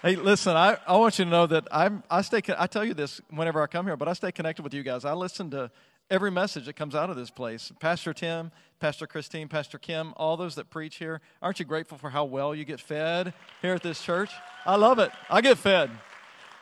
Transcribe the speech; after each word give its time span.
Hey, 0.00 0.14
listen, 0.14 0.56
I, 0.56 0.78
I 0.86 0.96
want 0.96 1.18
you 1.18 1.24
to 1.24 1.30
know 1.30 1.48
that 1.48 1.66
I'm, 1.72 2.04
I 2.08 2.22
stay, 2.22 2.40
I 2.56 2.68
tell 2.68 2.84
you 2.84 2.94
this 2.94 3.20
whenever 3.30 3.60
I 3.60 3.66
come 3.66 3.84
here, 3.84 3.96
but 3.96 4.06
I 4.06 4.12
stay 4.12 4.30
connected 4.30 4.62
with 4.62 4.72
you 4.72 4.84
guys. 4.84 5.04
I 5.04 5.12
listen 5.12 5.50
to 5.50 5.72
every 6.08 6.30
message 6.30 6.66
that 6.66 6.74
comes 6.74 6.94
out 6.94 7.10
of 7.10 7.16
this 7.16 7.30
place. 7.30 7.72
Pastor 7.80 8.14
Tim, 8.14 8.52
Pastor 8.78 9.08
Christine, 9.08 9.48
Pastor 9.48 9.76
Kim, 9.76 10.14
all 10.16 10.36
those 10.36 10.54
that 10.54 10.70
preach 10.70 10.96
here. 10.96 11.20
Aren't 11.42 11.58
you 11.58 11.64
grateful 11.64 11.98
for 11.98 12.10
how 12.10 12.26
well 12.26 12.54
you 12.54 12.64
get 12.64 12.78
fed 12.78 13.34
here 13.60 13.74
at 13.74 13.82
this 13.82 14.00
church? 14.00 14.30
I 14.64 14.76
love 14.76 15.00
it. 15.00 15.10
I 15.28 15.40
get 15.40 15.58
fed. 15.58 15.90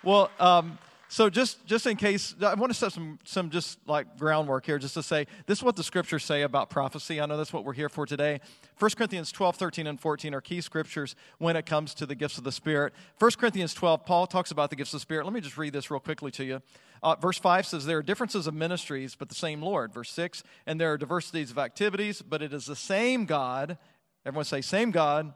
Well, 0.03 0.30
um, 0.41 0.79
so 1.17 1.30
just 1.30 1.64
just 1.64 1.87
in 1.87 1.96
case, 1.96 2.35
I 2.43 2.53
want 2.53 2.69
to 2.69 2.75
set 2.75 2.93
some 2.93 3.19
some 3.25 3.48
just 3.48 3.79
like 3.89 4.19
groundwork 4.19 4.66
here, 4.66 4.79
just 4.79 4.93
to 4.93 5.03
say 5.03 5.27
this 5.46 5.61
is 5.61 5.65
what 5.65 5.75
the 5.75 5.83
scriptures 5.83 6.23
say 6.23 6.43
about 6.43 6.69
prophecy. 6.69 7.23
I 7.23 7.25
know 7.25 7.39
that's 7.39 7.55
what 7.55 7.65
we're 7.65 7.73
here 7.73 7.89
for 7.89 8.05
today. 8.05 8.39
1 8.79 8.91
Corinthians 8.98 9.33
12, 9.33 9.57
13, 9.57 9.87
and 9.87 9.98
14 9.98 10.34
are 10.34 10.43
key 10.43 10.61
scriptures 10.61 11.16
when 11.39 11.57
it 11.57 11.65
comes 11.65 11.95
to 11.95 12.05
the 12.05 12.15
gifts 12.15 12.37
of 12.37 12.45
the 12.45 12.52
Spirit. 12.52 12.93
1 13.19 13.30
Corinthians 13.39 13.73
12, 13.73 14.05
Paul 14.05 14.27
talks 14.27 14.51
about 14.51 14.69
the 14.69 14.77
gifts 14.77 14.93
of 14.93 14.98
the 14.98 15.01
Spirit. 15.01 15.24
Let 15.24 15.33
me 15.33 15.41
just 15.41 15.57
read 15.57 15.73
this 15.73 15.91
real 15.91 16.01
quickly 16.01 16.30
to 16.33 16.45
you. 16.45 16.60
Uh, 17.02 17.15
verse 17.15 17.38
5 17.38 17.66
says, 17.66 17.87
There 17.87 17.96
are 17.96 18.02
differences 18.02 18.46
of 18.46 18.52
ministries, 18.52 19.15
but 19.15 19.30
the 19.30 19.35
same 19.35 19.62
Lord. 19.62 19.95
Verse 19.95 20.10
6, 20.10 20.43
and 20.66 20.79
there 20.79 20.93
are 20.93 20.98
diversities 20.98 21.51
of 21.51 21.57
activities, 21.57 22.21
but 22.21 22.43
it 22.43 22.52
is 22.52 22.66
the 22.66 22.77
same 22.77 23.24
God. 23.24 23.79
Everyone 24.27 24.45
say, 24.45 24.60
Same 24.60 24.91
God. 24.91 25.33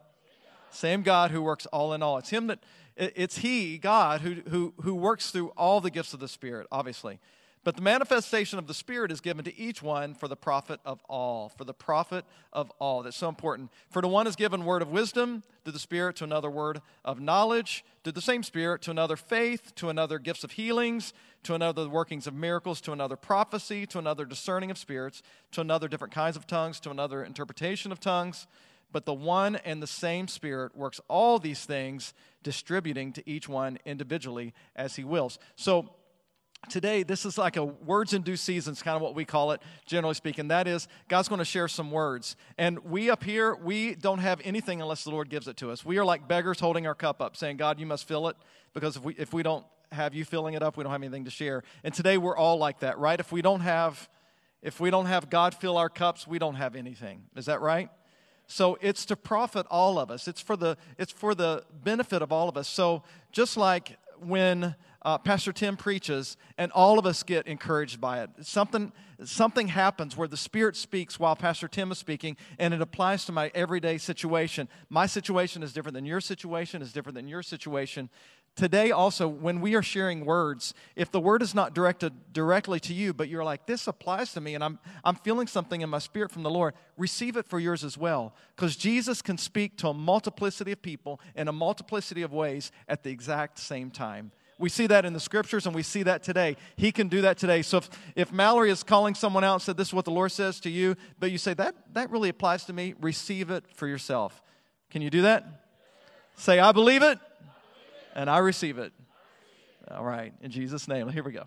Same 0.73 1.03
God 1.03 1.31
who 1.31 1.43
works 1.43 1.67
all 1.67 1.95
in 1.95 2.03
all. 2.03 2.19
It's 2.19 2.31
Him 2.31 2.47
that 2.49 2.61
it's 2.97 3.39
He, 3.39 3.79
God, 3.79 4.21
who, 4.21 4.37
who, 4.49 4.75
who 4.83 4.95
works 4.95 5.31
through 5.31 5.49
all 5.57 5.81
the 5.81 5.91
gifts 5.91 6.15
of 6.15 6.21
the 6.21 6.29
Spirit, 6.29 6.67
obviously. 6.71 7.19
But 7.63 7.77
the 7.77 7.83
manifestation 7.83 8.59
of 8.59 8.67
the 8.67 8.75
Spirit 8.75 9.13
is 9.13 9.21
given 9.21 9.45
to 9.45 9.59
each 9.59 9.83
one 9.83 10.15
for 10.15 10.29
the 10.29 10.37
profit 10.37 10.81
of 10.87 11.03
all. 11.11 11.51
For 11.51 11.65
the 11.65 11.75
profit 11.75 12.25
of 12.55 12.71
all. 12.79 13.03
That's 13.03 13.19
so 13.19 13.29
important. 13.29 13.71
For 13.91 14.01
the 14.01 14.09
one 14.09 14.27
is 14.27 14.35
given 14.35 14.65
word 14.65 14.81
of 14.81 14.91
wisdom, 14.91 15.43
to 15.67 15.73
the 15.73 15.79
Spirit, 15.79 16.17
to 16.17 16.25
another 16.25 16.49
word 16.49 16.81
of 17.05 17.21
knowledge, 17.21 17.85
to 18.05 18.13
the 18.13 18.23
same 18.23 18.43
Spirit, 18.43 18.81
to 18.83 18.91
another 18.91 19.17
faith, 19.17 19.75
to 19.75 19.91
another 19.91 20.19
gifts 20.19 20.43
of 20.43 20.53
healings, 20.53 21.13
to 21.43 21.55
another 21.55 21.87
workings 21.87 22.27
of 22.27 22.33
miracles, 22.33 22.81
to 22.81 22.93
another 22.93 23.17
prophecy, 23.17 23.87
to 23.87 23.99
another 23.99 24.25
discerning 24.25 24.71
of 24.71 24.79
spirits, 24.79 25.23
to 25.53 25.61
another 25.61 25.87
different 25.87 26.15
kinds 26.15 26.37
of 26.39 26.47
tongues, 26.47 26.81
to 26.81 26.91
another 26.91 27.23
interpretation 27.23 27.93
of 27.93 28.01
tongues 28.01 28.47
but 28.93 29.07
the 29.07 29.15
one 29.15 29.57
and 29.57 29.83
the 29.83 29.87
same 29.87 30.29
Spirit 30.29 30.77
works 30.77 31.01
all 31.09 31.39
these 31.39 31.65
things, 31.65 32.15
distributing 32.43 33.13
to 33.15 33.29
each 33.29 33.49
one 33.49 33.79
individually 33.85 34.55
as 34.77 34.97
He 34.97 35.05
wills. 35.05 35.39
So, 35.57 35.95
today, 36.69 37.03
this 37.03 37.25
is 37.25 37.39
like 37.39 37.57
a 37.57 37.65
words 37.65 38.13
in 38.13 38.23
due 38.23 38.37
season, 38.37 38.73
is 38.73 38.83
kind 38.83 38.97
of 38.97 39.03
what 39.03 39.15
we 39.15 39.25
call 39.25 39.53
it, 39.53 39.63
generally 39.87 40.15
speaking. 40.15 40.49
That 40.49 40.67
is, 40.67 40.89
God's 41.09 41.29
going 41.29 41.39
to 41.39 41.45
share 41.45 41.69
some 41.69 41.91
words. 41.91 42.37
And 42.59 42.79
we 42.81 43.11
up 43.11 43.25
here, 43.25 43.55
we 43.55 43.95
don't 43.95 44.19
have 44.19 44.41
anything 44.45 44.81
unless 44.81 45.05
the 45.05 45.11
Lord 45.11 45.31
gives 45.31 45.49
it 45.49 45.57
to 45.59 45.71
us. 45.71 45.85
We 45.85 45.99
are 45.99 46.05
like 46.05 46.29
beggars 46.29 46.61
holding 46.61 46.87
our 46.87 46.95
cup 46.95 47.23
up, 47.23 47.37
saying, 47.37 47.57
God, 47.57 47.81
you 47.81 47.87
must 47.87 48.07
fill 48.07 48.29
it, 48.29 48.37
because 48.75 48.97
if 48.97 49.03
we, 49.03 49.15
if 49.15 49.33
we 49.33 49.43
don't 49.43 49.65
have 49.93 50.15
you 50.15 50.25
filling 50.25 50.55
it 50.55 50.63
up, 50.63 50.77
we 50.77 50.85
don't 50.85 50.93
have 50.93 51.03
anything 51.03 51.25
to 51.25 51.31
share. 51.31 51.63
And 51.83 51.93
today, 51.95 52.19
we're 52.19 52.37
all 52.37 52.59
like 52.59 52.81
that, 52.81 52.99
right? 52.99 53.19
If 53.19 53.33
we 53.33 53.43
don't 53.43 53.61
have 53.61 54.09
if 54.63 54.79
we 54.79 54.91
don't 54.91 55.07
have 55.07 55.31
God 55.31 55.55
fill 55.55 55.79
our 55.79 55.89
cups, 55.89 56.27
we 56.27 56.39
don't 56.39 56.57
have 56.57 56.77
anything. 56.77 57.23
Is 57.35 57.47
that 57.47 57.61
right? 57.61 57.89
So 58.51 58.77
it's 58.81 59.07
to 59.07 59.17
profit 59.17 59.65
all 59.71 59.99
of 59.99 60.11
us. 60.11 60.27
It's 60.27 60.41
for 60.41 60.57
the, 60.57 60.77
it's 60.99 61.13
for 61.13 61.37
the 61.37 61.63
benefit 61.85 62.21
of 62.21 62.33
all 62.33 62.49
of 62.49 62.57
us. 62.57 62.69
So 62.69 63.05
just 63.31 63.57
like 63.57 63.97
when 64.19 64.75
uh, 65.03 65.19
Pastor 65.19 65.53
Tim 65.53 65.77
preaches 65.77 66.37
and 66.59 66.73
all 66.73 66.99
of 66.99 67.07
us 67.07 67.23
get 67.23 67.47
encouraged 67.47 68.01
by 68.01 68.23
it, 68.25 68.31
something, 68.43 68.93
something 69.25 69.69
happens 69.69 70.17
where 70.17 70.27
the 70.27 70.37
Spirit 70.37 70.75
speaks 70.75 71.19
while 71.19 71.37
Pastor 71.37 71.69
Tim 71.69 71.93
is 71.93 71.99
speaking 71.99 72.37
and 72.59 72.75
it 72.75 72.81
applies 72.81 73.25
to 73.27 73.33
my 73.33 73.53
everyday 73.55 73.99
situation. 73.99 74.69
My 74.89 75.07
situation 75.07 75.63
is 75.63 75.73
different 75.73 75.95
than 75.95 76.05
your 76.05 76.21
situation, 76.21 76.83
is 76.83 76.93
different 76.93 77.15
than 77.15 77.29
your 77.29 77.45
situation 77.45 78.11
today 78.57 78.91
also 78.91 79.29
when 79.29 79.61
we 79.61 79.75
are 79.75 79.83
sharing 79.83 80.25
words 80.25 80.75
if 80.97 81.11
the 81.11 81.21
word 81.21 81.41
is 81.41 81.55
not 81.55 81.75
directed 81.75 82.13
directly 82.33 82.79
to 82.81 82.93
you 82.93 83.15
but 83.15 83.29
you're 83.29 83.45
like 83.45 83.65
this 83.67 83.87
applies 83.87 84.33
to 84.33 84.41
me 84.41 84.55
and 84.55 84.63
i'm, 84.63 84.79
I'm 85.05 85.15
feeling 85.15 85.47
something 85.47 85.81
in 85.81 85.89
my 85.89 85.99
spirit 85.99 86.31
from 86.31 86.43
the 86.43 86.51
lord 86.51 86.75
receive 87.01 87.37
it 87.37 87.49
for 87.49 87.59
yours 87.59 87.83
as 87.83 87.97
well. 87.97 88.35
Because 88.55 88.77
jesus 88.77 89.23
can 89.23 89.39
speak 89.39 89.77
to 89.79 89.89
a 89.89 89.95
multiplicity 89.95 90.73
of 90.73 90.83
people 90.83 91.21
in 91.35 91.49
a 91.49 91.53
multiplicity 91.53 92.23
of 92.23 92.33
ways 92.33 92.71
at 92.89 93.03
the 93.03 93.11
exact 93.11 93.59
same 93.59 93.91
time. 93.91 94.31
We 94.59 94.69
see 94.69 94.87
that 94.89 95.07
in 95.07 95.15
the 95.15 95.21
scriptures 95.21 95.65
and 95.65 95.75
we 95.75 95.83
see 95.83 96.03
that 96.03 96.23
today. 96.23 96.59
He 96.77 96.93
can 96.93 97.09
do 97.09 97.23
that 97.23 97.39
today. 97.39 97.63
So 97.63 97.79
if, 97.79 97.89
if 98.15 98.33
mallory 98.33 98.71
is 98.71 98.83
calling 98.83 99.15
someone 99.15 99.43
out 99.43 99.55
and 99.55 99.63
said 99.63 99.79
this 99.79 99.89
is 99.89 99.95
what 99.95 100.05
the 100.05 100.11
lord 100.11 100.33
says 100.33 100.61
to 100.61 100.71
you 100.71 100.97
but 101.19 101.31
you 101.31 101.39
say 101.39 101.55
that 101.55 101.75
that 101.95 102.11
really 102.11 102.29
applies 102.29 102.65
to 102.65 102.75
me 102.75 102.95
receive 103.01 103.51
it 103.51 103.65
for 103.75 103.89
yourself. 103.89 104.43
Can 104.91 105.01
you 105.01 105.11
do 105.11 105.23
that? 105.23 105.47
Say 106.37 106.59
i 106.59 106.73
believe 106.73 107.03
it 107.03 107.19
and 108.15 108.29
I 108.31 108.39
receive 108.39 108.79
it. 108.79 108.93
All 109.91 110.05
right, 110.05 110.33
in 110.41 110.51
Jesus' 110.51 110.87
name. 110.89 111.09
Here 111.09 111.23
we 111.23 111.33
go. 111.33 111.45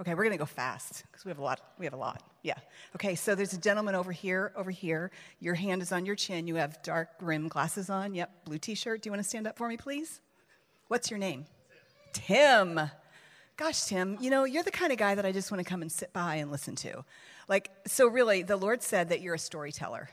Okay, 0.00 0.14
we're 0.14 0.22
gonna 0.22 0.36
go 0.36 0.44
fast 0.44 1.02
because 1.10 1.24
we 1.24 1.30
have 1.30 1.38
a 1.38 1.42
lot. 1.42 1.60
We 1.76 1.84
have 1.84 1.92
a 1.92 1.98
lot. 1.98 2.22
Yeah. 2.44 2.54
Okay, 2.94 3.16
so 3.16 3.34
there's 3.34 3.52
a 3.52 3.58
gentleman 3.58 3.96
over 3.96 4.12
here. 4.12 4.52
Over 4.54 4.70
here, 4.70 5.10
your 5.40 5.54
hand 5.54 5.82
is 5.82 5.90
on 5.90 6.06
your 6.06 6.14
chin. 6.14 6.46
You 6.46 6.54
have 6.54 6.80
dark 6.84 7.08
rim 7.20 7.48
glasses 7.48 7.90
on. 7.90 8.14
Yep, 8.14 8.44
blue 8.44 8.58
T-shirt. 8.58 9.02
Do 9.02 9.08
you 9.08 9.12
want 9.12 9.24
to 9.24 9.28
stand 9.28 9.48
up 9.48 9.58
for 9.58 9.68
me, 9.68 9.76
please? 9.76 10.20
What's 10.86 11.10
your 11.10 11.18
name? 11.18 11.46
Tim. 12.12 12.80
Gosh, 13.56 13.86
Tim, 13.86 14.16
you 14.20 14.30
know 14.30 14.44
you're 14.44 14.62
the 14.62 14.70
kind 14.70 14.92
of 14.92 14.98
guy 14.98 15.16
that 15.16 15.26
I 15.26 15.32
just 15.32 15.50
want 15.50 15.64
to 15.64 15.68
come 15.68 15.82
and 15.82 15.90
sit 15.90 16.12
by 16.12 16.36
and 16.36 16.52
listen 16.52 16.76
to. 16.76 17.04
Like, 17.48 17.70
so 17.84 18.06
really, 18.06 18.44
the 18.44 18.56
Lord 18.56 18.84
said 18.84 19.08
that 19.08 19.20
you're 19.20 19.34
a 19.34 19.38
storyteller 19.38 20.10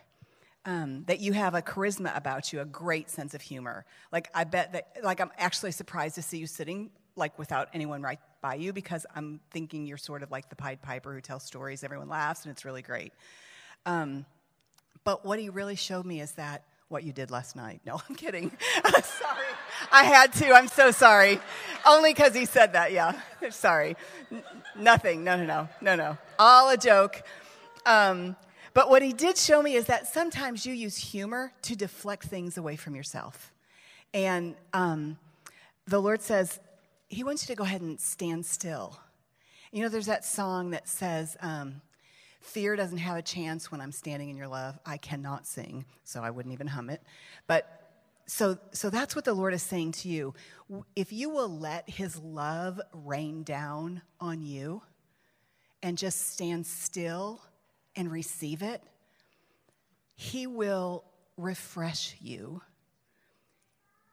um, 0.66 1.04
that 1.06 1.20
you 1.20 1.34
have 1.34 1.54
a 1.54 1.62
charisma 1.62 2.16
about 2.18 2.52
you, 2.52 2.60
a 2.60 2.66
great 2.66 3.10
sense 3.10 3.34
of 3.34 3.42
humor. 3.42 3.86
Like 4.12 4.30
I 4.34 4.44
bet 4.44 4.74
that, 4.74 4.98
like 5.04 5.22
I'm 5.22 5.32
actually 5.38 5.72
surprised 5.72 6.16
to 6.16 6.22
see 6.22 6.38
you 6.38 6.48
sitting 6.48 6.90
like 7.16 7.38
without 7.40 7.70
anyone 7.74 8.02
right 8.02 8.20
by 8.42 8.56
you 8.56 8.74
because 8.74 9.06
I'm 9.16 9.40
thinking 9.52 9.86
you're 9.86 9.98
sort 9.98 10.22
of 10.22 10.32
like 10.32 10.50
the 10.50 10.56
Pied 10.56 10.82
Piper 10.82 11.14
who 11.14 11.22
tells 11.22 11.44
stories, 11.44 11.84
everyone 11.84 12.10
laughs, 12.10 12.44
and 12.44 12.52
it's 12.52 12.66
really 12.66 12.82
great. 12.82 13.14
Um, 13.86 14.26
but 15.04 15.24
what 15.26 15.40
he 15.40 15.50
really 15.50 15.76
showed 15.76 16.06
me 16.06 16.20
is 16.20 16.34
that 16.34 16.64
what 16.88 17.04
you 17.04 17.14
did 17.14 17.32
last 17.32 17.56
night. 17.56 17.82
No, 17.86 18.02
I'm 18.10 18.16
kidding. 18.16 18.52
Sorry. 19.04 19.46
I 19.92 20.04
had 20.04 20.34
to. 20.34 20.52
I'm 20.54 20.68
so 20.68 20.92
sorry. 20.92 21.40
Only 21.86 22.12
because 22.12 22.34
he 22.34 22.46
said 22.46 22.74
that. 22.74 22.92
Yeah. 22.92 23.20
sorry. 23.50 23.96
N- 24.32 24.44
nothing. 24.78 25.24
No, 25.24 25.38
no, 25.38 25.46
no, 25.46 25.70
no, 25.82 25.96
no. 25.96 26.18
All 26.40 26.70
a 26.70 26.78
joke. 26.78 27.24
Um, 27.86 28.36
but 28.76 28.90
what 28.90 29.02
he 29.02 29.14
did 29.14 29.38
show 29.38 29.62
me 29.62 29.76
is 29.76 29.86
that 29.86 30.06
sometimes 30.06 30.66
you 30.66 30.74
use 30.74 30.98
humor 30.98 31.54
to 31.62 31.78
deflect 31.78 32.26
things 32.26 32.58
away 32.58 32.76
from 32.76 32.94
yourself. 32.94 33.54
And 34.14 34.56
um, 34.74 35.18
the 35.88 36.00
Lord 36.00 36.22
says, 36.22 36.60
He 37.08 37.24
wants 37.24 37.42
you 37.42 37.56
to 37.56 37.58
go 37.58 37.64
ahead 37.64 37.80
and 37.80 37.98
stand 37.98 38.46
still. 38.46 39.00
You 39.72 39.82
know, 39.82 39.88
there's 39.88 40.08
that 40.08 40.26
song 40.26 40.72
that 40.72 40.90
says, 40.90 41.38
um, 41.40 41.82
Fear 42.42 42.76
doesn't 42.76 42.98
have 42.98 43.16
a 43.16 43.22
chance 43.22 43.72
when 43.72 43.80
I'm 43.80 43.94
standing 43.94 44.30
in 44.30 44.36
your 44.36 44.50
love. 44.50 44.78
I 44.86 44.98
cannot 44.98 45.48
sing, 45.48 45.86
so 46.04 46.22
I 46.22 46.30
wouldn't 46.30 46.52
even 46.52 46.68
hum 46.68 46.90
it. 46.90 47.02
But 47.48 47.90
so, 48.28 48.58
so 48.74 48.90
that's 48.90 49.16
what 49.16 49.24
the 49.24 49.34
Lord 49.34 49.54
is 49.54 49.64
saying 49.64 49.94
to 49.94 50.10
you. 50.10 50.34
If 50.98 51.14
you 51.14 51.30
will 51.30 51.50
let 51.50 51.90
His 51.90 52.20
love 52.20 52.82
rain 52.94 53.44
down 53.44 54.02
on 54.20 54.42
you 54.42 54.82
and 55.82 55.98
just 55.98 56.34
stand 56.34 56.68
still 56.68 57.40
and 57.96 58.12
receive 58.12 58.62
it, 58.62 58.82
He 60.16 60.48
will 60.48 61.04
refresh 61.38 62.16
you, 62.20 62.62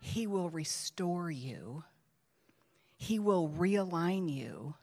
He 0.01 0.27
will 0.27 0.51
restore 0.51 1.31
you, 1.31 1.85
He 2.97 3.19
will 3.19 3.49
realign 3.49 4.33
you, 4.33 4.75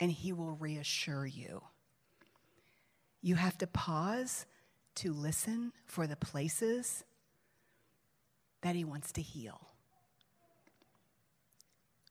and 0.00 0.10
He 0.10 0.32
will 0.32 0.52
reassure 0.52 1.26
you. 1.26 1.62
You 3.20 3.34
have 3.34 3.58
to 3.58 3.66
pause 3.66 4.46
to 4.96 5.12
listen 5.12 5.72
for 5.86 6.06
the 6.06 6.16
places 6.16 7.04
that 8.62 8.74
He 8.74 8.84
wants 8.84 9.12
to 9.12 9.22
heal. 9.22 9.60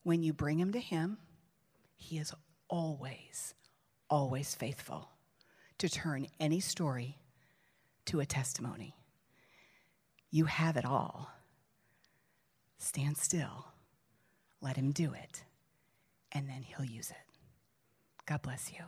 When 0.03 0.23
you 0.23 0.31
bring 0.31 0.59
Him 0.59 0.71
to 0.71 0.79
Him, 0.79 1.17
He 1.97 2.17
is 2.17 2.33
always, 2.69 3.53
always 4.09 4.55
faithful 4.55 5.09
to 5.79 5.89
turn 5.89 6.27
any 6.39 6.59
story 6.59 7.17
to 8.05 8.19
a 8.19 8.25
testimony. 8.25 8.95
You 10.31 10.45
have 10.45 10.77
it 10.77 10.85
all. 10.85 11.31
Stand 12.77 13.17
still, 13.17 13.65
let 14.61 14.75
Him 14.75 14.91
do 14.91 15.13
it, 15.13 15.43
and 16.31 16.47
then 16.47 16.63
He'll 16.63 16.85
use 16.85 17.09
it. 17.09 17.17
God 18.25 18.41
bless 18.41 18.71
you. 18.71 18.83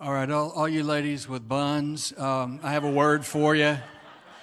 All 0.00 0.12
right, 0.12 0.30
all, 0.30 0.50
all 0.50 0.68
you 0.68 0.82
ladies 0.82 1.28
with 1.28 1.48
buns, 1.48 2.12
um, 2.18 2.60
I 2.62 2.72
have 2.72 2.84
a 2.84 2.90
word 2.90 3.24
for 3.24 3.54
you. 3.54 3.78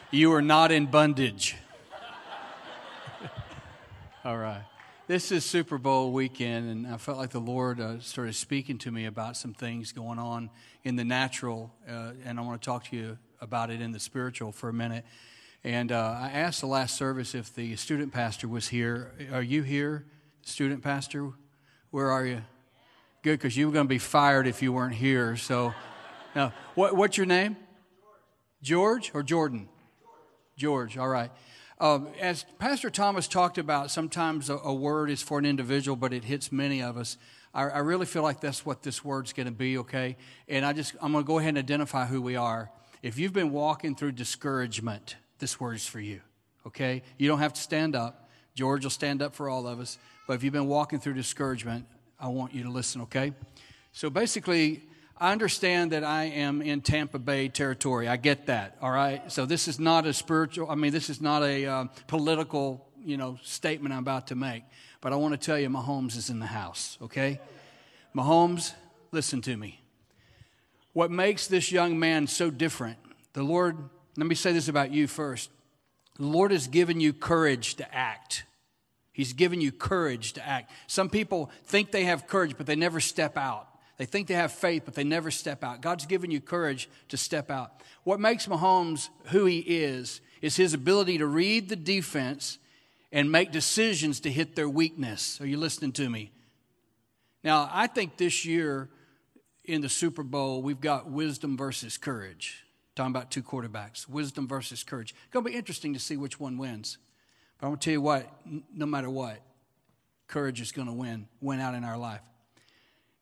You 0.09 0.33
are 0.33 0.41
not 0.41 0.71
in 0.71 0.87
bondage. 0.87 1.55
all 4.25 4.37
right. 4.37 4.63
This 5.07 5.31
is 5.31 5.43
Super 5.43 5.77
Bowl 5.77 6.11
weekend, 6.11 6.69
and 6.69 6.87
I 6.87 6.97
felt 6.97 7.17
like 7.17 7.31
the 7.31 7.39
Lord 7.39 7.79
uh, 7.79 7.99
started 7.99 8.33
speaking 8.33 8.77
to 8.79 8.91
me 8.91 9.05
about 9.05 9.35
some 9.35 9.53
things 9.53 9.91
going 9.91 10.19
on 10.19 10.49
in 10.83 10.95
the 10.95 11.03
natural, 11.03 11.71
uh, 11.89 12.11
and 12.23 12.39
I 12.39 12.41
want 12.43 12.61
to 12.61 12.65
talk 12.65 12.85
to 12.85 12.95
you 12.95 13.17
about 13.39 13.71
it 13.71 13.81
in 13.81 13.91
the 13.91 13.99
spiritual 13.99 14.51
for 14.51 14.69
a 14.69 14.73
minute. 14.73 15.03
And 15.63 15.91
uh, 15.91 16.17
I 16.19 16.29
asked 16.29 16.61
the 16.61 16.67
last 16.67 16.95
service 16.95 17.35
if 17.35 17.53
the 17.53 17.75
student 17.75 18.13
pastor 18.13 18.47
was 18.47 18.67
here. 18.67 19.11
Are 19.33 19.41
you 19.41 19.63
here, 19.63 20.05
student 20.43 20.83
pastor? 20.83 21.31
Where 21.89 22.11
are 22.11 22.25
you? 22.25 22.43
Good, 23.23 23.39
because 23.39 23.57
you 23.57 23.67
were 23.67 23.73
going 23.73 23.85
to 23.87 23.89
be 23.89 23.99
fired 23.99 24.47
if 24.47 24.61
you 24.61 24.71
weren't 24.71 24.95
here. 24.95 25.35
So, 25.35 25.73
now, 26.35 26.53
what, 26.75 26.95
what's 26.95 27.17
your 27.17 27.25
name? 27.25 27.57
George 28.61 29.11
or 29.13 29.23
Jordan? 29.23 29.67
George, 30.57 30.97
all 30.97 31.09
right. 31.09 31.31
Um, 31.81 32.09
as 32.19 32.45
Pastor 32.59 32.91
Thomas 32.91 33.27
talked 33.27 33.57
about, 33.57 33.89
sometimes 33.89 34.51
a, 34.51 34.57
a, 34.57 34.71
word 34.71 35.09
is 35.09 35.23
for 35.23 35.39
an 35.39 35.47
individual, 35.47 35.95
but 35.95 36.13
it 36.13 36.23
hits 36.23 36.51
many 36.51 36.79
of 36.79 36.95
us. 36.95 37.17
I, 37.55 37.63
I 37.63 37.79
really 37.79 38.05
feel 38.05 38.21
like 38.21 38.39
that's 38.39 38.63
what 38.63 38.83
this 38.83 39.03
word's 39.03 39.33
going 39.33 39.47
to 39.47 39.51
be, 39.51 39.79
okay? 39.79 40.15
And 40.47 40.63
I 40.63 40.73
just, 40.73 40.93
I'm 41.01 41.11
going 41.11 41.23
to 41.23 41.27
go 41.27 41.39
ahead 41.39 41.49
and 41.49 41.57
identify 41.57 42.05
who 42.05 42.21
we 42.21 42.35
are. 42.35 42.69
If 43.01 43.17
you've 43.17 43.33
been 43.33 43.51
walking 43.51 43.95
through 43.95 44.11
discouragement, 44.11 45.15
this 45.39 45.59
word's 45.59 45.87
for 45.87 45.99
you, 45.99 46.21
okay? 46.67 47.01
You 47.17 47.27
don't 47.27 47.39
have 47.39 47.53
to 47.53 47.61
stand 47.61 47.95
up. 47.95 48.29
George 48.53 48.83
will 48.83 48.91
stand 48.91 49.23
up 49.23 49.33
for 49.33 49.49
all 49.49 49.65
of 49.65 49.79
us. 49.79 49.97
But 50.27 50.33
if 50.33 50.43
you've 50.43 50.53
been 50.53 50.67
walking 50.67 50.99
through 50.99 51.15
discouragement, 51.15 51.87
I 52.19 52.27
want 52.27 52.53
you 52.53 52.61
to 52.61 52.69
listen, 52.69 53.01
okay? 53.01 53.33
So 53.91 54.11
basically, 54.11 54.83
I 55.21 55.31
understand 55.33 55.91
that 55.91 56.03
I 56.03 56.23
am 56.23 56.63
in 56.63 56.81
Tampa 56.81 57.19
Bay 57.19 57.47
territory. 57.47 58.07
I 58.07 58.17
get 58.17 58.47
that, 58.47 58.75
all 58.81 58.89
right? 58.89 59.31
So 59.31 59.45
this 59.45 59.67
is 59.67 59.79
not 59.79 60.07
a 60.07 60.13
spiritual, 60.13 60.67
I 60.67 60.73
mean, 60.73 60.91
this 60.91 61.11
is 61.11 61.21
not 61.21 61.43
a 61.43 61.63
uh, 61.67 61.85
political, 62.07 62.87
you 63.05 63.17
know, 63.17 63.37
statement 63.43 63.93
I'm 63.93 63.99
about 63.99 64.27
to 64.27 64.35
make. 64.35 64.63
But 64.99 65.13
I 65.13 65.17
want 65.17 65.33
to 65.33 65.37
tell 65.37 65.59
you, 65.59 65.69
Mahomes 65.69 66.17
is 66.17 66.31
in 66.31 66.39
the 66.39 66.47
house, 66.47 66.97
okay? 67.03 67.39
Mahomes, 68.15 68.73
listen 69.11 69.41
to 69.43 69.55
me. 69.55 69.83
What 70.93 71.11
makes 71.11 71.45
this 71.45 71.71
young 71.71 71.99
man 71.99 72.25
so 72.25 72.49
different, 72.49 72.97
the 73.33 73.43
Lord, 73.43 73.77
let 74.17 74.25
me 74.25 74.33
say 74.33 74.53
this 74.53 74.69
about 74.69 74.91
you 74.91 75.05
first. 75.05 75.51
The 76.15 76.25
Lord 76.25 76.49
has 76.49 76.67
given 76.67 76.99
you 76.99 77.13
courage 77.13 77.75
to 77.75 77.95
act. 77.95 78.45
He's 79.13 79.33
given 79.33 79.61
you 79.61 79.71
courage 79.71 80.33
to 80.33 80.47
act. 80.47 80.71
Some 80.87 81.11
people 81.11 81.51
think 81.65 81.91
they 81.91 82.05
have 82.05 82.25
courage, 82.25 82.55
but 82.57 82.65
they 82.65 82.75
never 82.75 82.99
step 82.99 83.37
out. 83.37 83.67
They 84.01 84.07
think 84.07 84.25
they 84.25 84.33
have 84.33 84.51
faith, 84.51 84.81
but 84.85 84.95
they 84.95 85.03
never 85.03 85.29
step 85.29 85.63
out. 85.63 85.81
God's 85.81 86.07
given 86.07 86.31
you 86.31 86.41
courage 86.41 86.89
to 87.09 87.17
step 87.17 87.51
out. 87.51 87.83
What 88.03 88.19
makes 88.19 88.47
Mahomes 88.47 89.09
who 89.25 89.45
he 89.45 89.59
is 89.59 90.21
is 90.41 90.55
his 90.55 90.73
ability 90.73 91.19
to 91.19 91.27
read 91.27 91.69
the 91.69 91.75
defense 91.75 92.57
and 93.11 93.31
make 93.31 93.51
decisions 93.51 94.19
to 94.21 94.31
hit 94.31 94.55
their 94.55 94.67
weakness. 94.67 95.39
Are 95.39 95.45
you 95.45 95.57
listening 95.57 95.91
to 95.91 96.09
me? 96.09 96.31
Now, 97.43 97.69
I 97.71 97.85
think 97.85 98.17
this 98.17 98.43
year 98.43 98.89
in 99.65 99.81
the 99.81 99.89
Super 99.89 100.23
Bowl, 100.23 100.63
we've 100.63 100.81
got 100.81 101.11
wisdom 101.11 101.55
versus 101.55 101.99
courage. 101.99 102.65
Talking 102.95 103.11
about 103.11 103.29
two 103.29 103.43
quarterbacks, 103.43 104.09
wisdom 104.09 104.47
versus 104.47 104.83
courage. 104.83 105.11
It's 105.11 105.31
going 105.31 105.45
to 105.45 105.51
be 105.51 105.55
interesting 105.55 105.93
to 105.93 105.99
see 105.99 106.17
which 106.17 106.39
one 106.39 106.57
wins. 106.57 106.97
But 107.59 107.67
I'm 107.67 107.73
going 107.73 107.79
to 107.81 107.85
tell 107.85 107.91
you 107.91 108.01
what, 108.01 108.27
no 108.73 108.87
matter 108.87 109.11
what, 109.11 109.43
courage 110.25 110.59
is 110.59 110.71
going 110.71 110.87
to 110.87 110.93
win, 110.93 111.27
win 111.39 111.59
out 111.59 111.75
in 111.75 111.83
our 111.83 111.99
life. 111.99 112.21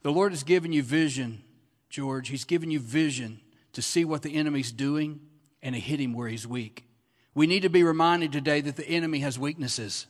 The 0.01 0.11
Lord 0.11 0.31
has 0.31 0.43
given 0.43 0.71
you 0.71 0.81
vision, 0.81 1.43
George. 1.89 2.29
He's 2.29 2.45
given 2.45 2.71
you 2.71 2.79
vision 2.79 3.41
to 3.73 3.81
see 3.81 4.05
what 4.05 4.21
the 4.21 4.35
enemy's 4.35 4.71
doing 4.71 5.19
and 5.61 5.75
to 5.75 5.81
hit 5.81 5.99
him 5.99 6.13
where 6.13 6.29
he's 6.29 6.47
weak. 6.47 6.85
We 7.33 7.47
need 7.47 7.61
to 7.61 7.69
be 7.69 7.83
reminded 7.83 8.31
today 8.31 8.61
that 8.61 8.75
the 8.75 8.87
enemy 8.87 9.19
has 9.19 9.37
weaknesses. 9.37 10.07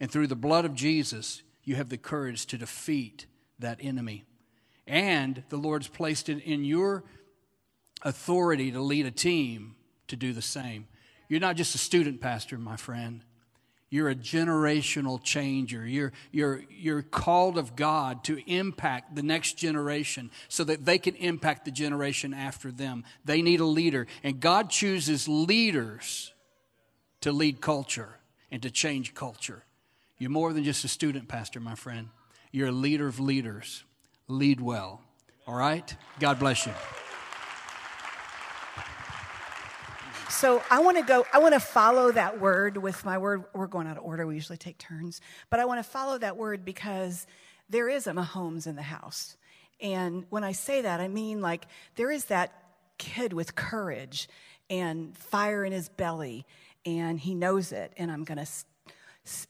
And 0.00 0.10
through 0.10 0.26
the 0.26 0.36
blood 0.36 0.64
of 0.64 0.74
Jesus, 0.74 1.42
you 1.62 1.76
have 1.76 1.88
the 1.88 1.98
courage 1.98 2.46
to 2.46 2.58
defeat 2.58 3.26
that 3.58 3.78
enemy. 3.80 4.24
And 4.86 5.44
the 5.48 5.56
Lord's 5.56 5.88
placed 5.88 6.28
it 6.28 6.42
in 6.42 6.64
your 6.64 7.04
authority 8.02 8.72
to 8.72 8.80
lead 8.80 9.06
a 9.06 9.10
team 9.10 9.76
to 10.08 10.16
do 10.16 10.32
the 10.32 10.42
same. 10.42 10.88
You're 11.28 11.40
not 11.40 11.56
just 11.56 11.74
a 11.74 11.78
student 11.78 12.20
pastor, 12.20 12.58
my 12.58 12.76
friend. 12.76 13.24
You're 13.92 14.08
a 14.08 14.14
generational 14.14 15.22
changer. 15.22 15.86
You're, 15.86 16.12
you're, 16.30 16.62
you're 16.70 17.02
called 17.02 17.58
of 17.58 17.76
God 17.76 18.24
to 18.24 18.40
impact 18.50 19.14
the 19.14 19.22
next 19.22 19.58
generation 19.58 20.30
so 20.48 20.64
that 20.64 20.86
they 20.86 20.96
can 20.96 21.14
impact 21.16 21.66
the 21.66 21.72
generation 21.72 22.32
after 22.32 22.72
them. 22.72 23.04
They 23.26 23.42
need 23.42 23.60
a 23.60 23.66
leader. 23.66 24.06
And 24.22 24.40
God 24.40 24.70
chooses 24.70 25.28
leaders 25.28 26.32
to 27.20 27.32
lead 27.32 27.60
culture 27.60 28.16
and 28.50 28.62
to 28.62 28.70
change 28.70 29.12
culture. 29.12 29.62
You're 30.16 30.30
more 30.30 30.54
than 30.54 30.64
just 30.64 30.86
a 30.86 30.88
student 30.88 31.28
pastor, 31.28 31.60
my 31.60 31.74
friend. 31.74 32.08
You're 32.50 32.68
a 32.68 32.72
leader 32.72 33.06
of 33.06 33.20
leaders. 33.20 33.84
Lead 34.26 34.58
well. 34.58 35.02
All 35.46 35.54
right? 35.54 35.94
God 36.18 36.38
bless 36.38 36.64
you. 36.64 36.72
So 40.32 40.62
I 40.70 40.80
want 40.80 40.96
to 40.96 41.04
go, 41.04 41.24
I 41.32 41.38
want 41.38 41.54
to 41.54 41.60
follow 41.60 42.10
that 42.10 42.40
word 42.40 42.76
with 42.76 43.04
my 43.04 43.18
word. 43.18 43.44
We're 43.52 43.66
going 43.68 43.86
out 43.86 43.98
of 43.98 44.02
order. 44.02 44.26
We 44.26 44.34
usually 44.34 44.56
take 44.56 44.78
turns. 44.78 45.20
But 45.50 45.60
I 45.60 45.66
want 45.66 45.78
to 45.78 45.88
follow 45.88 46.18
that 46.18 46.36
word 46.36 46.64
because 46.64 47.26
there 47.68 47.88
is 47.88 48.06
a 48.06 48.12
Mahomes 48.12 48.66
in 48.66 48.74
the 48.74 48.82
house. 48.82 49.36
And 49.80 50.24
when 50.30 50.42
I 50.42 50.52
say 50.52 50.82
that, 50.82 51.00
I 51.00 51.06
mean 51.06 51.42
like 51.42 51.66
there 51.96 52.10
is 52.10 52.24
that 52.24 52.52
kid 52.98 53.32
with 53.32 53.54
courage 53.54 54.28
and 54.68 55.16
fire 55.16 55.64
in 55.64 55.72
his 55.72 55.88
belly, 55.90 56.46
and 56.86 57.20
he 57.20 57.34
knows 57.34 57.70
it. 57.70 57.92
And 57.96 58.10
I'm 58.10 58.24
going 58.24 58.38
to 58.38 58.48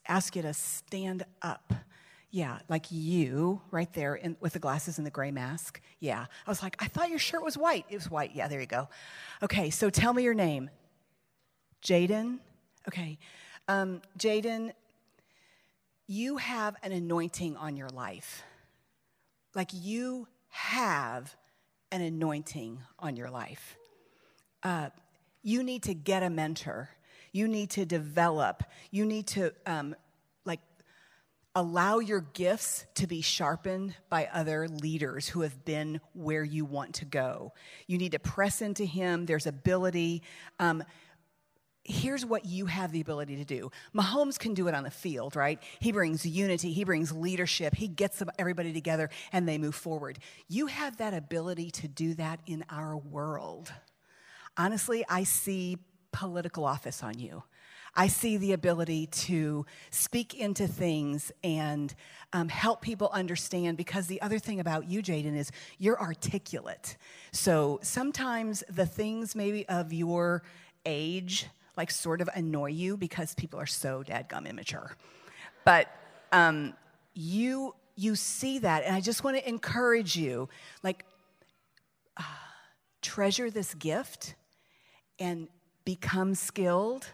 ask 0.08 0.36
you 0.36 0.42
to 0.42 0.52
stand 0.52 1.24
up. 1.40 1.72
Yeah, 2.34 2.60
like 2.70 2.86
you 2.90 3.60
right 3.70 3.92
there 3.92 4.14
in, 4.14 4.36
with 4.40 4.54
the 4.54 4.58
glasses 4.58 4.96
and 4.96 5.06
the 5.06 5.10
gray 5.10 5.30
mask. 5.30 5.82
Yeah. 6.00 6.24
I 6.46 6.50
was 6.50 6.62
like, 6.62 6.76
I 6.82 6.86
thought 6.86 7.10
your 7.10 7.18
shirt 7.18 7.44
was 7.44 7.58
white. 7.58 7.84
It 7.90 7.94
was 7.94 8.10
white. 8.10 8.30
Yeah, 8.34 8.48
there 8.48 8.58
you 8.58 8.66
go. 8.66 8.88
Okay, 9.42 9.68
so 9.68 9.90
tell 9.90 10.14
me 10.14 10.22
your 10.22 10.32
name. 10.32 10.70
Jaden? 11.84 12.38
Okay. 12.88 13.18
Um, 13.68 14.00
Jaden, 14.18 14.72
you 16.06 16.38
have 16.38 16.74
an 16.82 16.92
anointing 16.92 17.58
on 17.58 17.76
your 17.76 17.90
life. 17.90 18.42
Like 19.54 19.68
you 19.74 20.26
have 20.48 21.36
an 21.90 22.00
anointing 22.00 22.78
on 22.98 23.14
your 23.14 23.28
life. 23.28 23.76
Uh, 24.62 24.88
you 25.42 25.62
need 25.62 25.82
to 25.82 25.92
get 25.92 26.22
a 26.22 26.30
mentor. 26.30 26.88
You 27.30 27.46
need 27.46 27.68
to 27.70 27.84
develop. 27.84 28.64
You 28.90 29.04
need 29.04 29.26
to 29.28 29.52
um, 29.66 29.94
allow 31.54 31.98
your 31.98 32.20
gifts 32.20 32.86
to 32.94 33.06
be 33.06 33.20
sharpened 33.20 33.94
by 34.08 34.28
other 34.32 34.68
leaders 34.68 35.28
who 35.28 35.42
have 35.42 35.64
been 35.64 36.00
where 36.14 36.44
you 36.44 36.64
want 36.64 36.94
to 36.94 37.04
go. 37.04 37.52
You 37.86 37.98
need 37.98 38.12
to 38.12 38.18
press 38.18 38.62
into 38.62 38.84
Him. 38.84 39.26
There's 39.26 39.46
ability. 39.46 40.22
Um, 40.58 40.82
here's 41.84 42.24
what 42.24 42.44
you 42.46 42.66
have 42.66 42.92
the 42.92 43.00
ability 43.00 43.36
to 43.36 43.44
do. 43.44 43.70
Mahomes 43.94 44.38
can 44.38 44.54
do 44.54 44.68
it 44.68 44.74
on 44.74 44.84
the 44.84 44.90
field, 44.90 45.36
right? 45.36 45.58
He 45.80 45.92
brings 45.92 46.24
unity, 46.24 46.72
he 46.72 46.84
brings 46.84 47.12
leadership, 47.12 47.74
he 47.74 47.88
gets 47.88 48.22
everybody 48.38 48.72
together 48.72 49.10
and 49.32 49.48
they 49.48 49.58
move 49.58 49.74
forward. 49.74 50.18
You 50.48 50.66
have 50.66 50.98
that 50.98 51.12
ability 51.12 51.70
to 51.72 51.88
do 51.88 52.14
that 52.14 52.40
in 52.46 52.64
our 52.70 52.96
world. 52.96 53.72
Honestly, 54.56 55.04
I 55.08 55.24
see 55.24 55.78
political 56.12 56.64
office 56.64 57.02
on 57.02 57.18
you. 57.18 57.42
I 57.94 58.08
see 58.08 58.36
the 58.38 58.52
ability 58.52 59.06
to 59.06 59.66
speak 59.90 60.34
into 60.34 60.66
things 60.66 61.30
and 61.44 61.94
um, 62.32 62.48
help 62.48 62.80
people 62.80 63.10
understand 63.12 63.76
because 63.76 64.06
the 64.06 64.20
other 64.22 64.38
thing 64.38 64.60
about 64.60 64.88
you, 64.88 65.02
Jaden, 65.02 65.36
is 65.36 65.52
you're 65.78 66.00
articulate. 66.00 66.96
So 67.32 67.80
sometimes 67.82 68.64
the 68.70 68.86
things 68.86 69.34
maybe 69.34 69.68
of 69.68 69.92
your 69.92 70.42
age 70.86 71.46
like 71.76 71.90
sort 71.90 72.20
of 72.20 72.28
annoy 72.34 72.70
you 72.70 72.96
because 72.96 73.34
people 73.34 73.58
are 73.58 73.66
so 73.66 74.02
dadgum 74.02 74.48
immature. 74.48 74.96
But 75.64 75.88
um, 76.32 76.74
you 77.14 77.74
you 77.94 78.16
see 78.16 78.58
that, 78.60 78.84
and 78.84 78.96
I 78.96 79.00
just 79.00 79.22
want 79.22 79.36
to 79.36 79.46
encourage 79.46 80.16
you, 80.16 80.48
like 80.82 81.04
uh, 82.16 82.22
treasure 83.02 83.50
this 83.50 83.74
gift 83.74 84.34
and 85.18 85.48
become 85.84 86.34
skilled 86.34 87.08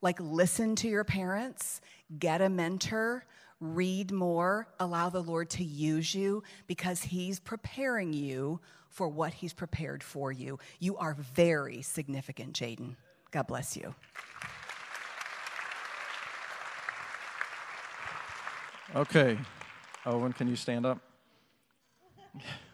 like 0.00 0.20
listen 0.20 0.76
to 0.76 0.88
your 0.88 1.04
parents, 1.04 1.80
get 2.18 2.40
a 2.40 2.48
mentor, 2.48 3.24
read 3.60 4.12
more, 4.12 4.68
allow 4.78 5.08
the 5.08 5.22
Lord 5.22 5.50
to 5.50 5.64
use 5.64 6.14
you 6.14 6.42
because 6.66 7.02
He's 7.02 7.40
preparing 7.40 8.12
you 8.12 8.60
for 8.88 9.08
what 9.08 9.34
He's 9.34 9.52
prepared 9.52 10.02
for 10.02 10.30
you. 10.30 10.58
You 10.78 10.96
are 10.96 11.14
very 11.14 11.82
significant, 11.82 12.54
Jaden. 12.54 12.96
God 13.30 13.46
bless 13.46 13.76
you. 13.76 13.94
Okay. 18.94 19.38
Owen, 20.06 20.32
can 20.32 20.48
you 20.48 20.56
stand 20.56 20.86
up? 20.86 20.98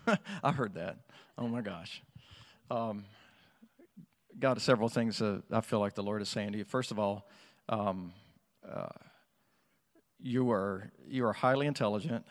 I 0.44 0.52
heard 0.52 0.74
that. 0.74 0.98
Oh 1.36 1.48
my 1.48 1.60
gosh. 1.60 2.02
Um, 2.70 3.04
got 4.38 4.60
several 4.60 4.88
things 4.88 5.18
that 5.18 5.42
I 5.50 5.60
feel 5.60 5.80
like 5.80 5.94
the 5.94 6.02
Lord 6.02 6.22
is 6.22 6.28
saying 6.28 6.52
to 6.52 6.58
you. 6.58 6.64
First 6.64 6.90
of 6.90 6.98
all, 6.98 7.28
um, 7.68 8.12
uh, 8.68 8.88
you 10.18 10.50
are 10.50 10.90
you 11.06 11.26
are 11.26 11.32
highly 11.32 11.66
intelligent. 11.66 12.24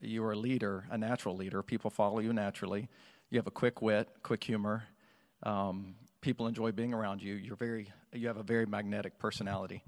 You 0.00 0.24
are 0.24 0.32
a 0.32 0.36
leader, 0.36 0.84
a 0.90 0.98
natural 0.98 1.36
leader. 1.36 1.62
People 1.62 1.90
follow 1.90 2.18
you 2.18 2.32
naturally. 2.32 2.88
You 3.30 3.38
have 3.38 3.46
a 3.46 3.52
quick 3.52 3.82
wit, 3.82 4.08
quick 4.22 4.42
humor. 4.42 4.84
Um, 5.42 5.94
people 6.20 6.46
enjoy 6.46 6.72
being 6.72 6.92
around 6.94 7.22
you. 7.22 7.34
You're 7.34 7.56
very 7.56 7.92
you 8.12 8.26
have 8.28 8.36
a 8.36 8.42
very 8.42 8.66
magnetic 8.66 9.18
personality. 9.18 9.82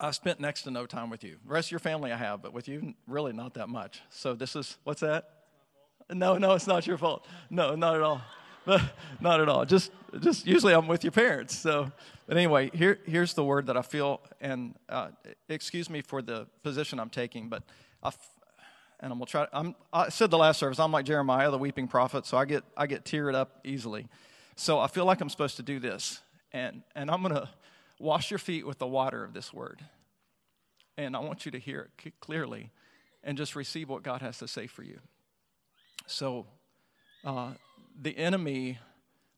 I 0.00 0.10
spent 0.10 0.40
next 0.40 0.62
to 0.62 0.70
no 0.70 0.86
time 0.86 1.08
with 1.08 1.22
you. 1.22 1.36
The 1.46 1.52
rest 1.52 1.68
of 1.68 1.72
your 1.72 1.80
family 1.80 2.12
I 2.12 2.16
have, 2.16 2.42
but 2.42 2.52
with 2.52 2.66
you, 2.66 2.94
really 3.06 3.32
not 3.32 3.54
that 3.54 3.68
much. 3.68 4.02
So 4.10 4.34
this 4.34 4.56
is 4.56 4.76
what's 4.84 5.00
that? 5.00 5.28
No, 6.12 6.36
no, 6.36 6.52
it's 6.52 6.66
not 6.66 6.86
your 6.86 6.98
fault. 6.98 7.26
No, 7.48 7.74
not 7.74 7.94
at 7.94 8.02
all. 8.02 8.20
not 9.20 9.40
at 9.40 9.48
all. 9.48 9.64
Just, 9.64 9.90
just 10.20 10.46
usually 10.46 10.72
I'm 10.72 10.86
with 10.86 11.04
your 11.04 11.10
parents. 11.10 11.56
So, 11.56 11.90
but 12.26 12.36
anyway, 12.36 12.70
here, 12.72 12.98
here's 13.04 13.34
the 13.34 13.44
word 13.44 13.66
that 13.66 13.76
I 13.76 13.82
feel, 13.82 14.20
and 14.40 14.74
uh, 14.88 15.08
excuse 15.48 15.90
me 15.90 16.00
for 16.00 16.22
the 16.22 16.46
position 16.62 16.98
I'm 16.98 17.10
taking, 17.10 17.48
but 17.48 17.62
I, 18.02 18.10
and 19.00 19.12
I'm 19.12 19.18
gonna 19.18 19.26
try. 19.26 19.46
I'm, 19.52 19.74
I 19.92 20.08
said 20.08 20.30
the 20.30 20.38
last 20.38 20.58
service, 20.58 20.78
I'm 20.78 20.92
like 20.92 21.04
Jeremiah, 21.04 21.50
the 21.50 21.58
weeping 21.58 21.88
prophet, 21.88 22.26
so 22.26 22.36
I 22.36 22.44
get, 22.46 22.64
I 22.76 22.86
get 22.86 23.04
teared 23.04 23.34
up 23.34 23.60
easily. 23.64 24.06
So 24.56 24.78
I 24.78 24.86
feel 24.86 25.04
like 25.04 25.20
I'm 25.20 25.28
supposed 25.28 25.56
to 25.56 25.62
do 25.62 25.78
this, 25.78 26.22
and 26.52 26.82
and 26.94 27.10
I'm 27.10 27.22
gonna 27.22 27.50
wash 27.98 28.30
your 28.30 28.38
feet 28.38 28.66
with 28.66 28.78
the 28.78 28.86
water 28.86 29.24
of 29.24 29.34
this 29.34 29.52
word, 29.52 29.80
and 30.96 31.14
I 31.16 31.20
want 31.20 31.44
you 31.44 31.52
to 31.52 31.58
hear 31.58 31.90
it 32.04 32.14
clearly, 32.20 32.70
and 33.22 33.36
just 33.36 33.54
receive 33.54 33.88
what 33.88 34.02
God 34.02 34.22
has 34.22 34.38
to 34.38 34.48
say 34.48 34.66
for 34.66 34.82
you. 34.82 35.00
So. 36.06 36.46
Uh, 37.24 37.52
the 38.00 38.16
enemy, 38.16 38.78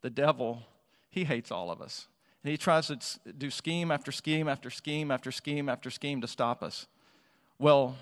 the 0.03 0.11
devil, 0.11 0.63
he 1.11 1.25
hates 1.25 1.51
all 1.51 1.71
of 1.71 1.81
us. 1.81 2.09
And 2.43 2.51
he 2.51 2.57
tries 2.57 2.87
to 2.89 2.99
do 3.37 3.51
scheme 3.51 3.91
after 3.91 4.13
scheme 4.13 4.49
after 4.49 4.71
scheme 4.71 5.11
after 5.11 5.33
scheme 5.33 5.69
after 5.69 5.91
scheme 5.91 6.21
to 6.21 6.29
stop 6.29 6.63
us. 6.63 6.87
Well, 7.59 7.97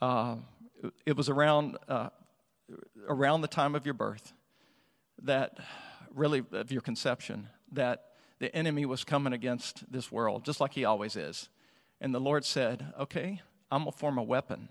uh, 0.00 0.36
it 1.04 1.16
was 1.16 1.28
around, 1.28 1.76
uh, 1.88 2.08
around 3.06 3.42
the 3.42 3.48
time 3.48 3.74
of 3.74 3.84
your 3.84 3.94
birth 3.94 4.32
that, 5.22 5.58
really, 6.14 6.42
of 6.52 6.72
your 6.72 6.80
conception, 6.80 7.48
that 7.72 8.12
the 8.38 8.54
enemy 8.56 8.86
was 8.86 9.04
coming 9.04 9.32
against 9.32 9.90
this 9.92 10.10
world, 10.10 10.44
just 10.44 10.60
like 10.60 10.72
he 10.72 10.84
always 10.84 11.16
is. 11.16 11.48
And 12.00 12.14
the 12.14 12.20
Lord 12.20 12.44
said, 12.44 12.92
Okay, 12.98 13.42
I'm 13.70 13.82
going 13.82 13.92
to 13.92 13.98
form 13.98 14.18
a 14.18 14.22
weapon. 14.22 14.68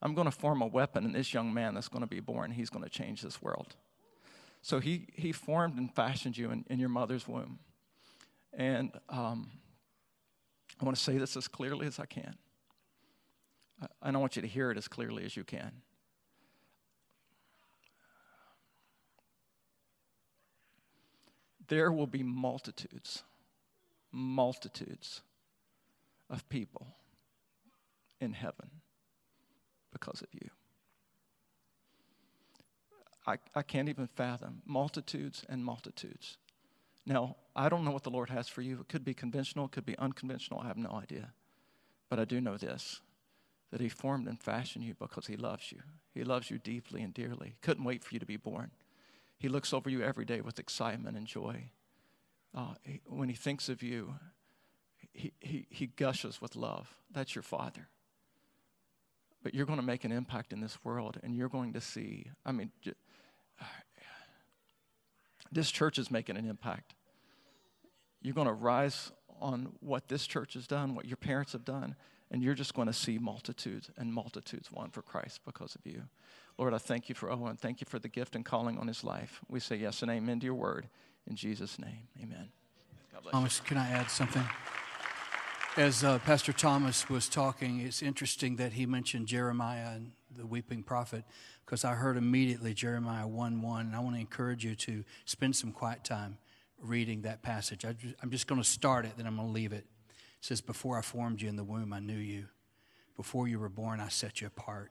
I'm 0.00 0.14
going 0.14 0.26
to 0.26 0.36
form 0.36 0.62
a 0.62 0.66
weapon 0.66 1.04
in 1.04 1.12
this 1.12 1.34
young 1.34 1.52
man 1.52 1.74
that's 1.74 1.88
going 1.88 2.02
to 2.02 2.08
be 2.08 2.20
born. 2.20 2.52
He's 2.52 2.70
going 2.70 2.84
to 2.84 2.90
change 2.90 3.20
this 3.20 3.42
world. 3.42 3.76
So 4.68 4.80
he, 4.80 5.06
he 5.14 5.32
formed 5.32 5.78
and 5.78 5.90
fashioned 5.94 6.36
you 6.36 6.50
in, 6.50 6.62
in 6.68 6.78
your 6.78 6.90
mother's 6.90 7.26
womb. 7.26 7.58
And 8.52 8.90
um, 9.08 9.48
I 10.78 10.84
want 10.84 10.94
to 10.94 11.02
say 11.02 11.16
this 11.16 11.38
as 11.38 11.48
clearly 11.48 11.86
as 11.86 11.98
I 11.98 12.04
can. 12.04 12.34
I, 13.80 13.86
I 14.02 14.10
want 14.10 14.36
you 14.36 14.42
to 14.42 14.48
hear 14.48 14.70
it 14.70 14.76
as 14.76 14.86
clearly 14.86 15.24
as 15.24 15.38
you 15.38 15.42
can. 15.42 15.72
There 21.68 21.90
will 21.90 22.06
be 22.06 22.22
multitudes, 22.22 23.22
multitudes 24.12 25.22
of 26.28 26.46
people 26.50 26.88
in 28.20 28.34
heaven 28.34 28.68
because 29.94 30.20
of 30.20 30.28
you. 30.32 30.50
I, 33.28 33.38
I 33.54 33.62
can't 33.62 33.90
even 33.90 34.06
fathom. 34.06 34.62
Multitudes 34.64 35.44
and 35.50 35.62
multitudes. 35.62 36.38
Now, 37.04 37.36
I 37.54 37.68
don't 37.68 37.84
know 37.84 37.90
what 37.90 38.04
the 38.04 38.10
Lord 38.10 38.30
has 38.30 38.48
for 38.48 38.62
you. 38.62 38.80
It 38.80 38.88
could 38.88 39.04
be 39.04 39.12
conventional, 39.12 39.66
it 39.66 39.72
could 39.72 39.84
be 39.86 39.98
unconventional. 39.98 40.60
I 40.60 40.68
have 40.68 40.78
no 40.78 40.90
idea. 40.90 41.32
But 42.08 42.18
I 42.18 42.24
do 42.24 42.40
know 42.40 42.56
this 42.56 43.00
that 43.70 43.82
He 43.82 43.90
formed 43.90 44.26
and 44.28 44.40
fashioned 44.40 44.82
you 44.82 44.94
because 44.98 45.26
He 45.26 45.36
loves 45.36 45.70
you. 45.70 45.80
He 46.14 46.24
loves 46.24 46.50
you 46.50 46.58
deeply 46.58 47.02
and 47.02 47.12
dearly. 47.12 47.56
Couldn't 47.60 47.84
wait 47.84 48.02
for 48.02 48.14
you 48.14 48.18
to 48.18 48.24
be 48.24 48.38
born. 48.38 48.70
He 49.36 49.48
looks 49.50 49.74
over 49.74 49.90
you 49.90 50.02
every 50.02 50.24
day 50.24 50.40
with 50.40 50.58
excitement 50.58 51.18
and 51.18 51.26
joy. 51.26 51.70
Uh, 52.54 52.74
he, 52.82 53.02
when 53.06 53.28
He 53.28 53.34
thinks 53.34 53.68
of 53.68 53.82
you, 53.82 54.14
he, 55.12 55.32
he, 55.40 55.66
he 55.68 55.86
gushes 55.86 56.40
with 56.40 56.56
love. 56.56 56.96
That's 57.12 57.34
your 57.34 57.42
Father. 57.42 57.88
But 59.42 59.54
you're 59.54 59.66
going 59.66 59.78
to 59.78 59.84
make 59.84 60.04
an 60.04 60.12
impact 60.12 60.52
in 60.52 60.60
this 60.60 60.78
world, 60.84 61.18
and 61.22 61.34
you're 61.34 61.48
going 61.48 61.72
to 61.74 61.80
see. 61.80 62.26
I 62.44 62.52
mean, 62.52 62.70
this 65.52 65.70
church 65.70 65.98
is 65.98 66.10
making 66.10 66.36
an 66.36 66.48
impact. 66.48 66.94
You're 68.20 68.34
going 68.34 68.48
to 68.48 68.52
rise 68.52 69.12
on 69.40 69.72
what 69.80 70.08
this 70.08 70.26
church 70.26 70.54
has 70.54 70.66
done, 70.66 70.94
what 70.94 71.06
your 71.06 71.16
parents 71.16 71.52
have 71.52 71.64
done, 71.64 71.94
and 72.30 72.42
you're 72.42 72.54
just 72.54 72.74
going 72.74 72.88
to 72.88 72.92
see 72.92 73.16
multitudes 73.18 73.90
and 73.96 74.12
multitudes 74.12 74.70
won 74.72 74.90
for 74.90 75.02
Christ 75.02 75.40
because 75.46 75.74
of 75.76 75.86
you. 75.86 76.02
Lord, 76.58 76.74
I 76.74 76.78
thank 76.78 77.08
you 77.08 77.14
for 77.14 77.30
Owen. 77.30 77.56
Thank 77.56 77.80
you 77.80 77.86
for 77.88 77.98
the 78.00 78.08
gift 78.08 78.34
and 78.34 78.44
calling 78.44 78.78
on 78.78 78.88
his 78.88 79.04
life. 79.04 79.40
We 79.48 79.60
say 79.60 79.76
yes 79.76 80.02
and 80.02 80.10
amen 80.10 80.40
to 80.40 80.46
your 80.46 80.56
word. 80.56 80.88
In 81.26 81.36
Jesus' 81.36 81.78
name, 81.78 82.08
amen. 82.20 82.48
Thomas, 83.30 83.60
can 83.60 83.76
I 83.76 83.88
add 83.90 84.10
something? 84.10 84.44
As 85.76 86.02
uh, 86.02 86.18
Pastor 86.20 86.52
Thomas 86.52 87.08
was 87.08 87.28
talking, 87.28 87.80
it's 87.80 88.02
interesting 88.02 88.56
that 88.56 88.72
he 88.72 88.86
mentioned 88.86 89.28
Jeremiah 89.28 89.94
and 89.94 90.12
the 90.36 90.46
weeping 90.46 90.82
prophet 90.82 91.24
because 91.64 91.84
I 91.84 91.94
heard 91.94 92.16
immediately 92.16 92.74
Jeremiah 92.74 93.28
1 93.28 93.62
1. 93.62 93.86
And 93.86 93.94
I 93.94 94.00
want 94.00 94.16
to 94.16 94.20
encourage 94.20 94.64
you 94.64 94.74
to 94.74 95.04
spend 95.24 95.54
some 95.54 95.70
quiet 95.70 96.02
time 96.02 96.38
reading 96.80 97.22
that 97.22 97.42
passage. 97.42 97.84
I, 97.84 97.94
am 98.22 98.30
just 98.30 98.46
going 98.46 98.60
to 98.60 98.68
start 98.68 99.04
it, 99.04 99.12
then 99.16 99.26
I'm 99.26 99.36
going 99.36 99.48
to 99.48 99.52
leave 99.52 99.72
it. 99.72 99.84
It 100.08 100.14
says, 100.40 100.60
Before 100.60 100.98
I 100.98 101.02
formed 101.02 101.40
you 101.40 101.48
in 101.48 101.56
the 101.56 101.64
womb, 101.64 101.92
I 101.92 102.00
knew 102.00 102.18
you. 102.18 102.46
Before 103.16 103.46
you 103.46 103.58
were 103.58 103.68
born, 103.68 104.00
I 104.00 104.08
set 104.08 104.40
you 104.40 104.46
apart. 104.46 104.90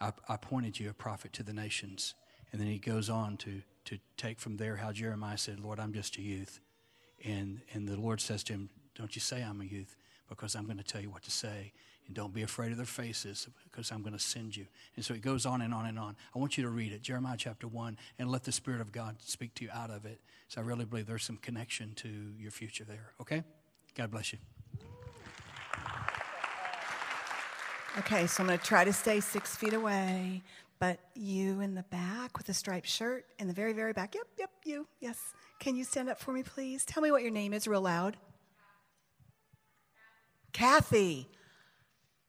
I, 0.00 0.12
I 0.28 0.34
appointed 0.34 0.78
you 0.80 0.90
a 0.90 0.94
prophet 0.94 1.32
to 1.34 1.42
the 1.42 1.52
nations. 1.52 2.14
And 2.52 2.60
then 2.60 2.68
he 2.68 2.78
goes 2.78 3.08
on 3.08 3.36
to, 3.38 3.62
to 3.86 3.98
take 4.16 4.40
from 4.40 4.56
there 4.56 4.76
how 4.76 4.92
Jeremiah 4.92 5.38
said, 5.38 5.60
Lord, 5.60 5.78
I'm 5.78 5.92
just 5.92 6.16
a 6.18 6.22
youth. 6.22 6.60
And, 7.24 7.60
and 7.72 7.86
the 7.86 7.96
Lord 7.98 8.20
says 8.20 8.42
to 8.44 8.54
him, 8.54 8.70
Don't 8.94 9.14
you 9.14 9.20
say 9.20 9.42
I'm 9.42 9.60
a 9.60 9.64
youth, 9.64 9.96
because 10.30 10.54
I'm 10.54 10.64
going 10.64 10.78
to 10.78 10.84
tell 10.84 11.02
you 11.02 11.10
what 11.10 11.22
to 11.24 11.30
say. 11.30 11.72
And 12.06 12.16
don't 12.16 12.32
be 12.32 12.42
afraid 12.42 12.70
of 12.72 12.78
their 12.78 12.86
faces 12.86 13.46
because 13.70 13.92
I'm 13.92 14.00
going 14.00 14.14
to 14.14 14.18
send 14.18 14.56
you. 14.56 14.66
And 14.96 15.04
so 15.04 15.12
it 15.12 15.20
goes 15.20 15.44
on 15.44 15.60
and 15.60 15.74
on 15.74 15.86
and 15.86 15.98
on. 15.98 16.16
I 16.34 16.38
want 16.38 16.56
you 16.56 16.64
to 16.64 16.70
read 16.70 16.92
it, 16.92 17.02
Jeremiah 17.02 17.36
chapter 17.36 17.68
1, 17.68 17.98
and 18.18 18.30
let 18.30 18.44
the 18.44 18.52
Spirit 18.52 18.80
of 18.80 18.90
God 18.90 19.16
speak 19.20 19.54
to 19.56 19.64
you 19.64 19.70
out 19.72 19.90
of 19.90 20.06
it. 20.06 20.20
So 20.48 20.60
I 20.60 20.64
really 20.64 20.86
believe 20.86 21.06
there's 21.06 21.24
some 21.24 21.36
connection 21.36 21.92
to 21.96 22.08
your 22.38 22.50
future 22.50 22.84
there. 22.84 23.12
Okay? 23.20 23.44
God 23.94 24.10
bless 24.10 24.32
you. 24.32 24.38
Okay, 27.98 28.26
so 28.26 28.42
I'm 28.42 28.46
going 28.46 28.58
to 28.58 28.64
try 28.64 28.84
to 28.84 28.92
stay 28.92 29.20
six 29.20 29.56
feet 29.56 29.74
away, 29.74 30.42
but 30.78 31.00
you 31.14 31.60
in 31.60 31.74
the 31.74 31.82
back 31.84 32.38
with 32.38 32.46
the 32.46 32.54
striped 32.54 32.88
shirt 32.88 33.26
in 33.38 33.48
the 33.48 33.52
very, 33.52 33.72
very 33.72 33.92
back. 33.92 34.14
Yep, 34.14 34.26
yep, 34.38 34.50
you. 34.64 34.86
Yes. 35.00 35.18
Can 35.58 35.76
you 35.76 35.84
stand 35.84 36.08
up 36.08 36.18
for 36.18 36.32
me, 36.32 36.42
please? 36.42 36.84
Tell 36.84 37.02
me 37.02 37.10
what 37.10 37.22
your 37.22 37.32
name 37.32 37.52
is 37.52 37.68
real 37.68 37.82
loud. 37.82 38.16
Kathy. 40.52 41.28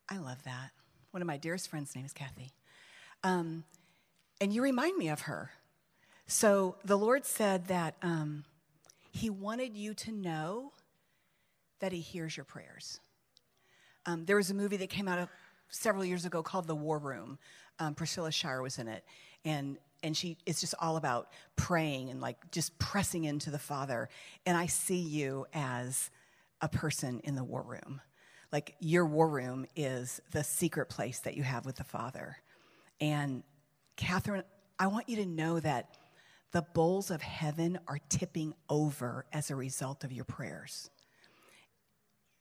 I 0.10 0.18
love 0.18 0.44
that. 0.44 0.72
One 1.12 1.22
of 1.22 1.28
my 1.28 1.38
dearest 1.38 1.70
friends' 1.70 1.96
name 1.96 2.06
is 2.06 2.13
Kathy. 2.13 2.51
Um, 3.24 3.63
and 4.40 4.54
you 4.54 4.62
remind 4.62 4.98
me 4.98 5.10
of 5.10 5.22
her. 5.22 5.51
So 6.28 6.78
the 6.86 6.98
Lord 6.98 7.25
said 7.25 7.68
that 7.68 7.96
um, 8.01 8.46
He 9.12 9.30
wanted 9.30 9.75
you 9.75 9.94
to 9.96 10.12
know 10.12 10.72
that 11.80 11.92
He 11.92 12.00
hears 12.00 12.36
your 12.36 12.46
prayers. 12.46 13.00
Um, 14.06 14.25
there 14.25 14.36
was 14.36 14.50
a 14.50 14.54
movie 14.54 14.78
that 14.78 14.90
came 14.90 15.08
out 15.08 15.30
several 15.70 16.04
years 16.04 16.25
ago 16.25 16.42
called 16.42 16.68
The 16.68 16.75
War 16.75 16.98
Room. 16.98 17.38
Um, 17.80 17.96
Priscilla 17.96 18.32
Shirer 18.32 18.62
was 18.62 18.78
in 18.78 18.88
it, 18.88 19.04
and 19.46 19.78
and 20.04 20.16
she 20.16 20.38
it's 20.46 20.62
just 20.62 20.75
all 20.80 20.98
about 20.98 21.30
praying 21.56 22.10
and 22.10 22.22
like 22.22 22.38
just 22.51 22.78
pressing 22.80 23.24
into 23.24 23.50
the 23.50 23.60
Father. 23.60 24.10
And 24.46 24.58
I 24.58 24.66
see 24.68 25.00
you 25.00 25.46
as 25.54 26.10
a 26.62 26.70
person 26.70 27.22
in 27.24 27.36
the 27.36 27.44
war 27.44 27.63
room 27.63 28.01
like 28.51 28.75
your 28.79 29.05
war 29.05 29.29
room 29.29 29.65
is 29.75 30.22
the 30.31 30.43
secret 30.43 30.88
place 30.88 31.20
that 31.20 31.36
you 31.36 31.43
have 31.43 31.65
with 31.65 31.77
the 31.77 31.84
Father. 31.84 32.38
And 33.00 33.43
Catherine, 33.96 34.43
I 34.77 34.88
want 34.88 35.10
you 35.10 35.17
to 35.17 35.25
know 35.25 35.60
that 35.60 35.98
the 36.51 36.65
bowls 36.74 37.12
of 37.12 37.22
heaven 37.22 37.79
are 37.88 38.00
tipping 38.10 38.53
over 38.70 39.25
as 39.31 39.50
a 39.50 39.55
result 39.55 40.03
of 40.03 40.12
your 40.12 40.25
prayers. 40.25 40.89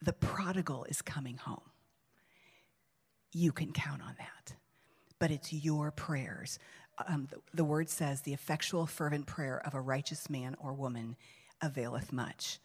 The 0.03 0.13
prodigal 0.13 0.85
is 0.89 1.01
coming 1.03 1.37
home. 1.37 1.71
You 3.33 3.53
can 3.53 3.73
count 3.73 4.03
on 4.03 4.15
that. 4.19 4.55
But 5.21 5.31
it's 5.31 5.53
your 5.53 5.93
prayers. 5.93 6.59
Um, 7.07 7.29
the, 7.31 7.37
the 7.55 7.65
word 7.65 7.89
says, 7.89 8.23
the 8.23 8.33
effectual, 8.33 8.87
fervent 8.87 9.27
prayer 9.27 9.63
of 9.65 9.75
a 9.75 9.81
righteous 9.81 10.29
man 10.29 10.57
or 10.59 10.73
woman 10.73 11.17
availeth 11.63 12.13
much 12.13 12.59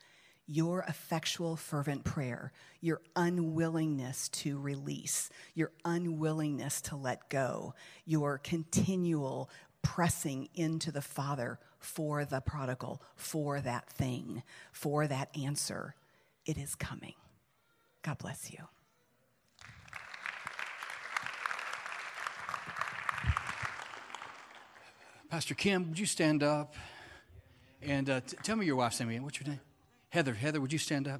your 0.47 0.81
effectual, 0.87 1.55
fervent 1.55 2.03
prayer, 2.03 2.51
your 2.81 3.01
unwillingness 3.15 4.29
to 4.29 4.59
release, 4.59 5.29
your 5.53 5.71
unwillingness 5.83 6.81
to 6.81 6.95
let 6.95 7.29
go, 7.29 7.73
your 8.05 8.37
continual 8.37 9.49
pressing 9.81 10.49
into 10.55 10.91
the 10.91 11.01
Father 11.01 11.59
for 11.79 12.25
the 12.25 12.41
prodigal, 12.41 13.01
for 13.15 13.61
that 13.61 13.89
thing, 13.89 14.43
for 14.71 15.07
that 15.07 15.29
answer. 15.35 15.95
It 16.45 16.57
is 16.57 16.75
coming. 16.75 17.13
God 18.03 18.17
bless 18.19 18.51
you. 18.51 18.59
Pastor 25.29 25.55
Kim, 25.55 25.89
would 25.89 25.99
you 25.99 26.05
stand 26.05 26.43
up 26.43 26.75
and 27.81 28.09
uh, 28.09 28.21
t- 28.21 28.37
tell 28.43 28.55
me 28.55 28.65
your 28.65 28.75
wife's 28.75 28.99
name 28.99 29.09
again? 29.09 29.23
What's 29.23 29.39
your 29.39 29.49
name? 29.49 29.59
Heather. 30.15 30.33
Heather, 30.33 30.61
would 30.61 30.71
you 30.71 30.79
stand 30.79 31.09
up? 31.09 31.19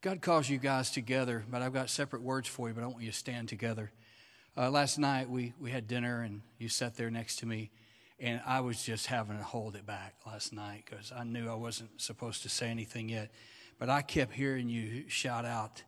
God 0.00 0.22
calls 0.22 0.48
you 0.48 0.58
guys 0.58 0.92
together, 0.92 1.44
but 1.50 1.60
I've 1.60 1.72
got 1.72 1.90
separate 1.90 2.22
words 2.22 2.46
for 2.46 2.68
you, 2.68 2.74
but 2.74 2.84
I 2.84 2.86
want 2.86 3.02
you 3.02 3.10
to 3.10 3.16
stand 3.16 3.48
together. 3.48 3.90
Uh, 4.56 4.70
last 4.70 4.96
night 4.96 5.28
we, 5.28 5.54
we 5.60 5.72
had 5.72 5.88
dinner 5.88 6.22
and 6.22 6.42
you 6.56 6.68
sat 6.68 6.96
there 6.96 7.10
next 7.10 7.40
to 7.40 7.46
me, 7.46 7.72
and 8.20 8.40
I 8.46 8.60
was 8.60 8.80
just 8.80 9.06
having 9.06 9.38
to 9.38 9.42
hold 9.42 9.74
it 9.74 9.84
back 9.84 10.14
last 10.24 10.52
night 10.52 10.84
because 10.88 11.10
I 11.10 11.24
knew 11.24 11.50
I 11.50 11.56
wasn't 11.56 12.00
supposed 12.00 12.44
to 12.44 12.48
say 12.48 12.68
anything 12.68 13.08
yet. 13.08 13.32
But 13.80 13.90
I 13.90 14.02
kept 14.02 14.34
hearing 14.34 14.68
you 14.68 15.08
shout 15.08 15.44
out, 15.44 15.82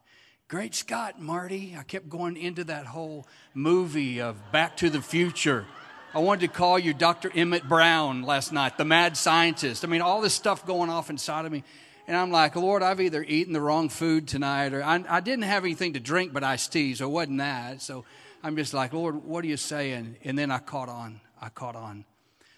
Great 0.48 0.74
Scott, 0.74 1.22
Marty. 1.22 1.76
I 1.78 1.84
kept 1.84 2.08
going 2.08 2.36
into 2.36 2.64
that 2.64 2.86
whole 2.86 3.28
movie 3.54 4.20
of 4.20 4.50
Back 4.50 4.76
to 4.78 4.90
the 4.90 5.00
Future. 5.00 5.66
I 6.12 6.18
wanted 6.18 6.40
to 6.40 6.48
call 6.48 6.80
you 6.80 6.94
Dr. 6.94 7.30
Emmett 7.32 7.68
Brown 7.68 8.24
last 8.24 8.52
night, 8.52 8.76
the 8.76 8.84
mad 8.84 9.16
scientist. 9.16 9.84
I 9.84 9.86
mean, 9.86 10.00
all 10.00 10.20
this 10.20 10.34
stuff 10.34 10.66
going 10.66 10.90
off 10.90 11.10
inside 11.10 11.46
of 11.46 11.52
me. 11.52 11.62
And 12.10 12.16
I'm 12.16 12.32
like, 12.32 12.56
Lord, 12.56 12.82
I've 12.82 13.00
either 13.00 13.22
eaten 13.22 13.52
the 13.52 13.60
wrong 13.60 13.88
food 13.88 14.26
tonight 14.26 14.74
or 14.74 14.82
I, 14.82 15.00
I 15.08 15.20
didn't 15.20 15.44
have 15.44 15.62
anything 15.62 15.92
to 15.92 16.00
drink 16.00 16.32
but 16.32 16.42
iced 16.42 16.72
tea, 16.72 16.92
so 16.96 17.06
it 17.06 17.12
wasn't 17.12 17.38
that. 17.38 17.82
So 17.82 18.04
I'm 18.42 18.56
just 18.56 18.74
like, 18.74 18.92
Lord, 18.92 19.22
what 19.22 19.44
are 19.44 19.46
you 19.46 19.56
saying? 19.56 20.16
And 20.24 20.36
then 20.36 20.50
I 20.50 20.58
caught 20.58 20.88
on. 20.88 21.20
I 21.40 21.50
caught 21.50 21.76
on. 21.76 22.04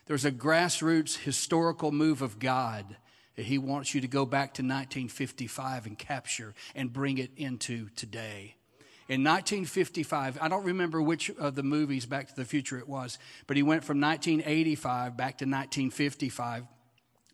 There's 0.07 0.25
a 0.25 0.33
grassroots 0.33 1.19
historical 1.19 1.93
move 1.93 2.23
of 2.23 2.39
God 2.39 2.97
that 3.37 3.45
He 3.45 3.59
wants 3.59 3.95
you 3.95 4.01
to 4.01 4.09
go 4.09 4.25
back 4.25 4.55
to 4.55 4.63
1955 4.63 5.85
and 5.85 5.99
capture 5.99 6.55
and 6.75 6.91
bring 6.91 7.19
it 7.19 7.33
into 7.37 7.91
today. 7.91 8.55
In 9.07 9.23
1955, 9.23 10.39
I 10.41 10.49
don't 10.49 10.65
remember 10.65 11.03
which 11.03 11.29
of 11.29 11.57
the 11.57 11.63
movies 11.63 12.07
Back 12.07 12.29
to 12.29 12.37
the 12.37 12.47
Future 12.47 12.79
it 12.79 12.89
was, 12.89 13.19
but 13.47 13.59
he 13.59 13.63
went 13.63 13.85
from 13.85 14.01
1985 14.01 15.15
back 15.15 15.37
to 15.37 15.45
1955 15.45 16.65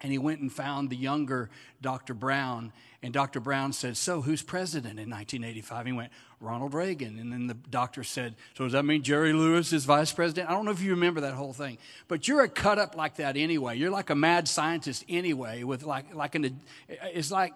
and 0.00 0.12
he 0.12 0.18
went 0.18 0.40
and 0.40 0.52
found 0.52 0.90
the 0.90 0.96
younger 0.96 1.50
Dr. 1.80 2.14
Brown. 2.14 2.72
And 3.02 3.12
Dr. 3.12 3.40
Brown 3.40 3.72
said, 3.72 3.96
So, 3.96 4.22
who's 4.22 4.42
president 4.42 4.98
in 4.98 5.10
1985? 5.10 5.86
He 5.86 5.92
went, 5.92 6.12
Ronald 6.40 6.74
Reagan. 6.74 7.18
And 7.18 7.32
then 7.32 7.46
the 7.46 7.54
doctor 7.54 8.04
said, 8.04 8.34
So, 8.54 8.64
does 8.64 8.72
that 8.72 8.84
mean 8.84 9.02
Jerry 9.02 9.32
Lewis 9.32 9.72
is 9.72 9.84
vice 9.84 10.12
president? 10.12 10.50
I 10.50 10.52
don't 10.52 10.64
know 10.64 10.70
if 10.70 10.82
you 10.82 10.90
remember 10.90 11.22
that 11.22 11.34
whole 11.34 11.52
thing. 11.52 11.78
But 12.06 12.28
you're 12.28 12.42
a 12.42 12.48
cut 12.48 12.78
up 12.78 12.96
like 12.96 13.16
that 13.16 13.36
anyway. 13.36 13.76
You're 13.76 13.90
like 13.90 14.10
a 14.10 14.14
mad 14.14 14.48
scientist 14.48 15.04
anyway, 15.08 15.62
with 15.62 15.82
like, 15.82 16.14
like 16.14 16.34
an, 16.34 16.60
it's 16.88 17.30
like, 17.30 17.52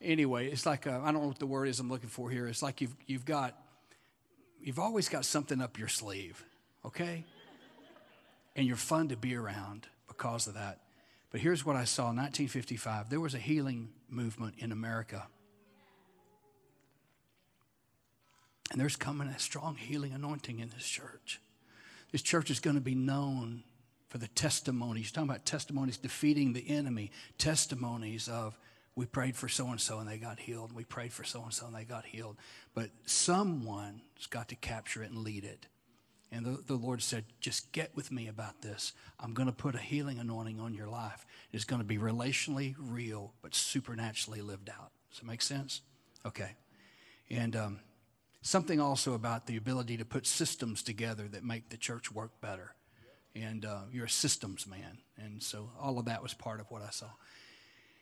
anyway, 0.00 0.48
it's 0.48 0.66
like, 0.66 0.86
I 0.86 1.10
don't 1.10 1.14
know 1.14 1.28
what 1.28 1.38
the 1.38 1.46
word 1.46 1.68
is 1.68 1.80
I'm 1.80 1.88
looking 1.88 2.10
for 2.10 2.30
here. 2.30 2.46
It's 2.46 2.62
like 2.62 2.80
you've, 2.80 2.94
you've 3.06 3.24
got, 3.24 3.56
you've 4.60 4.78
always 4.78 5.08
got 5.08 5.24
something 5.24 5.60
up 5.60 5.78
your 5.78 5.88
sleeve, 5.88 6.44
okay? 6.84 7.24
And 8.56 8.66
you're 8.66 8.76
fun 8.76 9.08
to 9.08 9.16
be 9.16 9.34
around 9.34 9.88
because 10.06 10.46
of 10.46 10.54
that. 10.54 10.78
But 11.34 11.40
here's 11.40 11.66
what 11.66 11.74
I 11.74 11.82
saw 11.82 12.10
in 12.10 12.16
1955 12.16 13.10
there 13.10 13.18
was 13.18 13.34
a 13.34 13.38
healing 13.38 13.88
movement 14.08 14.54
in 14.58 14.70
America. 14.70 15.26
And 18.70 18.80
there's 18.80 18.94
coming 18.94 19.26
a 19.26 19.36
strong 19.40 19.74
healing 19.74 20.12
anointing 20.12 20.60
in 20.60 20.68
this 20.68 20.86
church. 20.86 21.40
This 22.12 22.22
church 22.22 22.52
is 22.52 22.60
going 22.60 22.76
to 22.76 22.80
be 22.80 22.94
known 22.94 23.64
for 24.10 24.18
the 24.18 24.28
testimonies. 24.28 25.06
You're 25.06 25.14
talking 25.14 25.30
about 25.30 25.44
testimonies 25.44 25.96
defeating 25.96 26.52
the 26.52 26.70
enemy, 26.70 27.10
testimonies 27.36 28.28
of 28.28 28.56
we 28.94 29.04
prayed 29.04 29.34
for 29.34 29.48
so 29.48 29.66
and 29.66 29.80
so 29.80 29.98
and 29.98 30.08
they 30.08 30.18
got 30.18 30.38
healed. 30.38 30.72
We 30.72 30.84
prayed 30.84 31.12
for 31.12 31.24
so 31.24 31.42
and 31.42 31.52
so 31.52 31.66
and 31.66 31.74
they 31.74 31.82
got 31.82 32.04
healed. 32.04 32.36
But 32.74 32.90
someone's 33.06 34.28
got 34.30 34.50
to 34.50 34.54
capture 34.54 35.02
it 35.02 35.10
and 35.10 35.24
lead 35.24 35.42
it. 35.42 35.66
And 36.34 36.44
the, 36.44 36.62
the 36.66 36.74
Lord 36.74 37.00
said, 37.00 37.24
Just 37.40 37.70
get 37.70 37.94
with 37.94 38.10
me 38.10 38.26
about 38.26 38.60
this. 38.60 38.92
I'm 39.20 39.34
going 39.34 39.46
to 39.46 39.54
put 39.54 39.76
a 39.76 39.78
healing 39.78 40.18
anointing 40.18 40.58
on 40.58 40.74
your 40.74 40.88
life. 40.88 41.24
It's 41.52 41.64
going 41.64 41.80
to 41.80 41.86
be 41.86 41.96
relationally 41.96 42.74
real, 42.76 43.32
but 43.40 43.54
supernaturally 43.54 44.42
lived 44.42 44.68
out. 44.68 44.90
Does 45.10 45.20
that 45.20 45.26
make 45.26 45.42
sense? 45.42 45.82
Okay. 46.26 46.56
And 47.30 47.54
um, 47.54 47.80
something 48.42 48.80
also 48.80 49.14
about 49.14 49.46
the 49.46 49.56
ability 49.56 49.96
to 49.98 50.04
put 50.04 50.26
systems 50.26 50.82
together 50.82 51.28
that 51.28 51.44
make 51.44 51.68
the 51.68 51.76
church 51.76 52.10
work 52.10 52.32
better. 52.40 52.74
And 53.36 53.64
uh, 53.64 53.82
you're 53.92 54.06
a 54.06 54.10
systems 54.10 54.66
man. 54.66 54.98
And 55.16 55.40
so 55.40 55.70
all 55.80 56.00
of 56.00 56.06
that 56.06 56.20
was 56.20 56.34
part 56.34 56.58
of 56.58 56.68
what 56.68 56.82
I 56.82 56.90
saw. 56.90 57.10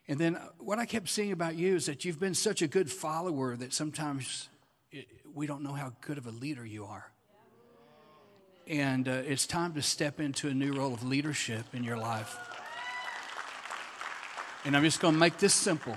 And 0.09 0.19
then 0.19 0.37
uh, 0.37 0.49
what 0.59 0.79
I 0.79 0.87
kept 0.87 1.11
seeing 1.11 1.33
about 1.33 1.55
you 1.57 1.77
is 1.77 1.85
that 1.85 2.07
you've 2.07 2.21
been 2.21 2.35
such 2.35 2.63
a 2.63 2.67
good 2.67 2.91
follower 2.91 3.57
that 3.57 3.75
sometimes 3.75 4.49
it, 4.91 5.07
we 5.35 5.47
don't 5.47 5.63
know 5.63 5.75
how 5.75 5.93
good 6.01 6.17
of 6.17 6.27
a 6.27 6.31
leader 6.31 6.65
you 6.65 6.87
are. 6.87 7.12
And 8.67 9.09
uh, 9.09 9.23
it's 9.27 9.47
time 9.47 9.75
to 9.75 9.83
step 9.83 10.21
into 10.21 10.49
a 10.49 10.55
new 10.55 10.73
role 10.73 10.95
of 10.95 11.03
leadership 11.03 11.67
in 11.73 11.83
your 11.83 11.97
life. 11.97 12.37
And 14.65 14.77
I'm 14.77 14.85
just 14.85 15.01
going 15.01 15.15
to 15.15 15.21
make 15.21 15.39
this 15.39 15.55
simple 15.55 15.97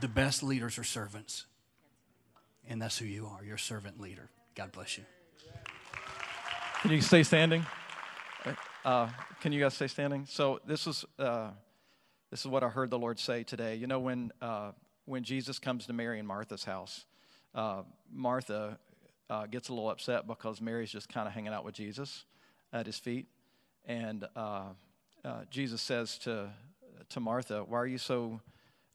the 0.00 0.08
best 0.08 0.42
leaders 0.42 0.78
are 0.78 0.84
servants. 0.84 1.46
And 2.68 2.80
that's 2.80 2.98
who 2.98 3.04
you 3.04 3.26
are. 3.26 3.44
You're 3.44 3.56
a 3.56 3.58
servant 3.58 4.00
leader. 4.00 4.30
God 4.54 4.72
bless 4.72 4.96
you. 4.96 5.04
Can 6.82 6.92
you 6.92 7.00
stay 7.00 7.22
standing? 7.22 7.66
Uh, 8.84 9.08
can 9.40 9.52
you 9.52 9.60
guys 9.60 9.74
stay 9.74 9.88
standing? 9.88 10.24
So 10.26 10.60
this 10.66 10.86
is 10.86 11.04
uh, 11.18 11.50
this 12.30 12.40
is 12.40 12.46
what 12.46 12.62
I 12.62 12.68
heard 12.68 12.90
the 12.90 12.98
Lord 12.98 13.18
say 13.18 13.42
today. 13.42 13.74
You 13.74 13.86
know, 13.86 13.98
when 13.98 14.32
uh, 14.40 14.72
when 15.04 15.24
Jesus 15.24 15.58
comes 15.58 15.86
to 15.86 15.92
Mary 15.92 16.18
and 16.18 16.28
Martha's 16.28 16.64
house, 16.64 17.04
uh, 17.54 17.82
Martha 18.12 18.78
uh, 19.30 19.46
gets 19.46 19.68
a 19.68 19.72
little 19.72 19.90
upset 19.90 20.26
because 20.26 20.60
Mary's 20.60 20.90
just 20.90 21.08
kind 21.08 21.26
of 21.26 21.34
hanging 21.34 21.52
out 21.52 21.64
with 21.64 21.74
Jesus 21.74 22.24
at 22.72 22.86
his 22.86 22.98
feet. 22.98 23.26
And 23.86 24.26
uh, 24.36 24.64
uh, 25.24 25.40
Jesus 25.50 25.80
says 25.82 26.18
to, 26.18 26.50
to 27.10 27.20
Martha, 27.20 27.64
Why 27.64 27.78
are 27.78 27.86
you 27.86 27.98
so, 27.98 28.40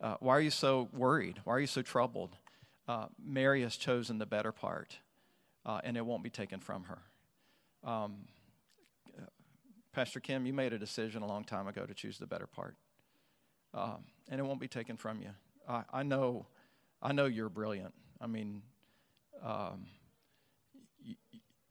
uh, 0.01 0.15
why 0.19 0.35
are 0.37 0.41
you 0.41 0.51
so 0.51 0.89
worried? 0.93 1.39
Why 1.43 1.53
are 1.55 1.59
you 1.59 1.67
so 1.67 1.81
troubled? 1.81 2.35
Uh, 2.87 3.05
Mary 3.23 3.61
has 3.61 3.75
chosen 3.75 4.17
the 4.17 4.25
better 4.25 4.51
part, 4.51 4.97
uh, 5.65 5.79
and 5.83 5.95
it 5.95 6.05
won't 6.05 6.23
be 6.23 6.29
taken 6.29 6.59
from 6.59 6.83
her. 6.83 6.99
Um, 7.89 8.25
Pastor 9.93 10.19
Kim, 10.19 10.47
you 10.47 10.53
made 10.53 10.73
a 10.73 10.79
decision 10.79 11.21
a 11.21 11.27
long 11.27 11.43
time 11.43 11.67
ago 11.67 11.85
to 11.85 11.93
choose 11.93 12.17
the 12.17 12.25
better 12.25 12.47
part, 12.47 12.75
um, 13.75 14.03
and 14.27 14.39
it 14.39 14.43
won't 14.43 14.59
be 14.59 14.67
taken 14.67 14.97
from 14.97 15.21
you. 15.21 15.29
I, 15.69 15.83
I 15.93 16.03
know, 16.03 16.47
I 17.01 17.13
know 17.13 17.25
you're 17.25 17.49
brilliant. 17.49 17.93
I 18.19 18.25
mean, 18.25 18.63
um, 19.43 19.85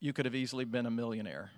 you 0.02 0.12
could 0.12 0.24
have 0.24 0.34
easily 0.34 0.64
been 0.64 0.84
a 0.84 0.90
millionaire 0.90 1.52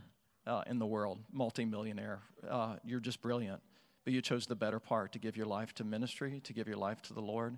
uh, 0.46 0.62
in 0.66 0.78
the 0.78 0.84
world, 0.84 1.18
multimillionaire. 1.32 2.20
Uh, 2.46 2.76
you're 2.84 3.00
just 3.00 3.22
brilliant. 3.22 3.62
But 4.04 4.12
you 4.12 4.20
chose 4.20 4.46
the 4.46 4.54
better 4.54 4.78
part 4.78 5.12
to 5.12 5.18
give 5.18 5.34
your 5.34 5.46
life 5.46 5.74
to 5.76 5.84
ministry, 5.84 6.42
to 6.44 6.52
give 6.52 6.68
your 6.68 6.76
life 6.76 7.00
to 7.02 7.14
the 7.14 7.22
Lord, 7.22 7.56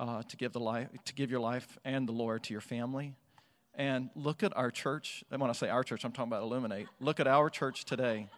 uh, 0.00 0.24
to 0.24 0.36
give 0.36 0.52
the 0.52 0.58
life, 0.58 0.88
to 1.04 1.14
give 1.14 1.30
your 1.30 1.38
life 1.38 1.78
and 1.84 2.08
the 2.08 2.12
Lord 2.12 2.42
to 2.42 2.52
your 2.52 2.60
family. 2.60 3.14
And 3.76 4.10
look 4.16 4.42
at 4.42 4.54
our 4.56 4.72
church. 4.72 5.22
And 5.30 5.40
when 5.40 5.48
I 5.48 5.52
say 5.52 5.68
our 5.68 5.84
church, 5.84 6.04
I'm 6.04 6.10
talking 6.10 6.32
about 6.32 6.42
Illuminate. 6.42 6.88
Look 6.98 7.20
at 7.20 7.28
our 7.28 7.48
church 7.48 7.84
today. 7.84 8.28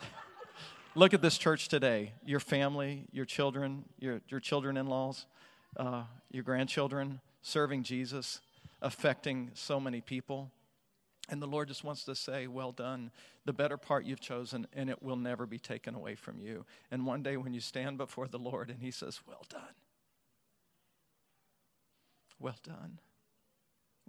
look 0.94 1.12
at 1.12 1.20
this 1.20 1.36
church 1.36 1.68
today. 1.68 2.12
Your 2.24 2.40
family, 2.40 3.04
your 3.12 3.26
children, 3.26 3.84
your, 3.98 4.22
your 4.30 4.40
children 4.40 4.78
in 4.78 4.86
laws, 4.86 5.26
uh, 5.76 6.04
your 6.30 6.42
grandchildren 6.42 7.20
serving 7.42 7.82
Jesus 7.82 8.40
affecting 8.86 9.50
so 9.54 9.80
many 9.80 10.00
people. 10.00 10.52
And 11.28 11.42
the 11.42 11.46
Lord 11.46 11.66
just 11.66 11.82
wants 11.82 12.04
to 12.04 12.14
say, 12.14 12.46
Well 12.46 12.70
done. 12.70 13.10
The 13.44 13.52
better 13.52 13.76
part 13.76 14.04
you've 14.04 14.20
chosen, 14.20 14.66
and 14.72 14.88
it 14.88 15.02
will 15.02 15.16
never 15.16 15.44
be 15.44 15.58
taken 15.58 15.94
away 15.94 16.14
from 16.14 16.38
you. 16.38 16.64
And 16.90 17.04
one 17.04 17.22
day 17.22 17.36
when 17.36 17.52
you 17.52 17.60
stand 17.60 17.98
before 17.98 18.28
the 18.28 18.38
Lord 18.38 18.70
and 18.70 18.80
He 18.80 18.92
says, 18.92 19.20
Well 19.26 19.44
done. 19.48 19.74
Well 22.38 22.56
done. 22.62 23.00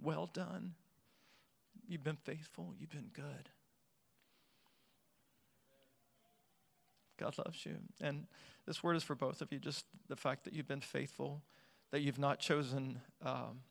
Well 0.00 0.30
done. 0.32 0.74
You've 1.88 2.04
been 2.04 2.16
faithful. 2.16 2.72
You've 2.78 2.90
been 2.90 3.10
good. 3.12 3.50
God 7.18 7.36
loves 7.36 7.66
you. 7.66 7.74
And 8.00 8.26
this 8.64 8.84
word 8.84 8.94
is 8.94 9.02
for 9.02 9.16
both 9.16 9.40
of 9.42 9.50
you 9.50 9.58
just 9.58 9.86
the 10.08 10.14
fact 10.14 10.44
that 10.44 10.52
you've 10.52 10.68
been 10.68 10.80
faithful, 10.80 11.42
that 11.90 12.02
you've 12.02 12.18
not 12.18 12.38
chosen. 12.38 13.00
Um, 13.24 13.62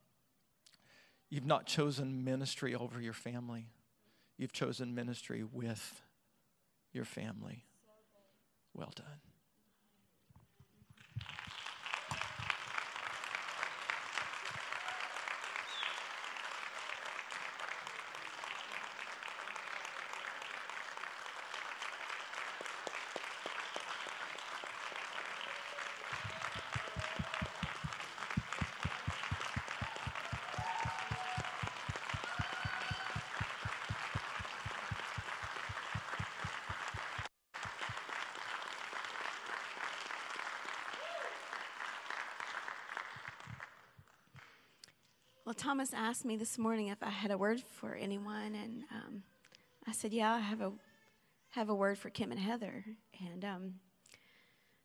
You've 1.29 1.45
not 1.45 1.65
chosen 1.65 2.23
ministry 2.23 2.73
over 2.73 3.01
your 3.01 3.13
family. 3.13 3.67
You've 4.37 4.53
chosen 4.53 4.95
ministry 4.95 5.43
with 5.43 6.01
your 6.93 7.05
family. 7.05 7.65
Well 8.73 8.93
done. 8.95 9.26
Well, 45.47 45.53
Thomas 45.53 45.93
asked 45.93 46.25
me 46.25 46.35
this 46.35 46.57
morning 46.57 46.87
if 46.87 47.01
I 47.01 47.09
had 47.09 47.31
a 47.31 47.37
word 47.37 47.61
for 47.61 47.95
anyone, 47.95 48.53
and 48.53 48.83
um, 48.91 49.23
I 49.87 49.93
said, 49.93 50.11
"Yeah, 50.11 50.33
I 50.33 50.39
have 50.39 50.59
a 50.59 50.73
have 51.51 51.69
a 51.69 51.73
word 51.73 51.97
for 51.97 52.09
Kim 52.09 52.31
and 52.31 52.39
Heather." 52.41 52.83
And 53.25 53.45
um, 53.45 53.73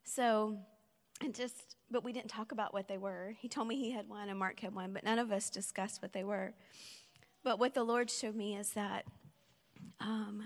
so, 0.05 0.57
and 1.19 1.35
just, 1.35 1.75
but 1.91 2.05
we 2.05 2.13
didn't 2.13 2.29
talk 2.29 2.53
about 2.53 2.73
what 2.73 2.87
they 2.87 2.97
were. 2.97 3.35
He 3.41 3.49
told 3.49 3.67
me 3.67 3.75
he 3.75 3.91
had 3.91 4.07
one, 4.07 4.29
and 4.29 4.39
Mark 4.39 4.61
had 4.61 4.73
one, 4.73 4.93
but 4.93 5.03
none 5.03 5.19
of 5.19 5.33
us 5.33 5.49
discussed 5.49 6.01
what 6.01 6.13
they 6.13 6.23
were. 6.23 6.53
But 7.43 7.59
what 7.59 7.73
the 7.73 7.83
Lord 7.83 8.09
showed 8.09 8.35
me 8.35 8.55
is 8.55 8.69
that. 8.69 9.03
Um, 9.99 10.43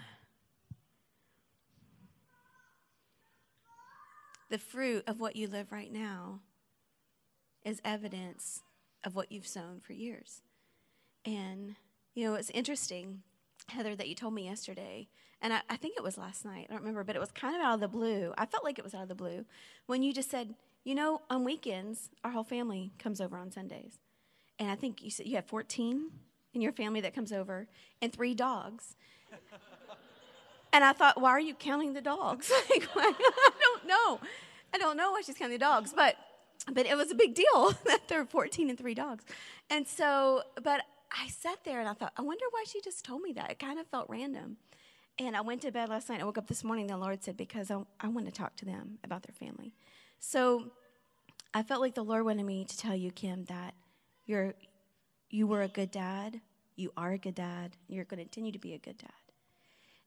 the 4.49 4.57
fruit 4.57 5.03
of 5.05 5.19
what 5.19 5.35
you 5.35 5.47
live 5.47 5.71
right 5.71 5.93
now 5.93 6.39
is 7.63 7.79
evidence 7.85 8.63
of 9.03 9.15
what 9.15 9.31
you've 9.31 9.47
sown 9.47 9.79
for 9.79 9.93
years. 9.93 10.41
And, 11.25 11.75
you 12.13 12.25
know, 12.25 12.35
it's 12.35 12.49
interesting, 12.51 13.21
Heather, 13.69 13.95
that 13.95 14.07
you 14.07 14.15
told 14.15 14.33
me 14.33 14.45
yesterday, 14.45 15.07
and 15.41 15.53
I, 15.53 15.61
I, 15.69 15.75
think 15.75 15.95
it 15.97 16.03
was 16.03 16.17
last 16.17 16.45
night, 16.45 16.67
I 16.69 16.73
don't 16.73 16.81
remember, 16.81 17.03
but 17.03 17.15
it 17.15 17.19
was 17.19 17.31
kind 17.31 17.55
of 17.55 17.61
out 17.61 17.75
of 17.75 17.79
the 17.79 17.87
blue. 17.87 18.33
I 18.37 18.45
felt 18.45 18.63
like 18.63 18.79
it 18.79 18.83
was 18.83 18.95
out 18.95 19.03
of 19.03 19.07
the 19.07 19.15
blue 19.15 19.45
when 19.85 20.01
you 20.01 20.13
just 20.13 20.31
said, 20.31 20.55
you 20.83 20.95
know, 20.95 21.21
on 21.29 21.43
weekends, 21.43 22.09
our 22.23 22.31
whole 22.31 22.43
family 22.43 22.91
comes 22.97 23.21
over 23.21 23.37
on 23.37 23.51
Sundays. 23.51 23.99
And 24.57 24.71
I 24.71 24.75
think 24.75 25.03
you 25.03 25.11
said 25.11 25.27
you 25.27 25.35
have 25.35 25.45
14 25.45 26.09
in 26.53 26.61
your 26.61 26.71
family 26.71 27.01
that 27.01 27.13
comes 27.13 27.31
over 27.31 27.67
and 28.01 28.11
three 28.11 28.33
dogs. 28.33 28.95
and 30.73 30.83
I 30.83 30.93
thought, 30.93 31.21
why 31.21 31.29
are 31.31 31.39
you 31.39 31.53
counting 31.53 31.93
the 31.93 32.01
dogs? 32.01 32.51
like, 32.69 32.87
I 32.95 33.13
don't 33.61 33.87
know. 33.87 34.19
I 34.73 34.77
don't 34.77 34.97
know 34.97 35.11
why 35.11 35.21
she's 35.21 35.35
counting 35.35 35.59
the 35.59 35.63
dogs, 35.63 35.93
but 35.95 36.15
but 36.71 36.85
it 36.85 36.95
was 36.95 37.11
a 37.11 37.15
big 37.15 37.35
deal 37.35 37.73
that 37.85 38.07
there 38.07 38.19
were 38.19 38.25
14 38.25 38.69
and 38.69 38.77
three 38.77 38.93
dogs. 38.93 39.23
And 39.69 39.87
so, 39.87 40.43
but 40.61 40.81
I 41.11 41.27
sat 41.29 41.63
there 41.63 41.79
and 41.79 41.87
I 41.87 41.93
thought, 41.93 42.13
I 42.17 42.21
wonder 42.21 42.45
why 42.51 42.63
she 42.67 42.81
just 42.81 43.05
told 43.05 43.21
me 43.21 43.33
that. 43.33 43.51
It 43.51 43.59
kind 43.59 43.79
of 43.79 43.87
felt 43.87 44.09
random. 44.09 44.57
And 45.19 45.35
I 45.35 45.41
went 45.41 45.61
to 45.63 45.71
bed 45.71 45.89
last 45.89 46.09
night. 46.09 46.21
I 46.21 46.25
woke 46.25 46.37
up 46.37 46.47
this 46.47 46.63
morning. 46.63 46.87
The 46.87 46.97
Lord 46.97 47.23
said, 47.23 47.37
because 47.37 47.71
I, 47.71 47.81
I 47.99 48.07
want 48.07 48.27
to 48.27 48.31
talk 48.31 48.55
to 48.57 48.65
them 48.65 48.99
about 49.03 49.23
their 49.23 49.33
family. 49.33 49.73
So 50.19 50.71
I 51.53 51.63
felt 51.63 51.81
like 51.81 51.95
the 51.95 52.03
Lord 52.03 52.23
wanted 52.23 52.45
me 52.45 52.65
to 52.65 52.77
tell 52.77 52.95
you, 52.95 53.11
Kim, 53.11 53.45
that 53.45 53.73
you're, 54.25 54.53
you 55.29 55.47
were 55.47 55.63
a 55.63 55.67
good 55.67 55.89
dad. 55.89 56.41
You 56.75 56.91
are 56.95 57.13
a 57.13 57.17
good 57.17 57.35
dad. 57.35 57.77
You're 57.87 58.03
going 58.03 58.19
to 58.19 58.25
continue 58.25 58.51
to 58.51 58.59
be 58.59 58.73
a 58.73 58.77
good 58.77 58.97
dad. 58.97 59.09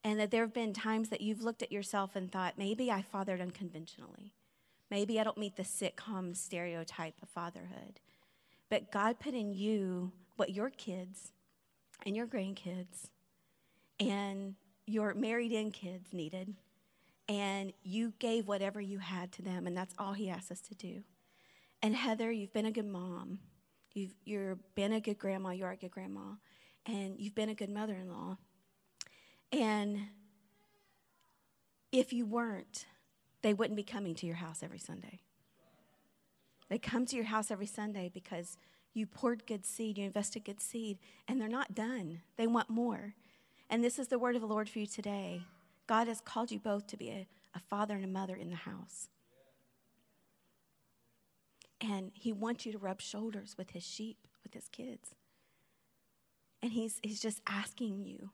And 0.05 0.21
that 0.21 0.31
there 0.31 0.43
have 0.43 0.55
been 0.55 0.73
times 0.73 1.09
that 1.09 1.21
you've 1.21 1.43
looked 1.43 1.63
at 1.63 1.73
yourself 1.73 2.15
and 2.15 2.31
thought, 2.31 2.55
maybe 2.57 2.91
I 2.91 3.03
fathered 3.03 3.41
unconventionally. 3.41 4.33
Maybe 4.91 5.21
I 5.21 5.25
don't 5.25 5.39
meet 5.39 5.57
the 5.57 5.63
sitcom 5.63 6.37
stereotype 6.37 7.15
of 7.23 7.29
fatherhood. 7.29 8.01
But 8.69 8.91
God 8.91 9.21
put 9.21 9.35
in 9.35 9.55
you 9.55 10.13
what 10.37 10.51
your 10.51 10.71
kids 10.71 11.33
and 12.05 12.17
your 12.17 12.27
grandkids 12.27 13.09
and 13.99 14.55
your 14.87 15.15
married 15.15 15.53
in 15.53 15.71
kids 15.71 16.13
needed. 16.13 16.55
And 17.29 17.73
you 17.83 18.13
gave 18.19 18.49
whatever 18.49 18.81
you 18.81 18.99
had 18.99 19.31
to 19.33 19.43
them, 19.43 19.69
and 19.69 19.77
that's 19.77 19.95
all 19.99 20.15
He 20.15 20.29
asked 20.29 20.51
us 20.51 20.61
to 20.63 20.75
do. 20.75 21.05
And 21.81 21.95
Heather, 21.95 22.33
you've 22.33 22.53
been 22.53 22.67
a 22.67 22.73
good 22.73 22.87
mom. 22.87 23.39
You've 23.95 24.15
you're 24.25 24.59
been 24.75 24.93
a 24.93 25.01
good 25.01 25.19
grandma. 25.19 25.51
You're 25.51 25.71
a 25.71 25.77
good 25.77 25.93
grandma. 25.93 26.35
And 26.87 27.15
you've 27.19 27.35
been 27.35 27.49
a 27.49 27.55
good 27.55 27.71
mother 27.71 27.95
in 27.95 28.09
law. 28.09 28.37
And 29.53 30.01
if 31.93 32.13
you 32.13 32.27
weren't, 32.27 32.87
they 33.43 33.55
wouldn't 33.55 33.77
be 33.77 33.83
coming 33.83 34.15
to 34.17 34.27
your 34.27 34.37
house 34.37 34.63
every 34.63 34.79
Sunday. 34.79 35.21
They 36.69 36.79
come 36.79 37.07
to 37.07 37.17
your 37.17 37.27
house 37.27 37.51
every 37.51 37.67
Sunday 37.67 38.11
because 38.13 38.57
you 38.93 39.07
poured 39.07 39.47
good 39.47 39.65
seed, 39.65 39.99
you 39.99 40.05
invested 40.05 40.45
good 40.45 40.61
seed, 40.61 40.99
and 41.29 41.41
they're 41.41 41.49
not 41.49 41.75
done. 41.75 42.23
They 42.37 42.47
want 42.47 42.71
more. 42.71 43.15
And 43.69 43.85
this 43.85 43.99
is 43.99 44.09
the 44.09 44.19
word 44.19 44.35
of 44.35 44.41
the 44.41 44.49
Lord 44.49 44.69
for 44.69 44.79
you 44.79 44.87
today. 44.87 45.43
God 45.87 46.09
has 46.09 46.21
called 46.21 46.51
you 46.51 46.59
both 46.59 46.87
to 46.89 46.97
be 46.97 47.11
a, 47.11 47.27
a 47.55 47.61
father 47.61 47.95
and 47.95 48.05
a 48.05 48.09
mother 48.09 48.35
in 48.37 48.51
the 48.51 48.57
house. 48.57 49.09
And 51.81 52.11
He 52.15 52.33
wants 52.33 52.67
you 52.67 52.73
to 52.73 52.79
rub 52.79 53.01
shoulders 53.01 53.55
with 53.57 53.71
His 53.71 53.85
sheep, 53.85 54.19
with 54.43 54.55
His 54.55 54.69
kids. 54.69 55.15
And 56.63 56.73
He's, 56.73 57.01
he's 57.03 57.21
just 57.21 57.41
asking 57.47 58.05
you, 58.05 58.31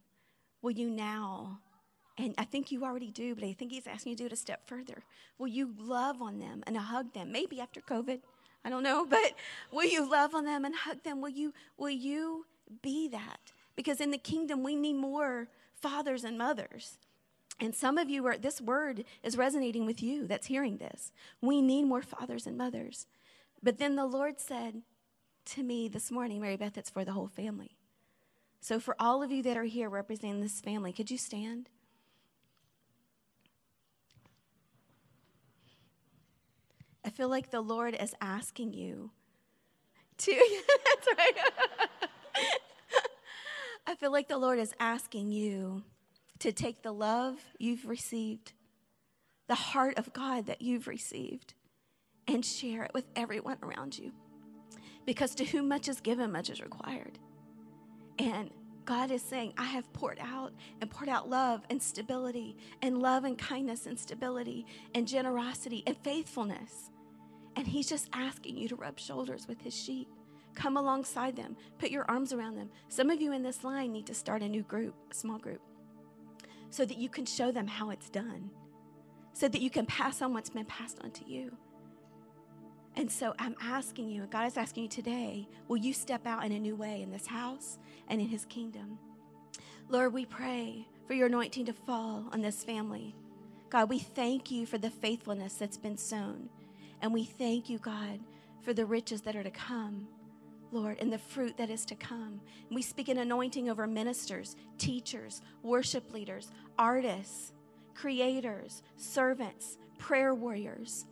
will 0.63 0.73
you 0.73 0.91
now 0.91 1.61
and 2.19 2.35
I 2.39 2.45
think 2.45 2.73
you 2.73 2.85
already 2.85 3.11
do, 3.11 3.35
but 3.35 3.45
I 3.45 3.53
think 3.53 3.73
he's 3.73 3.87
asking 3.87 4.11
you 4.11 4.17
to 4.17 4.23
do 4.23 4.27
it 4.27 4.33
a 4.33 4.37
step 4.37 4.67
further. 4.67 5.05
Will 5.39 5.49
you 5.49 5.75
love 5.79 6.23
on 6.23 6.39
them 6.39 6.63
and 6.67 6.77
hug 6.77 7.13
them? 7.13 7.31
Maybe 7.31 7.61
after 7.61 7.81
COVID, 7.81 8.21
I 8.65 8.71
don't 8.71 8.83
know, 8.83 9.05
but 9.11 9.35
will 9.71 9.85
you 9.85 10.11
love 10.11 10.35
on 10.35 10.45
them 10.45 10.65
and 10.65 10.75
hug 10.75 11.03
them? 11.03 11.21
Will 11.21 11.31
you 11.31 11.53
will 11.77 11.91
you 11.91 12.47
be 12.83 13.09
that? 13.09 13.53
Because 13.75 14.01
in 14.01 14.11
the 14.11 14.19
kingdom 14.19 14.63
we 14.63 14.75
need 14.77 14.95
more 14.95 15.49
fathers 15.75 16.25
and 16.25 16.39
mothers. 16.39 16.99
And 17.61 17.75
some 17.75 17.97
of 17.97 18.11
you 18.11 18.27
are 18.27 18.37
this 18.37 18.61
word 18.61 19.05
is 19.23 19.37
resonating 19.37 19.87
with 19.87 20.03
you 20.03 20.27
that's 20.27 20.47
hearing 20.47 20.79
this. 20.79 21.13
We 21.41 21.61
need 21.61 21.85
more 21.85 22.03
fathers 22.03 22.47
and 22.47 22.57
mothers. 22.57 23.07
But 23.63 23.79
then 23.79 23.97
the 23.97 24.07
Lord 24.07 24.41
said 24.41 24.83
to 25.47 25.63
me 25.63 25.89
this 25.89 26.11
morning, 26.11 26.41
Mary 26.41 26.57
Beth, 26.57 26.77
it's 26.77 26.91
for 26.91 27.05
the 27.05 27.13
whole 27.13 27.29
family. 27.29 27.77
So 28.61 28.81
for 28.81 28.97
all 28.99 29.23
of 29.23 29.31
you 29.31 29.43
that 29.45 29.57
are 29.57 29.65
here 29.65 29.89
representing 29.89 30.41
this 30.41 30.61
family, 30.61 30.93
could 30.93 31.11
you 31.11 31.19
stand? 31.19 31.69
I 37.07 37.11
feel 37.11 37.29
like 37.29 37.51
the 37.53 37.61
Lord 37.61 37.97
is 37.99 38.15
asking 38.21 38.73
you 38.75 39.13
to. 40.19 40.33
that's 40.85 41.09
right. 41.17 41.35
I 43.87 43.95
feel 43.95 44.11
like 44.11 44.27
the 44.27 44.39
Lord 44.39 44.59
is 44.59 44.75
asking 44.81 45.31
you 45.31 45.85
to 46.41 46.51
take 46.51 46.83
the 46.83 46.93
love 46.93 47.39
you've 47.59 47.87
received, 47.87 48.55
the 49.47 49.55
heart 49.55 49.97
of 49.99 50.13
God 50.13 50.47
that 50.47 50.61
you've 50.61 50.89
received, 50.89 51.55
and 52.27 52.45
share 52.45 52.83
it 52.83 52.91
with 52.93 53.05
everyone 53.15 53.59
around 53.63 53.97
you. 53.97 54.11
Because 55.07 55.37
to 55.37 55.45
whom 55.45 55.69
much 55.69 55.89
is 55.89 56.01
given, 56.01 56.33
much 56.33 56.51
is 56.51 56.61
required. 56.61 57.21
And 58.19 58.51
God 58.85 59.13
is 59.13 59.23
saying, 59.23 59.55
I 59.57 59.67
have 59.67 59.93
poured 59.93 60.19
out 60.21 60.53
and 60.81 60.91
poured 60.91 61.09
out 61.09 61.31
love 61.31 61.63
and 61.71 61.81
stability, 61.81 62.57
and 62.83 62.99
love 62.99 63.23
and 63.23 63.39
kindness 63.39 63.87
and 63.87 63.97
stability, 63.97 64.67
and 64.93 65.07
generosity 65.07 65.85
and 65.87 65.97
faithfulness. 65.99 66.91
And 67.57 67.67
he's 67.67 67.89
just 67.89 68.09
asking 68.13 68.57
you 68.57 68.69
to 68.69 68.77
rub 68.77 68.99
shoulders 68.99 69.49
with 69.49 69.63
his 69.63 69.75
sheep. 69.75 70.09
Come 70.55 70.77
alongside 70.77 71.37
them, 71.37 71.57
put 71.79 71.91
your 71.91 72.11
arms 72.11 72.33
around 72.33 72.57
them. 72.57 72.71
Some 72.89 73.11
of 73.11 73.21
you 73.21 73.33
in 73.33 73.43
this 73.43 73.65
line 73.65 73.93
need 73.93 74.07
to 74.07 74.15
start 74.15 74.43
a 74.43 74.49
new 74.49 74.63
group, 74.63 74.95
a 75.11 75.15
small 75.15 75.39
group, 75.39 75.61
so 76.71 76.85
that 76.85 76.97
you 76.97 77.09
can 77.09 77.27
show 77.27 77.51
them 77.51 77.67
how 77.67 77.91
it's 77.91 78.09
done, 78.09 78.51
so 79.33 79.49
that 79.49 79.61
you 79.61 79.69
can 79.69 79.85
pass 79.85 80.23
on 80.23 80.33
what's 80.33 80.51
been 80.51 80.65
passed 80.65 80.99
on 81.03 81.11
to 81.11 81.29
you. 81.29 81.57
And 82.95 83.11
so 83.11 83.35
I'm 83.39 83.55
asking 83.61 84.09
you, 84.09 84.23
and 84.23 84.31
God 84.31 84.47
is 84.47 84.57
asking 84.57 84.85
you 84.85 84.89
today, 84.89 85.47
will 85.69 85.77
you 85.77 85.93
step 85.93 86.27
out 86.27 86.45
in 86.45 86.53
a 86.53 86.59
new 86.59 86.75
way 86.75 87.03
in 87.03 87.11
this 87.11 87.27
house 87.27 87.79
and 88.09 88.21
in 88.21 88.29
his 88.29 88.47
kingdom? 88.47 88.99
Lord, 89.91 90.15
we 90.15 90.25
pray 90.25 90.87
for 91.07 91.13
your 91.13 91.27
anointing 91.27 91.67
to 91.67 91.75
fall 91.75 92.25
on 92.33 92.41
this 92.41 92.65
family. 92.65 93.15
God, 93.69 93.91
we 93.91 93.99
thank 93.99 94.51
you 94.51 94.65
for 94.65 94.79
the 94.79 94.91
faithfulness 94.91 95.55
that's 95.55 95.77
been 95.77 95.99
sown. 95.99 96.49
And 97.03 97.13
we 97.13 97.25
thank 97.25 97.69
you, 97.69 97.79
God, 97.79 98.21
for 98.63 98.73
the 98.73 98.87
riches 98.87 99.23
that 99.23 99.37
are 99.37 99.43
to 99.43 99.51
come, 99.51 100.09
Lord, 100.73 100.99
and 101.01 101.13
the 101.13 101.19
fruit 101.19 101.57
that 101.59 101.71
is 101.71 101.85
to 101.87 101.95
come. 101.95 102.41
We 102.71 102.83
speak 102.83 103.09
an 103.09 103.19
anointing 103.19 103.69
over 103.71 103.87
ministers, 103.87 104.57
teachers, 104.79 105.41
worship 105.63 106.13
leaders, 106.13 106.51
artists, 106.79 107.53
creators, 107.95 108.83
servants, 108.97 109.79
prayer 109.99 110.35
warriors. 110.35 111.07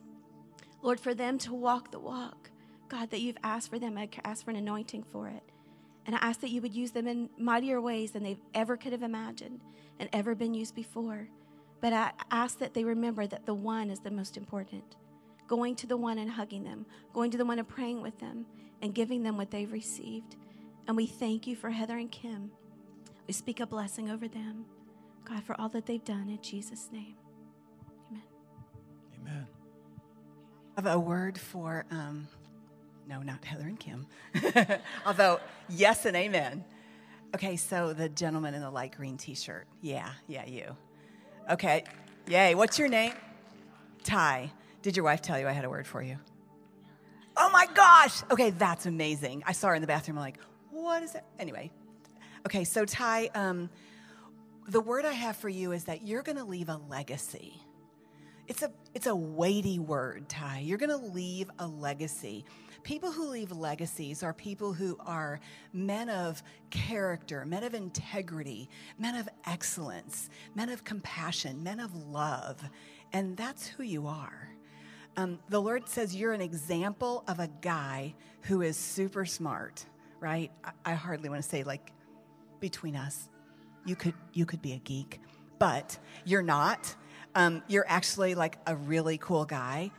Lord, 0.83 1.01
for 1.01 1.15
them 1.15 1.39
to 1.39 1.55
walk 1.55 1.91
the 1.91 1.99
walk, 1.99 2.51
God, 2.89 3.11
that 3.11 3.21
you've 3.21 3.39
asked 3.43 3.71
for 3.71 3.79
them. 3.79 3.97
I 3.97 4.09
ask 4.25 4.45
for 4.45 4.51
an 4.51 4.57
anointing 4.57 5.05
for 5.05 5.29
it. 5.29 5.43
And 6.07 6.15
I 6.15 6.19
ask 6.19 6.41
that 6.41 6.51
you 6.51 6.61
would 6.61 6.75
use 6.75 6.91
them 6.91 7.07
in 7.07 7.31
mightier 7.39 7.81
ways 7.81 8.11
than 8.11 8.23
they 8.23 8.37
ever 8.53 8.77
could 8.77 8.93
have 8.93 9.03
imagined 9.03 9.61
and 9.99 10.11
ever 10.13 10.35
been 10.35 10.53
used 10.53 10.75
before. 10.75 11.29
But 11.81 11.93
I 11.93 12.13
ask 12.31 12.59
that 12.59 12.75
they 12.75 12.85
remember 12.85 13.27
that 13.27 13.47
the 13.47 13.55
one 13.55 13.91
is 13.91 14.01
the 14.01 14.11
most 14.11 14.37
important 14.37 14.97
going 15.47 15.77
to 15.77 15.87
the 15.87 15.97
one 15.97 16.19
and 16.19 16.31
hugging 16.31 16.65
them, 16.65 16.87
going 17.13 17.31
to 17.31 17.39
the 17.39 17.45
one 17.45 17.59
and 17.59 17.69
praying 17.69 18.03
with 18.03 18.19
them, 18.19 18.47
and 18.83 18.95
giving 18.95 19.23
them 19.23 19.37
what 19.37 19.51
they've 19.51 19.73
received. 19.73 20.37
And 20.87 20.97
we 20.97 21.07
thank 21.07 21.47
you 21.47 21.57
for 21.57 21.71
Heather 21.71 21.97
and 21.97 22.11
Kim. 22.11 22.51
We 23.27 23.33
speak 23.33 23.61
a 23.61 23.67
blessing 23.67 24.11
over 24.11 24.29
them, 24.29 24.67
God, 25.25 25.43
for 25.45 25.59
all 25.61 25.69
that 25.71 25.87
they've 25.87 26.05
done 26.05 26.29
in 26.29 26.41
Jesus' 26.43 26.89
name. 26.93 27.15
Amen. 28.11 28.23
Amen. 29.21 29.47
I 30.77 30.81
have 30.81 30.95
a 30.95 30.99
word 30.99 31.39
for, 31.39 31.87
um, 31.91 32.29
no, 33.09 33.23
not 33.23 33.45
Heather 33.45 33.65
and 33.65 33.81
Kim, 33.81 34.07
although, 35.07 35.41
yes 35.69 36.05
and 36.05 36.17
amen. 36.17 36.65
Okay, 37.35 37.57
so 37.57 37.93
the 37.93 38.09
gentleman 38.09 38.55
in 38.55 38.61
the 38.61 38.71
light 38.71 38.97
green 38.97 39.17
t 39.17 39.35
shirt. 39.35 39.67
Yeah, 39.81 40.11
yeah, 40.29 40.47
you. 40.47 40.77
Okay, 41.51 41.85
yay. 42.29 42.55
What's 42.55 42.79
your 42.79 42.89
name? 42.89 43.13
Ty. 44.05 44.53
Did 44.85 44.99
your 44.99 45.05
wife 45.05 45.23
tell 45.23 45.41
you 45.41 45.49
I 45.49 45.53
had 45.53 45.65
a 45.65 45.71
word 45.71 45.87
for 45.87 46.03
you? 46.03 46.19
Oh 47.39 47.49
my 47.49 47.67
gosh. 47.75 48.23
Okay, 48.31 48.51
that's 48.51 48.85
amazing. 48.85 49.43
I 49.47 49.53
saw 49.53 49.69
her 49.69 49.75
in 49.75 49.81
the 49.81 49.87
bathroom. 49.87 50.19
I'm 50.19 50.25
like, 50.25 50.39
what 50.71 51.03
is 51.03 51.13
that? 51.13 51.25
Anyway, 51.39 51.71
okay, 52.45 52.65
so 52.65 52.85
Ty, 52.85 53.31
um, 53.35 53.71
the 54.69 54.83
word 54.83 55.07
I 55.07 55.13
have 55.13 55.37
for 55.39 55.49
you 55.49 55.73
is 55.73 55.85
that 55.85 56.07
you're 56.07 56.21
going 56.21 56.37
to 56.37 56.45
leave 56.45 56.69
a 56.69 56.77
legacy. 56.77 57.63
It's 58.47 58.63
a, 58.63 58.71
it's 58.93 59.07
a 59.07 59.17
weighty 59.17 59.79
word, 59.79 60.29
Ty. 60.29 60.59
You're 60.59 60.77
going 60.77 60.91
to 60.91 60.99
leave 60.99 61.51
a 61.59 61.67
legacy. 61.67 62.45
People 62.83 63.11
who 63.11 63.31
leave 63.31 63.53
legacies 63.53 64.23
are 64.23 64.35
people 64.35 64.75
who 64.75 64.99
are 65.01 65.41
men 65.73 66.11
of 66.11 66.43
character, 66.69 67.47
men 67.47 67.65
of 67.65 67.73
integrity, 67.73 68.69
men 68.99 69.15
of 69.15 69.31
excellence, 69.47 70.29
men 70.55 70.69
of 70.69 70.85
compassion, 70.85 71.63
men 71.63 71.81
of 71.81 71.97
love. 71.97 72.63
And 73.15 73.35
that's 73.35 73.67
who 73.67 73.83
you 73.83 74.07
are. 74.07 74.54
Um, 75.17 75.39
the 75.49 75.61
Lord 75.61 75.89
says 75.89 76.15
you're 76.15 76.33
an 76.33 76.41
example 76.41 77.23
of 77.29 77.39
a 77.39 77.49
guy 77.61 78.15
who 78.43 78.63
is 78.63 78.77
super 78.77 79.25
smart, 79.25 79.85
right? 80.21 80.51
I, 80.65 80.73
I 80.85 80.95
hardly 80.95 81.29
want 81.29 81.43
to 81.43 81.49
say, 81.49 81.63
like, 81.63 81.93
between 82.61 82.97
us, 82.97 83.29
you 83.85 83.95
could, 83.97 84.15
you 84.33 84.47
could 84.47 84.63
be 84.63 84.73
a 84.73 84.79
geek, 84.79 85.21
but 85.59 85.99
you're 86.25 86.43
not. 86.43 86.95
Um, 87.35 87.63
you're 87.69 87.87
actually 87.89 88.35
like 88.35 88.59
a 88.67 88.75
really 88.75 89.19
cool 89.19 89.45
guy, 89.45 89.91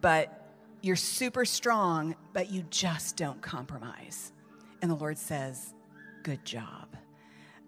but 0.00 0.52
you're 0.80 0.96
super 0.96 1.44
strong, 1.44 2.16
but 2.32 2.50
you 2.50 2.64
just 2.70 3.16
don't 3.16 3.40
compromise. 3.40 4.32
And 4.82 4.90
the 4.90 4.96
Lord 4.96 5.18
says, 5.18 5.74
Good 6.22 6.44
job. 6.44 6.88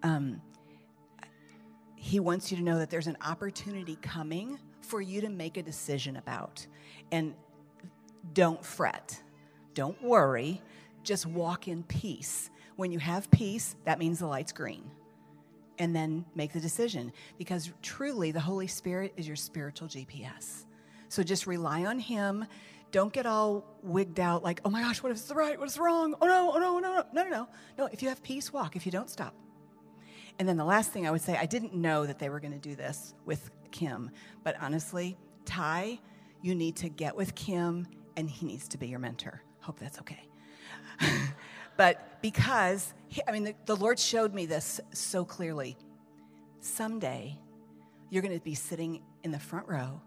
Um, 0.01 0.41
he 1.95 2.19
wants 2.19 2.51
you 2.51 2.57
to 2.57 2.63
know 2.63 2.79
that 2.79 2.89
there's 2.89 3.07
an 3.07 3.17
opportunity 3.23 3.97
coming 4.01 4.59
for 4.87 5.01
you 5.01 5.21
to 5.21 5.29
make 5.29 5.57
a 5.57 5.63
decision 5.63 6.15
about. 6.17 6.65
And 7.11 7.35
don't 8.33 8.63
fret, 8.63 9.21
don't 9.73 10.01
worry, 10.01 10.61
just 11.03 11.25
walk 11.25 11.67
in 11.67 11.83
peace. 11.83 12.49
When 12.75 12.91
you 12.91 12.99
have 12.99 13.29
peace, 13.31 13.75
that 13.85 13.99
means 13.99 14.19
the 14.19 14.27
light's 14.27 14.51
green. 14.51 14.91
And 15.79 15.95
then 15.95 16.25
make 16.35 16.53
the 16.53 16.59
decision 16.59 17.13
because 17.37 17.71
truly 17.81 18.31
the 18.31 18.39
Holy 18.39 18.67
Spirit 18.67 19.13
is 19.15 19.27
your 19.27 19.35
spiritual 19.35 19.87
GPS. 19.87 20.65
So 21.09 21.23
just 21.23 21.47
rely 21.47 21.85
on 21.85 21.99
Him. 21.99 22.45
Don't 22.91 23.13
get 23.13 23.25
all 23.25 23.63
wigged 23.83 24.19
out 24.19 24.43
like, 24.43 24.61
oh 24.65 24.69
my 24.69 24.81
gosh, 24.81 25.03
what 25.03 25.11
is 25.11 25.23
the 25.25 25.35
right? 25.35 25.59
What 25.59 25.67
is 25.67 25.77
wrong? 25.77 26.15
Oh 26.21 26.25
no, 26.25 26.51
oh 26.53 26.59
no, 26.59 26.79
no, 26.79 26.93
no, 26.93 27.03
no, 27.13 27.23
no, 27.23 27.29
no. 27.29 27.47
No, 27.77 27.85
if 27.87 28.01
you 28.01 28.09
have 28.09 28.23
peace, 28.23 28.51
walk. 28.51 28.75
If 28.75 28.85
you 28.85 28.91
don't, 28.91 29.09
stop. 29.09 29.35
And 30.39 30.47
then 30.47 30.57
the 30.57 30.65
last 30.65 30.91
thing 30.91 31.07
I 31.07 31.11
would 31.11 31.21
say, 31.21 31.37
I 31.37 31.45
didn't 31.45 31.73
know 31.73 32.05
that 32.05 32.19
they 32.19 32.29
were 32.29 32.39
going 32.39 32.53
to 32.53 32.59
do 32.59 32.75
this 32.75 33.13
with 33.25 33.49
Kim, 33.71 34.11
but 34.43 34.55
honestly, 34.61 35.17
Ty, 35.45 35.99
you 36.41 36.55
need 36.55 36.75
to 36.77 36.89
get 36.89 37.15
with 37.15 37.35
Kim 37.35 37.87
and 38.15 38.29
he 38.29 38.45
needs 38.45 38.67
to 38.69 38.77
be 38.77 38.87
your 38.87 38.99
mentor. 38.99 39.41
Hope 39.61 39.79
that's 39.79 39.99
okay. 39.99 40.27
but 41.77 42.21
because, 42.21 42.93
he, 43.07 43.21
I 43.27 43.31
mean, 43.31 43.43
the, 43.43 43.55
the 43.65 43.75
Lord 43.75 43.99
showed 43.99 44.33
me 44.33 44.45
this 44.45 44.79
so 44.91 45.23
clearly. 45.25 45.77
Someday, 46.61 47.37
you're 48.09 48.21
going 48.21 48.37
to 48.37 48.43
be 48.43 48.55
sitting 48.55 49.01
in 49.23 49.31
the 49.31 49.39
front 49.39 49.67
row 49.67 50.01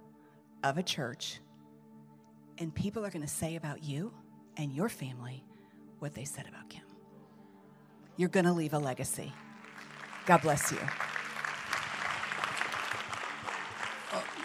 of 0.62 0.78
a 0.78 0.82
church 0.82 1.40
and 2.58 2.74
people 2.74 3.04
are 3.04 3.10
going 3.10 3.22
to 3.22 3.28
say 3.28 3.56
about 3.56 3.82
you 3.82 4.12
and 4.56 4.72
your 4.72 4.88
family 4.88 5.42
what 5.98 6.14
they 6.14 6.24
said 6.24 6.46
about 6.46 6.68
Kim. 6.68 6.82
You're 8.16 8.28
going 8.28 8.46
to 8.46 8.52
leave 8.52 8.74
a 8.74 8.78
legacy. 8.78 9.32
God 10.26 10.42
bless 10.42 10.70
you. 10.70 10.78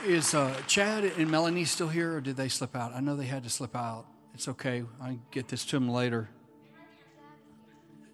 Is 0.04 0.34
uh, 0.34 0.54
Chad 0.68 1.04
and 1.04 1.30
Melanie 1.30 1.66
still 1.66 1.88
here, 1.88 2.16
or 2.16 2.22
did 2.22 2.36
they 2.36 2.50
slip 2.50 2.76
out? 2.76 2.94
I 2.94 3.00
know 3.00 3.16
they 3.16 3.26
had 3.26 3.44
to 3.44 3.50
slip 3.50 3.76
out. 3.76 4.06
It's 4.34 4.48
okay. 4.48 4.84
I 5.02 5.08
can 5.08 5.22
get 5.32 5.48
this 5.48 5.66
to 5.66 5.78
them 5.78 5.90
later. 5.90 6.30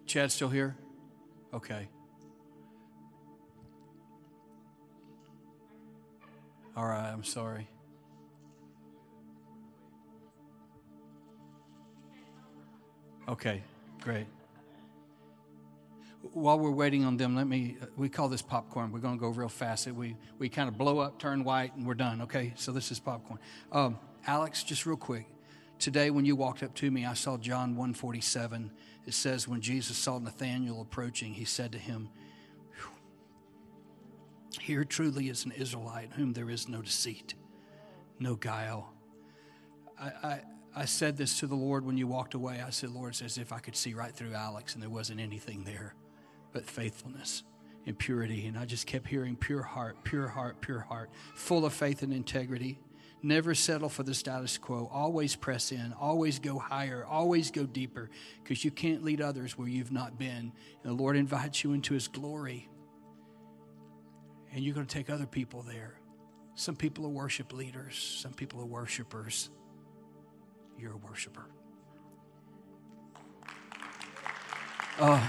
Chad 0.06 0.30
still 0.30 0.48
here? 0.48 0.76
Okay. 1.52 1.88
All 6.76 6.86
right, 6.86 7.10
I'm 7.10 7.24
sorry. 7.24 7.68
Okay, 13.28 13.62
great. 14.00 14.26
While 16.22 16.60
we're 16.60 16.70
waiting 16.70 17.04
on 17.04 17.16
them, 17.16 17.34
let 17.34 17.48
me, 17.48 17.76
we 17.96 18.08
call 18.08 18.28
this 18.28 18.42
popcorn. 18.42 18.92
We're 18.92 19.00
going 19.00 19.16
to 19.16 19.20
go 19.20 19.28
real 19.28 19.48
fast. 19.48 19.88
We, 19.88 20.16
we 20.38 20.48
kind 20.48 20.68
of 20.68 20.78
blow 20.78 21.00
up, 21.00 21.18
turn 21.18 21.42
white, 21.42 21.74
and 21.74 21.84
we're 21.84 21.94
done, 21.94 22.22
okay? 22.22 22.52
So 22.56 22.70
this 22.70 22.92
is 22.92 23.00
popcorn. 23.00 23.40
Um, 23.72 23.98
Alex, 24.26 24.62
just 24.62 24.86
real 24.86 24.96
quick. 24.96 25.26
Today, 25.80 26.10
when 26.10 26.24
you 26.24 26.36
walked 26.36 26.62
up 26.62 26.74
to 26.76 26.88
me, 26.88 27.04
I 27.04 27.14
saw 27.14 27.36
John 27.36 27.70
147. 27.70 28.70
It 29.04 29.14
says, 29.14 29.48
when 29.48 29.60
Jesus 29.60 29.96
saw 29.96 30.20
Nathanael 30.20 30.80
approaching, 30.80 31.34
he 31.34 31.44
said 31.44 31.72
to 31.72 31.78
him, 31.78 32.08
Here 34.60 34.84
truly 34.84 35.28
is 35.28 35.44
an 35.44 35.50
Israelite 35.50 36.04
in 36.04 36.10
whom 36.12 36.32
there 36.34 36.50
is 36.50 36.68
no 36.68 36.82
deceit, 36.82 37.34
no 38.20 38.36
guile. 38.36 38.92
I, 39.98 40.06
I, 40.06 40.40
I 40.76 40.84
said 40.84 41.16
this 41.16 41.40
to 41.40 41.48
the 41.48 41.56
Lord 41.56 41.84
when 41.84 41.96
you 41.96 42.06
walked 42.06 42.34
away. 42.34 42.62
I 42.64 42.70
said, 42.70 42.90
Lord, 42.90 43.10
it's 43.10 43.22
as 43.22 43.38
if 43.38 43.52
I 43.52 43.58
could 43.58 43.74
see 43.74 43.92
right 43.92 44.14
through 44.14 44.34
Alex 44.34 44.74
and 44.74 44.82
there 44.82 44.90
wasn't 44.90 45.18
anything 45.18 45.64
there 45.64 45.96
but 46.52 46.66
faithfulness 46.66 47.42
and 47.86 47.98
purity. 47.98 48.46
And 48.46 48.58
I 48.58 48.64
just 48.64 48.86
kept 48.86 49.08
hearing 49.08 49.36
pure 49.36 49.62
heart, 49.62 49.96
pure 50.04 50.28
heart, 50.28 50.60
pure 50.60 50.80
heart, 50.80 51.10
full 51.34 51.64
of 51.64 51.72
faith 51.72 52.02
and 52.02 52.12
integrity. 52.12 52.78
Never 53.22 53.54
settle 53.54 53.88
for 53.88 54.02
the 54.02 54.14
status 54.14 54.58
quo. 54.58 54.90
Always 54.92 55.36
press 55.36 55.70
in. 55.70 55.92
Always 55.92 56.38
go 56.38 56.58
higher. 56.58 57.04
Always 57.08 57.50
go 57.50 57.64
deeper 57.64 58.10
because 58.42 58.64
you 58.64 58.70
can't 58.70 59.04
lead 59.04 59.20
others 59.20 59.56
where 59.56 59.68
you've 59.68 59.92
not 59.92 60.18
been. 60.18 60.52
And 60.82 60.84
the 60.84 60.92
Lord 60.92 61.16
invites 61.16 61.62
you 61.62 61.72
into 61.72 61.94
His 61.94 62.08
glory. 62.08 62.68
And 64.52 64.62
you're 64.62 64.74
going 64.74 64.86
to 64.86 64.92
take 64.92 65.08
other 65.08 65.26
people 65.26 65.62
there. 65.62 65.98
Some 66.54 66.76
people 66.76 67.06
are 67.06 67.10
worship 67.10 67.52
leaders, 67.52 67.96
some 67.96 68.32
people 68.32 68.60
are 68.60 68.66
worshipers 68.66 69.50
you're 70.82 70.94
a 70.94 70.96
worshiper. 70.96 71.46
Uh, 74.98 75.28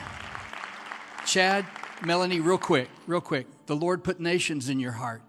Chad, 1.26 1.66
Melanie, 2.06 2.40
real 2.40 2.58
quick, 2.58 2.90
real 3.08 3.22
quick. 3.22 3.48
The 3.66 3.76
Lord 3.76 4.04
put 4.04 4.20
nations 4.20 4.70
in 4.70 4.80
your 4.80 4.92
heart. 4.92 5.22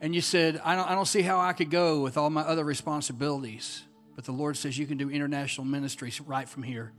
And 0.00 0.14
you 0.14 0.20
said, 0.20 0.60
I 0.64 0.74
don't, 0.76 0.88
I 0.88 0.94
don't 0.94 1.06
see 1.06 1.22
how 1.22 1.40
I 1.40 1.52
could 1.52 1.70
go 1.70 2.00
with 2.00 2.16
all 2.16 2.30
my 2.30 2.42
other 2.42 2.64
responsibilities. 2.64 3.82
But 4.14 4.24
the 4.24 4.32
Lord 4.32 4.56
says 4.56 4.78
you 4.78 4.86
can 4.86 4.98
do 4.98 5.10
international 5.10 5.66
ministries 5.66 6.20
right 6.20 6.48
from 6.48 6.62
here. 6.62 6.92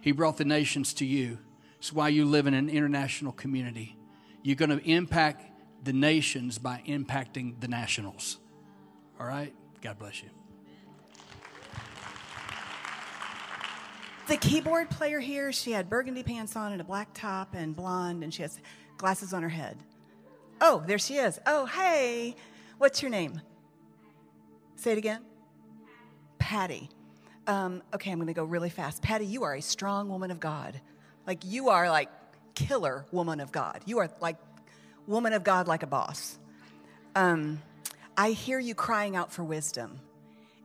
He 0.00 0.12
brought 0.12 0.36
the 0.36 0.44
nations 0.44 0.94
to 0.94 1.06
you. 1.06 1.38
It's 1.78 1.92
why 1.92 2.08
you 2.08 2.24
live 2.24 2.46
in 2.46 2.54
an 2.54 2.68
international 2.68 3.32
community. 3.32 3.96
You're 4.42 4.56
going 4.56 4.70
to 4.70 4.82
impact 4.90 5.44
the 5.82 5.92
nations 5.92 6.58
by 6.58 6.82
impacting 6.86 7.60
the 7.60 7.68
nationals. 7.68 8.38
All 9.20 9.26
right? 9.26 9.54
God 9.82 9.98
bless 9.98 10.22
you. 10.22 10.30
The 14.26 14.36
keyboard 14.36 14.90
player 14.90 15.20
here, 15.20 15.52
she 15.52 15.72
had 15.72 15.88
burgundy 15.88 16.22
pants 16.22 16.56
on 16.56 16.72
and 16.72 16.80
a 16.80 16.84
black 16.84 17.08
top 17.14 17.54
and 17.54 17.74
blonde, 17.74 18.22
and 18.22 18.32
she 18.32 18.42
has 18.42 18.58
glasses 18.96 19.32
on 19.32 19.42
her 19.42 19.48
head. 19.48 19.76
Oh, 20.60 20.82
there 20.86 20.98
she 20.98 21.16
is. 21.16 21.38
Oh, 21.46 21.66
hey. 21.66 22.36
What's 22.78 23.02
your 23.02 23.10
name? 23.10 23.40
Say 24.76 24.92
it 24.92 24.98
again. 24.98 25.22
Patty. 26.38 26.90
Um, 27.46 27.82
okay, 27.94 28.10
I'm 28.10 28.18
going 28.18 28.28
to 28.28 28.34
go 28.34 28.44
really 28.44 28.70
fast. 28.70 29.02
Patty, 29.02 29.26
you 29.26 29.44
are 29.44 29.54
a 29.54 29.62
strong 29.62 30.08
woman 30.08 30.30
of 30.30 30.40
God. 30.40 30.80
Like, 31.26 31.44
you 31.44 31.68
are 31.68 31.88
like 31.90 32.08
killer 32.54 33.04
woman 33.12 33.40
of 33.40 33.52
God. 33.52 33.80
You 33.86 33.98
are 33.98 34.10
like 34.20 34.36
woman 35.06 35.32
of 35.32 35.44
God 35.44 35.68
like 35.68 35.82
a 35.82 35.86
boss. 35.86 36.38
Um, 37.14 37.60
I 38.16 38.30
hear 38.30 38.58
you 38.58 38.74
crying 38.74 39.16
out 39.16 39.32
for 39.32 39.44
wisdom. 39.44 40.00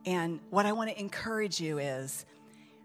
And 0.06 0.40
what 0.50 0.66
I 0.66 0.72
want 0.72 0.90
to 0.90 0.98
encourage 0.98 1.60
you 1.60 1.78
is 1.78 2.24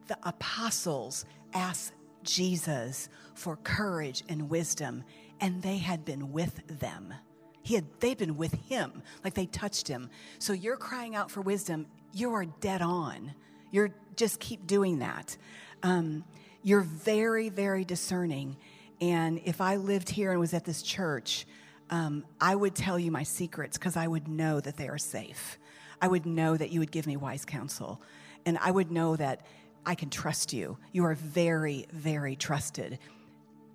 the 0.07 0.17
apostles 0.23 1.25
asked 1.53 1.93
Jesus 2.23 3.09
for 3.33 3.57
courage 3.57 4.23
and 4.29 4.49
wisdom, 4.49 5.03
and 5.39 5.61
they 5.61 5.77
had 5.77 6.05
been 6.05 6.31
with 6.31 6.79
them. 6.79 7.13
He 7.61 7.75
had, 7.75 7.85
they'd 7.99 8.17
been 8.17 8.37
with 8.37 8.53
him, 8.69 9.01
like 9.23 9.33
they 9.33 9.47
touched 9.47 9.87
him. 9.87 10.09
So 10.39 10.53
you're 10.53 10.77
crying 10.77 11.15
out 11.15 11.31
for 11.31 11.41
wisdom. 11.41 11.87
You 12.13 12.33
are 12.33 12.45
dead 12.45 12.81
on. 12.81 13.33
You're 13.71 13.91
just 14.15 14.39
keep 14.39 14.67
doing 14.67 14.99
that. 14.99 15.35
Um, 15.83 16.23
you're 16.61 16.81
very, 16.81 17.49
very 17.49 17.83
discerning. 17.83 18.57
And 19.01 19.41
if 19.45 19.61
I 19.61 19.75
lived 19.75 20.09
here 20.09 20.31
and 20.31 20.39
was 20.39 20.53
at 20.53 20.63
this 20.63 20.81
church, 20.81 21.45
um, 21.89 22.25
I 22.39 22.55
would 22.55 22.75
tell 22.75 22.97
you 22.97 23.11
my 23.11 23.23
secrets 23.23 23.77
because 23.77 23.97
I 23.97 24.07
would 24.07 24.27
know 24.27 24.59
that 24.59 24.77
they 24.77 24.87
are 24.87 24.97
safe. 24.97 25.59
I 26.01 26.07
would 26.07 26.25
know 26.25 26.57
that 26.57 26.71
you 26.71 26.79
would 26.79 26.91
give 26.91 27.07
me 27.07 27.17
wise 27.17 27.45
counsel. 27.45 28.01
And 28.45 28.57
I 28.59 28.71
would 28.71 28.91
know 28.91 29.15
that 29.15 29.45
I 29.85 29.95
can 29.95 30.09
trust 30.09 30.53
you. 30.53 30.77
You 30.91 31.05
are 31.05 31.15
very, 31.15 31.85
very 31.91 32.35
trusted. 32.35 32.99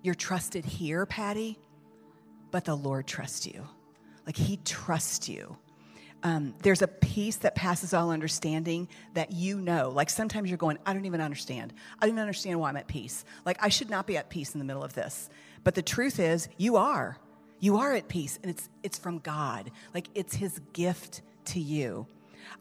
You're 0.03 0.15
trusted 0.15 0.65
here, 0.65 1.05
Patty, 1.05 1.57
but 2.51 2.65
the 2.65 2.75
Lord 2.75 3.07
trusts 3.07 3.45
you. 3.47 3.67
Like 4.25 4.35
He 4.37 4.57
trusts 4.65 5.29
you. 5.29 5.57
um, 6.23 6.53
there's 6.61 6.81
a 6.81 6.87
peace 6.87 7.37
that 7.37 7.55
passes 7.55 7.93
all 7.93 8.11
understanding 8.11 8.87
that 9.15 9.31
you 9.31 9.59
know. 9.59 9.89
Like 9.89 10.09
sometimes 10.09 10.49
you're 10.49 10.57
going, 10.57 10.77
I 10.85 10.93
don't 10.93 11.05
even 11.05 11.21
understand. 11.21 11.73
I 11.99 12.07
don't 12.07 12.19
understand 12.19 12.59
why 12.59 12.69
I'm 12.69 12.77
at 12.77 12.87
peace. 12.87 13.25
Like 13.45 13.57
I 13.61 13.69
should 13.69 13.89
not 13.89 14.05
be 14.07 14.17
at 14.17 14.29
peace 14.29 14.53
in 14.53 14.59
the 14.59 14.65
middle 14.65 14.83
of 14.83 14.93
this. 14.93 15.29
But 15.63 15.75
the 15.75 15.81
truth 15.81 16.19
is, 16.19 16.47
you 16.57 16.75
are. 16.75 17.17
You 17.59 17.77
are 17.77 17.93
at 17.93 18.07
peace, 18.07 18.39
and 18.41 18.51
it's 18.51 18.69
it's 18.83 18.97
from 18.97 19.19
God. 19.19 19.71
Like 19.93 20.07
it's 20.15 20.35
His 20.35 20.59
gift 20.73 21.21
to 21.45 21.59
you. 21.59 22.07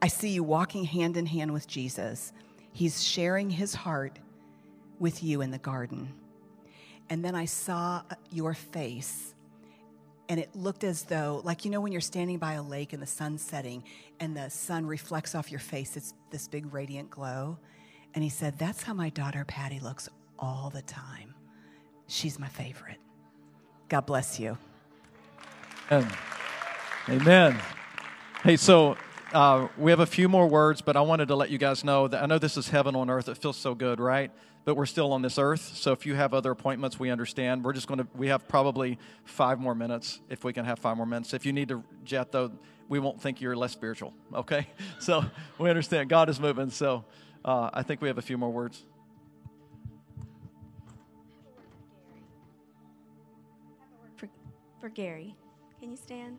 I 0.02 0.08
see 0.08 0.30
you 0.30 0.42
walking 0.42 0.84
hand 0.84 1.16
in 1.16 1.26
hand 1.26 1.52
with 1.52 1.66
Jesus. 1.66 2.32
He's 2.72 3.02
sharing 3.02 3.50
His 3.50 3.74
heart 3.74 4.18
with 4.98 5.22
you 5.22 5.40
in 5.40 5.50
the 5.50 5.58
garden. 5.58 6.12
And 7.08 7.24
then 7.24 7.34
I 7.34 7.46
saw 7.46 8.02
your 8.30 8.54
face 8.54 9.34
and 10.30 10.38
it 10.38 10.54
looked 10.54 10.84
as 10.84 11.02
though 11.02 11.42
like 11.44 11.64
you 11.64 11.72
know 11.72 11.80
when 11.80 11.90
you're 11.90 12.00
standing 12.00 12.38
by 12.38 12.52
a 12.52 12.62
lake 12.62 12.92
and 12.92 13.02
the 13.02 13.06
sun's 13.06 13.42
setting 13.42 13.82
and 14.20 14.36
the 14.36 14.48
sun 14.48 14.86
reflects 14.86 15.34
off 15.34 15.50
your 15.50 15.58
face 15.58 15.96
it's 15.96 16.14
this 16.30 16.46
big 16.46 16.72
radiant 16.72 17.10
glow. 17.10 17.58
And 18.14 18.22
he 18.22 18.30
said 18.30 18.56
that's 18.56 18.84
how 18.84 18.94
my 18.94 19.08
daughter 19.08 19.44
patty 19.44 19.80
looks 19.80 20.08
all 20.38 20.70
the 20.72 20.82
time. 20.82 21.34
She's 22.06 22.38
my 22.38 22.46
favorite. 22.46 22.98
God 23.88 24.06
bless 24.06 24.38
you. 24.38 24.56
Amen, 25.90 26.12
amen. 27.08 27.60
hey 28.44 28.56
so 28.56 28.96
uh, 29.32 29.68
we 29.78 29.90
have 29.90 30.00
a 30.00 30.06
few 30.06 30.28
more 30.28 30.46
words 30.46 30.80
but 30.80 30.96
i 30.96 31.00
wanted 31.00 31.28
to 31.28 31.36
let 31.36 31.50
you 31.50 31.58
guys 31.58 31.84
know 31.84 32.08
that 32.08 32.22
i 32.22 32.26
know 32.26 32.38
this 32.38 32.56
is 32.56 32.68
heaven 32.68 32.94
on 32.96 33.08
earth 33.10 33.28
it 33.28 33.36
feels 33.36 33.56
so 33.56 33.74
good 33.74 34.00
right 34.00 34.30
but 34.64 34.76
we're 34.76 34.86
still 34.86 35.12
on 35.12 35.22
this 35.22 35.38
earth. 35.38 35.72
So 35.74 35.92
if 35.92 36.06
you 36.06 36.14
have 36.14 36.34
other 36.34 36.50
appointments, 36.50 36.98
we 36.98 37.10
understand. 37.10 37.64
We're 37.64 37.72
just 37.72 37.86
going 37.86 37.98
to, 37.98 38.06
we 38.14 38.28
have 38.28 38.46
probably 38.46 38.98
five 39.24 39.58
more 39.58 39.74
minutes 39.74 40.20
if 40.28 40.44
we 40.44 40.52
can 40.52 40.64
have 40.64 40.78
five 40.78 40.96
more 40.96 41.06
minutes. 41.06 41.32
If 41.32 41.46
you 41.46 41.52
need 41.52 41.68
to 41.68 41.82
jet, 42.04 42.32
though, 42.32 42.52
we 42.88 42.98
won't 42.98 43.20
think 43.20 43.40
you're 43.40 43.56
less 43.56 43.72
spiritual, 43.72 44.12
okay? 44.34 44.66
So 44.98 45.24
we 45.58 45.70
understand 45.70 46.08
God 46.08 46.28
is 46.28 46.38
moving. 46.38 46.70
So 46.70 47.04
uh, 47.44 47.70
I 47.72 47.82
think 47.82 48.00
we 48.00 48.08
have 48.08 48.18
a 48.18 48.22
few 48.22 48.36
more 48.36 48.50
words. 48.50 48.84
For, 54.16 54.28
for 54.78 54.88
Gary. 54.88 55.34
Can 55.80 55.90
you 55.90 55.96
stand? 55.96 56.36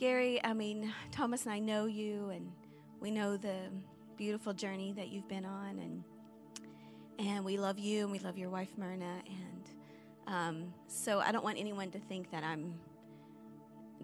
Gary, 0.00 0.42
I 0.42 0.54
mean, 0.54 0.90
Thomas 1.12 1.44
and 1.44 1.52
I 1.52 1.58
know 1.58 1.84
you, 1.84 2.30
and 2.30 2.50
we 3.00 3.10
know 3.10 3.36
the 3.36 3.58
beautiful 4.16 4.54
journey 4.54 4.94
that 4.96 5.08
you've 5.08 5.28
been 5.28 5.44
on, 5.44 5.78
and 5.78 6.02
and 7.18 7.44
we 7.44 7.58
love 7.58 7.78
you, 7.78 8.04
and 8.04 8.10
we 8.10 8.18
love 8.18 8.38
your 8.38 8.48
wife 8.48 8.70
Myrna, 8.78 9.20
and 9.26 9.70
um, 10.26 10.74
so 10.86 11.20
I 11.20 11.32
don't 11.32 11.44
want 11.44 11.58
anyone 11.58 11.90
to 11.90 11.98
think 11.98 12.30
that 12.30 12.42
I'm 12.42 12.80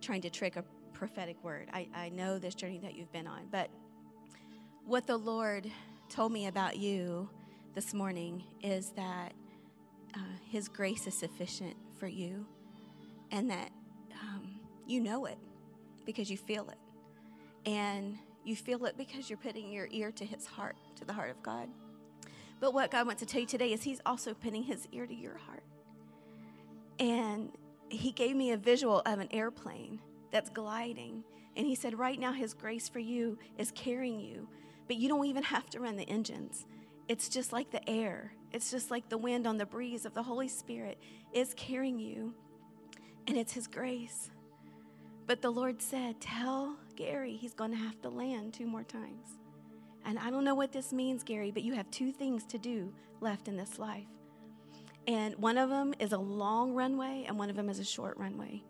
trying 0.02 0.20
to 0.20 0.28
trick 0.28 0.56
a 0.56 0.64
prophetic 0.92 1.42
word. 1.42 1.70
I, 1.72 1.88
I 1.94 2.10
know 2.10 2.38
this 2.38 2.54
journey 2.54 2.78
that 2.80 2.94
you've 2.94 3.12
been 3.14 3.26
on, 3.26 3.46
but 3.50 3.70
what 4.84 5.06
the 5.06 5.16
Lord 5.16 5.66
told 6.10 6.30
me 6.30 6.46
about 6.46 6.76
you 6.76 7.26
this 7.74 7.94
morning 7.94 8.44
is 8.62 8.90
that 8.96 9.32
uh, 10.14 10.18
His 10.50 10.68
grace 10.68 11.06
is 11.06 11.14
sufficient 11.14 11.74
for 11.98 12.06
you, 12.06 12.44
and 13.30 13.48
that 13.48 13.70
um, 14.20 14.60
you 14.86 15.00
know 15.00 15.24
it 15.24 15.38
because 16.06 16.30
you 16.30 16.36
feel 16.36 16.68
it. 16.70 16.78
And 17.68 18.16
you 18.44 18.56
feel 18.56 18.86
it 18.86 18.96
because 18.96 19.28
you're 19.28 19.36
putting 19.38 19.70
your 19.72 19.88
ear 19.90 20.12
to 20.12 20.24
his 20.24 20.46
heart, 20.46 20.76
to 20.96 21.04
the 21.04 21.12
heart 21.12 21.30
of 21.30 21.42
God. 21.42 21.68
But 22.60 22.72
what 22.72 22.90
God 22.90 23.06
wants 23.06 23.20
to 23.20 23.26
tell 23.26 23.40
you 23.40 23.46
today 23.46 23.72
is 23.72 23.82
he's 23.82 24.00
also 24.06 24.32
putting 24.32 24.62
his 24.62 24.88
ear 24.92 25.06
to 25.06 25.14
your 25.14 25.36
heart. 25.36 25.64
And 26.98 27.50
he 27.88 28.12
gave 28.12 28.36
me 28.36 28.52
a 28.52 28.56
visual 28.56 29.02
of 29.04 29.18
an 29.18 29.28
airplane 29.30 30.00
that's 30.30 30.48
gliding. 30.48 31.24
And 31.56 31.66
he 31.66 31.74
said, 31.74 31.98
Right 31.98 32.18
now, 32.18 32.32
his 32.32 32.54
grace 32.54 32.88
for 32.88 32.98
you 32.98 33.38
is 33.58 33.70
carrying 33.72 34.20
you, 34.20 34.48
but 34.86 34.96
you 34.96 35.08
don't 35.08 35.26
even 35.26 35.42
have 35.42 35.68
to 35.70 35.80
run 35.80 35.96
the 35.96 36.08
engines. 36.08 36.66
It's 37.08 37.28
just 37.28 37.52
like 37.52 37.70
the 37.70 37.88
air, 37.88 38.32
it's 38.52 38.70
just 38.70 38.90
like 38.90 39.08
the 39.08 39.18
wind 39.18 39.46
on 39.46 39.58
the 39.58 39.66
breeze 39.66 40.06
of 40.06 40.14
the 40.14 40.22
Holy 40.22 40.48
Spirit 40.48 40.98
is 41.32 41.52
carrying 41.56 41.98
you. 41.98 42.34
And 43.26 43.36
it's 43.36 43.52
his 43.52 43.66
grace. 43.66 44.30
But 45.26 45.42
the 45.42 45.50
Lord 45.50 45.82
said, 45.82 46.20
Tell 46.20 46.76
Gary 46.94 47.36
he's 47.36 47.54
going 47.54 47.72
to 47.72 47.76
have 47.76 48.00
to 48.02 48.08
land 48.08 48.54
two 48.54 48.66
more 48.66 48.84
times. 48.84 49.38
And 50.04 50.18
I 50.18 50.30
don't 50.30 50.44
know 50.44 50.54
what 50.54 50.72
this 50.72 50.92
means, 50.92 51.24
Gary, 51.24 51.50
but 51.50 51.64
you 51.64 51.74
have 51.74 51.90
two 51.90 52.12
things 52.12 52.44
to 52.46 52.58
do 52.58 52.92
left 53.20 53.48
in 53.48 53.56
this 53.56 53.78
life. 53.78 54.06
And 55.08 55.34
one 55.36 55.58
of 55.58 55.68
them 55.68 55.94
is 55.98 56.12
a 56.12 56.18
long 56.18 56.74
runway, 56.74 57.24
and 57.26 57.38
one 57.38 57.50
of 57.50 57.56
them 57.56 57.68
is 57.68 57.80
a 57.80 57.84
short 57.84 58.16
runway. 58.16 58.62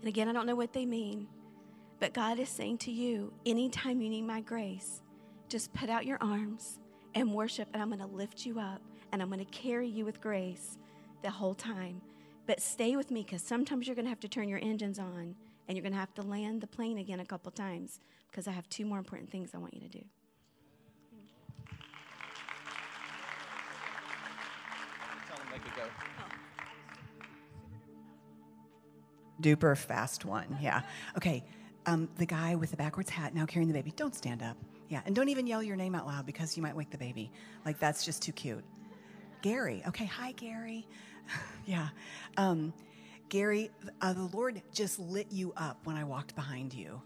And 0.00 0.08
again, 0.08 0.28
I 0.28 0.32
don't 0.32 0.46
know 0.46 0.54
what 0.54 0.72
they 0.72 0.86
mean, 0.86 1.26
but 2.00 2.14
God 2.14 2.38
is 2.38 2.48
saying 2.48 2.78
to 2.78 2.90
you 2.90 3.32
anytime 3.44 4.00
you 4.00 4.08
need 4.08 4.22
my 4.22 4.40
grace, 4.40 5.02
just 5.48 5.72
put 5.74 5.90
out 5.90 6.06
your 6.06 6.18
arms 6.20 6.78
and 7.14 7.34
worship, 7.34 7.68
and 7.72 7.82
I'm 7.82 7.88
going 7.88 8.00
to 8.00 8.06
lift 8.06 8.46
you 8.46 8.58
up, 8.58 8.80
and 9.12 9.20
I'm 9.20 9.28
going 9.28 9.44
to 9.44 9.50
carry 9.50 9.88
you 9.88 10.04
with 10.04 10.20
grace 10.20 10.78
the 11.22 11.30
whole 11.30 11.54
time. 11.54 12.00
But 12.46 12.60
stay 12.60 12.96
with 12.96 13.10
me 13.10 13.22
because 13.22 13.42
sometimes 13.42 13.86
you're 13.86 13.96
going 13.96 14.06
to 14.06 14.10
have 14.10 14.20
to 14.20 14.28
turn 14.28 14.48
your 14.48 14.60
engines 14.62 14.98
on 14.98 15.34
and 15.68 15.76
you're 15.76 15.82
going 15.82 15.92
to 15.92 15.98
have 15.98 16.14
to 16.14 16.22
land 16.22 16.62
the 16.62 16.66
plane 16.66 16.98
again 16.98 17.20
a 17.20 17.24
couple 17.24 17.52
times 17.52 18.00
because 18.30 18.48
I 18.48 18.52
have 18.52 18.68
two 18.70 18.86
more 18.86 18.98
important 18.98 19.30
things 19.30 19.50
I 19.54 19.58
want 19.58 19.74
you 19.74 19.80
to 19.80 19.88
do. 19.88 20.04
Duper 29.40 29.76
fast 29.76 30.24
one, 30.24 30.58
yeah. 30.60 30.82
Okay, 31.16 31.44
um, 31.86 32.08
the 32.16 32.26
guy 32.26 32.56
with 32.56 32.70
the 32.72 32.76
backwards 32.76 33.08
hat 33.08 33.34
now 33.34 33.46
carrying 33.46 33.68
the 33.68 33.74
baby. 33.74 33.92
Don't 33.94 34.14
stand 34.14 34.42
up. 34.42 34.56
Yeah, 34.88 35.02
and 35.04 35.14
don't 35.14 35.28
even 35.28 35.46
yell 35.46 35.62
your 35.62 35.76
name 35.76 35.94
out 35.94 36.06
loud 36.06 36.26
because 36.26 36.56
you 36.56 36.62
might 36.62 36.74
wake 36.74 36.90
the 36.90 36.98
baby. 36.98 37.30
Like, 37.64 37.78
that's 37.78 38.04
just 38.04 38.20
too 38.22 38.32
cute. 38.32 38.64
Gary. 39.42 39.82
Okay, 39.86 40.06
hi, 40.06 40.32
Gary. 40.32 40.88
yeah. 41.66 41.88
Um, 42.36 42.72
Gary, 43.28 43.70
uh, 44.00 44.12
the 44.12 44.28
Lord 44.36 44.62
just 44.72 44.98
lit 44.98 45.26
you 45.30 45.52
up 45.56 45.78
when 45.84 45.96
I 45.96 46.04
walked 46.04 46.34
behind 46.34 46.74
you. 46.74 47.00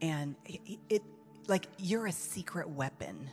And 0.00 0.36
it, 0.46 0.60
it 0.88 1.02
like 1.46 1.66
you're 1.78 2.06
a 2.06 2.12
secret 2.12 2.68
weapon. 2.68 3.30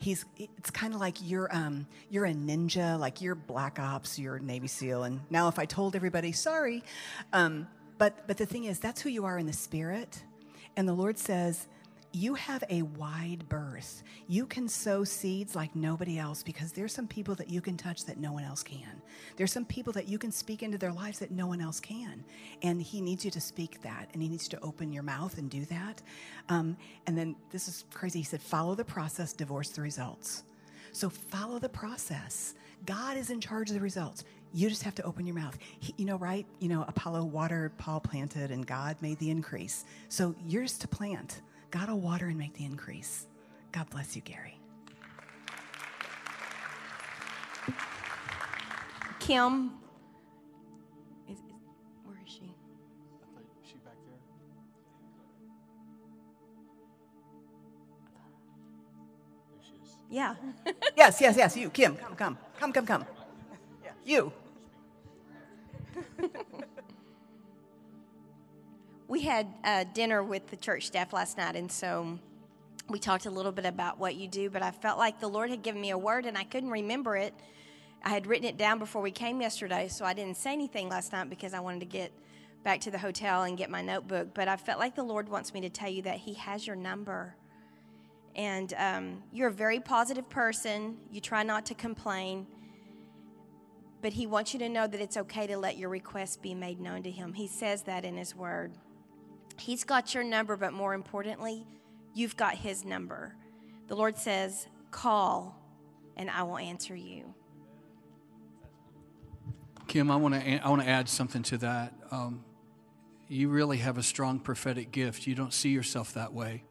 He's 0.00 0.24
it's 0.36 0.70
kind 0.70 0.94
of 0.94 1.00
like 1.00 1.16
you're 1.20 1.54
um 1.54 1.86
you're 2.08 2.24
a 2.24 2.34
ninja, 2.34 2.98
like 2.98 3.20
you're 3.20 3.34
black 3.34 3.78
ops, 3.78 4.18
you're 4.18 4.38
Navy 4.38 4.68
SEAL. 4.68 5.04
And 5.04 5.20
now 5.30 5.48
if 5.48 5.58
I 5.58 5.64
told 5.64 5.96
everybody, 5.96 6.32
sorry. 6.32 6.84
Um, 7.32 7.68
but 7.98 8.26
but 8.26 8.36
the 8.36 8.46
thing 8.46 8.64
is 8.64 8.78
that's 8.78 9.00
who 9.00 9.10
you 9.10 9.24
are 9.24 9.38
in 9.38 9.46
the 9.46 9.52
spirit. 9.52 10.22
And 10.76 10.88
the 10.88 10.92
Lord 10.92 11.18
says, 11.18 11.66
you 12.12 12.34
have 12.34 12.64
a 12.70 12.82
wide 12.82 13.48
berth. 13.48 14.02
You 14.28 14.46
can 14.46 14.68
sow 14.68 15.04
seeds 15.04 15.54
like 15.54 15.76
nobody 15.76 16.18
else 16.18 16.42
because 16.42 16.72
there's 16.72 16.92
some 16.92 17.06
people 17.06 17.34
that 17.34 17.50
you 17.50 17.60
can 17.60 17.76
touch 17.76 18.06
that 18.06 18.18
no 18.18 18.32
one 18.32 18.44
else 18.44 18.62
can. 18.62 19.02
There's 19.36 19.52
some 19.52 19.64
people 19.64 19.92
that 19.92 20.08
you 20.08 20.18
can 20.18 20.32
speak 20.32 20.62
into 20.62 20.78
their 20.78 20.92
lives 20.92 21.18
that 21.18 21.30
no 21.30 21.46
one 21.46 21.60
else 21.60 21.80
can. 21.80 22.24
And 22.62 22.80
He 22.80 23.00
needs 23.00 23.24
you 23.24 23.30
to 23.32 23.40
speak 23.40 23.82
that, 23.82 24.08
and 24.12 24.22
He 24.22 24.28
needs 24.28 24.44
you 24.44 24.58
to 24.58 24.64
open 24.64 24.92
your 24.92 25.02
mouth 25.02 25.36
and 25.38 25.50
do 25.50 25.64
that. 25.66 26.00
Um, 26.48 26.76
and 27.06 27.16
then 27.16 27.36
this 27.50 27.68
is 27.68 27.84
crazy. 27.92 28.20
He 28.20 28.24
said, 28.24 28.40
follow 28.40 28.74
the 28.74 28.84
process, 28.84 29.32
divorce 29.32 29.68
the 29.70 29.82
results. 29.82 30.44
So 30.92 31.10
follow 31.10 31.58
the 31.58 31.68
process. 31.68 32.54
God 32.86 33.16
is 33.16 33.30
in 33.30 33.40
charge 33.40 33.68
of 33.68 33.74
the 33.74 33.80
results. 33.80 34.24
You 34.54 34.70
just 34.70 34.82
have 34.84 34.94
to 34.94 35.02
open 35.02 35.26
your 35.26 35.34
mouth. 35.34 35.58
He, 35.78 35.94
you 35.98 36.06
know, 36.06 36.16
right? 36.16 36.46
You 36.58 36.68
know, 36.68 36.84
Apollos 36.88 37.24
watered, 37.24 37.76
Paul 37.76 38.00
planted, 38.00 38.50
and 38.50 38.66
God 38.66 38.96
made 39.02 39.18
the 39.18 39.30
increase. 39.30 39.84
So 40.08 40.34
you're 40.46 40.62
just 40.62 40.80
to 40.80 40.88
plant. 40.88 41.42
God 41.70 41.90
will 41.90 42.00
water 42.00 42.26
and 42.26 42.38
make 42.38 42.54
the 42.54 42.64
increase. 42.64 43.26
God 43.72 43.90
bless 43.90 44.16
you, 44.16 44.22
Gary. 44.22 44.58
Kim. 49.20 49.72
Is, 51.30 51.38
is, 51.38 51.44
where 52.04 52.16
is 52.26 52.32
she? 52.32 52.54
Is 53.62 53.68
she 53.70 53.76
back 53.78 53.94
there? 54.06 54.18
There 59.50 59.60
she 59.62 59.74
is. 59.82 59.96
Yeah. 60.10 60.36
Yes, 60.96 61.20
yes, 61.20 61.36
yes. 61.36 61.56
You, 61.56 61.70
Kim. 61.70 61.96
Come, 61.96 62.16
come, 62.16 62.38
come, 62.60 62.72
come, 62.72 62.86
come. 62.86 63.06
Yeah. 63.84 63.92
You. 64.04 64.32
we 69.08 69.22
had 69.22 69.46
uh, 69.64 69.84
dinner 69.94 70.22
with 70.22 70.46
the 70.48 70.56
church 70.56 70.86
staff 70.86 71.12
last 71.12 71.38
night, 71.38 71.56
and 71.56 71.72
so 71.72 72.18
we 72.88 72.98
talked 72.98 73.26
a 73.26 73.30
little 73.30 73.52
bit 73.52 73.64
about 73.64 73.98
what 73.98 74.14
you 74.16 74.28
do. 74.28 74.50
But 74.50 74.62
I 74.62 74.70
felt 74.70 74.98
like 74.98 75.18
the 75.18 75.28
Lord 75.28 75.50
had 75.50 75.62
given 75.62 75.80
me 75.80 75.90
a 75.90 75.98
word, 75.98 76.26
and 76.26 76.36
I 76.36 76.44
couldn't 76.44 76.70
remember 76.70 77.16
it. 77.16 77.34
I 78.04 78.10
had 78.10 78.26
written 78.26 78.46
it 78.46 78.58
down 78.58 78.78
before 78.78 79.02
we 79.02 79.10
came 79.10 79.40
yesterday, 79.40 79.88
so 79.88 80.04
I 80.04 80.12
didn't 80.12 80.36
say 80.36 80.52
anything 80.52 80.88
last 80.88 81.12
night 81.12 81.30
because 81.30 81.54
I 81.54 81.60
wanted 81.60 81.80
to 81.80 81.86
get 81.86 82.12
back 82.64 82.80
to 82.82 82.90
the 82.90 82.98
hotel 82.98 83.44
and 83.44 83.56
get 83.56 83.70
my 83.70 83.82
notebook. 83.82 84.34
But 84.34 84.46
I 84.46 84.56
felt 84.56 84.78
like 84.78 84.94
the 84.94 85.02
Lord 85.02 85.28
wants 85.28 85.54
me 85.54 85.62
to 85.62 85.70
tell 85.70 85.90
you 85.90 86.02
that 86.02 86.18
He 86.18 86.34
has 86.34 86.66
your 86.66 86.76
number. 86.76 87.34
And 88.36 88.72
um, 88.76 89.22
you're 89.32 89.48
a 89.48 89.52
very 89.52 89.80
positive 89.80 90.28
person. 90.28 90.98
You 91.10 91.20
try 91.20 91.42
not 91.42 91.66
to 91.66 91.74
complain. 91.74 92.46
but 94.02 94.12
He 94.12 94.26
wants 94.26 94.52
you 94.52 94.60
to 94.60 94.68
know 94.68 94.86
that 94.86 95.00
it's 95.00 95.16
okay 95.16 95.46
to 95.46 95.56
let 95.56 95.76
your 95.78 95.88
requests 95.88 96.36
be 96.36 96.54
made 96.54 96.78
known 96.78 97.02
to 97.04 97.10
Him. 97.10 97.32
He 97.32 97.48
says 97.48 97.82
that 97.84 98.04
in 98.04 98.16
His 98.16 98.36
Word. 98.36 98.72
He's 99.58 99.84
got 99.84 100.14
your 100.14 100.24
number, 100.24 100.56
but 100.56 100.72
more 100.72 100.94
importantly, 100.94 101.66
you've 102.14 102.36
got 102.36 102.54
His 102.54 102.84
number. 102.84 103.34
The 103.88 103.96
Lord 103.96 104.16
says, 104.16 104.68
Call, 104.90 105.58
and 106.16 106.30
I 106.30 106.42
will 106.42 106.58
answer 106.58 106.94
you. 106.94 107.34
Kim, 109.86 110.10
I 110.10 110.16
want 110.16 110.34
to 110.34 110.64
I 110.64 110.68
want 110.68 110.82
to 110.82 110.88
add 110.88 111.08
something 111.08 111.42
to 111.44 111.58
that. 111.58 111.94
Um, 112.10 112.44
you 113.28 113.48
really 113.48 113.78
have 113.78 113.98
a 113.98 114.02
strong 114.02 114.38
prophetic 114.38 114.90
gift. 114.90 115.26
You 115.26 115.34
don't 115.34 115.52
see 115.52 115.70
yourself 115.70 116.14
that 116.14 116.32
way, 116.32 116.64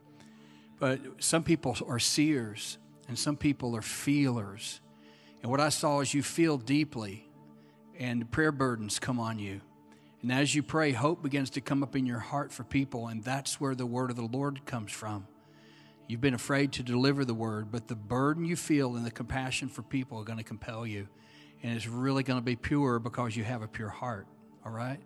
but 0.80 1.00
some 1.20 1.44
people 1.44 1.76
are 1.88 2.00
seers, 2.00 2.78
and 3.08 3.18
some 3.18 3.36
people 3.36 3.76
are 3.76 3.82
feelers. 3.82 4.82
And 5.42 5.52
what 5.52 5.60
I 5.60 5.70
saw 5.70 6.00
is 6.02 6.14
you 6.14 6.24
feel 6.24 6.58
deeply, 6.58 7.28
and 7.98 8.30
prayer 8.32 8.52
burdens 8.52 9.00
come 9.00 9.20
on 9.20 9.40
you. 9.40 9.62
And 10.22 10.32
as 10.32 10.56
you 10.56 10.64
pray, 10.64 10.92
hope 10.92 11.22
begins 11.22 11.50
to 11.52 11.62
come 11.62 11.84
up 11.84 11.96
in 11.96 12.06
your 12.06 12.20
heart 12.20 12.52
for 12.52 12.64
people, 12.64 13.08
and 13.08 13.24
that's 13.24 13.62
where 13.62 13.76
the 13.76 13.86
word 13.86 14.10
of 14.10 14.16
the 14.16 14.24
Lord 14.24 14.66
comes 14.66 14.92
from. 14.92 15.28
You've 16.08 16.22
been 16.22 16.34
afraid 16.34 16.72
to 16.74 16.84
deliver 16.84 17.26
the 17.26 17.34
word, 17.34 17.72
but 17.72 17.88
the 17.88 17.96
burden 17.96 18.46
you 18.46 18.56
feel 18.56 18.96
and 18.96 19.06
the 19.06 19.12
compassion 19.12 19.68
for 19.68 19.84
people 19.84 20.20
are 20.20 20.24
going 20.24 20.40
to 20.40 20.44
compel 20.44 20.88
you 20.88 21.08
and 21.64 21.76
it's 21.76 21.88
really 21.88 22.24
going 22.24 22.40
to 22.40 22.46
be 22.46 22.56
pure 22.56 23.00
because 23.00 23.36
you 23.36 23.44
have 23.44 23.62
a 23.62 23.68
pure 23.68 23.90
heart. 23.90 24.28
All 24.66 24.72
right? 24.72 25.00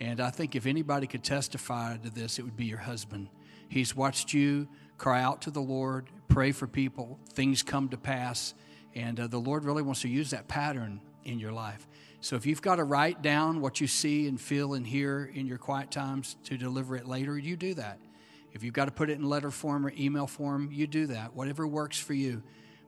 And 0.00 0.20
I 0.20 0.30
think 0.30 0.54
if 0.54 0.66
anybody 0.66 1.06
could 1.06 1.24
testify 1.24 1.96
to 1.96 2.10
this, 2.10 2.38
it 2.38 2.42
would 2.42 2.56
be 2.56 2.66
your 2.66 2.78
husband. 2.78 3.28
He's 3.68 3.94
watched 3.96 4.32
you 4.32 4.68
cry 4.96 5.22
out 5.22 5.42
to 5.42 5.50
the 5.50 5.60
Lord, 5.60 6.10
pray 6.28 6.52
for 6.52 6.66
people, 6.66 7.18
things 7.32 7.62
come 7.62 7.88
to 7.90 7.96
pass, 7.96 8.54
and 8.94 9.18
uh, 9.20 9.26
the 9.28 9.38
Lord 9.38 9.64
really 9.64 9.82
wants 9.82 10.00
to 10.02 10.08
use 10.08 10.30
that 10.30 10.48
pattern 10.48 11.00
in 11.24 11.38
your 11.38 11.52
life. 11.52 11.86
So 12.20 12.34
if 12.36 12.46
you've 12.46 12.62
got 12.62 12.76
to 12.76 12.84
write 12.84 13.22
down 13.22 13.60
what 13.60 13.80
you 13.80 13.86
see 13.86 14.26
and 14.26 14.40
feel 14.40 14.74
and 14.74 14.86
hear 14.86 15.30
in 15.32 15.46
your 15.46 15.58
quiet 15.58 15.90
times 15.90 16.36
to 16.44 16.56
deliver 16.56 16.96
it 16.96 17.06
later, 17.06 17.38
you 17.38 17.56
do 17.56 17.74
that. 17.74 18.00
If 18.52 18.64
you've 18.64 18.74
got 18.74 18.86
to 18.86 18.90
put 18.90 19.08
it 19.08 19.18
in 19.18 19.28
letter 19.28 19.50
form 19.52 19.86
or 19.86 19.92
email 19.96 20.26
form, 20.26 20.70
you 20.72 20.86
do 20.86 21.06
that. 21.06 21.34
Whatever 21.34 21.66
works 21.66 21.98
for 21.98 22.14
you. 22.14 22.42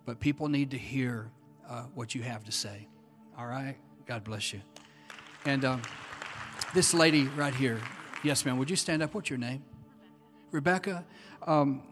But 0.04 0.18
people 0.18 0.48
need 0.48 0.72
to 0.72 0.78
hear 0.78 1.30
uh, 1.68 1.82
what 1.94 2.14
you 2.14 2.22
have 2.22 2.44
to 2.44 2.52
say. 2.52 2.88
All 3.38 3.46
right? 3.46 3.76
God 4.06 4.24
bless 4.24 4.52
you. 4.52 4.62
And 5.44 5.64
um, 5.64 5.82
this 6.74 6.92
lady 6.92 7.24
right 7.36 7.54
here, 7.54 7.78
yes, 8.24 8.44
ma'am, 8.44 8.58
would 8.58 8.68
you 8.68 8.76
stand 8.76 9.02
up? 9.02 9.14
What's 9.14 9.30
your 9.30 9.38
name? 9.38 9.62
Rebecca. 10.50 11.04
Um, 11.46 11.82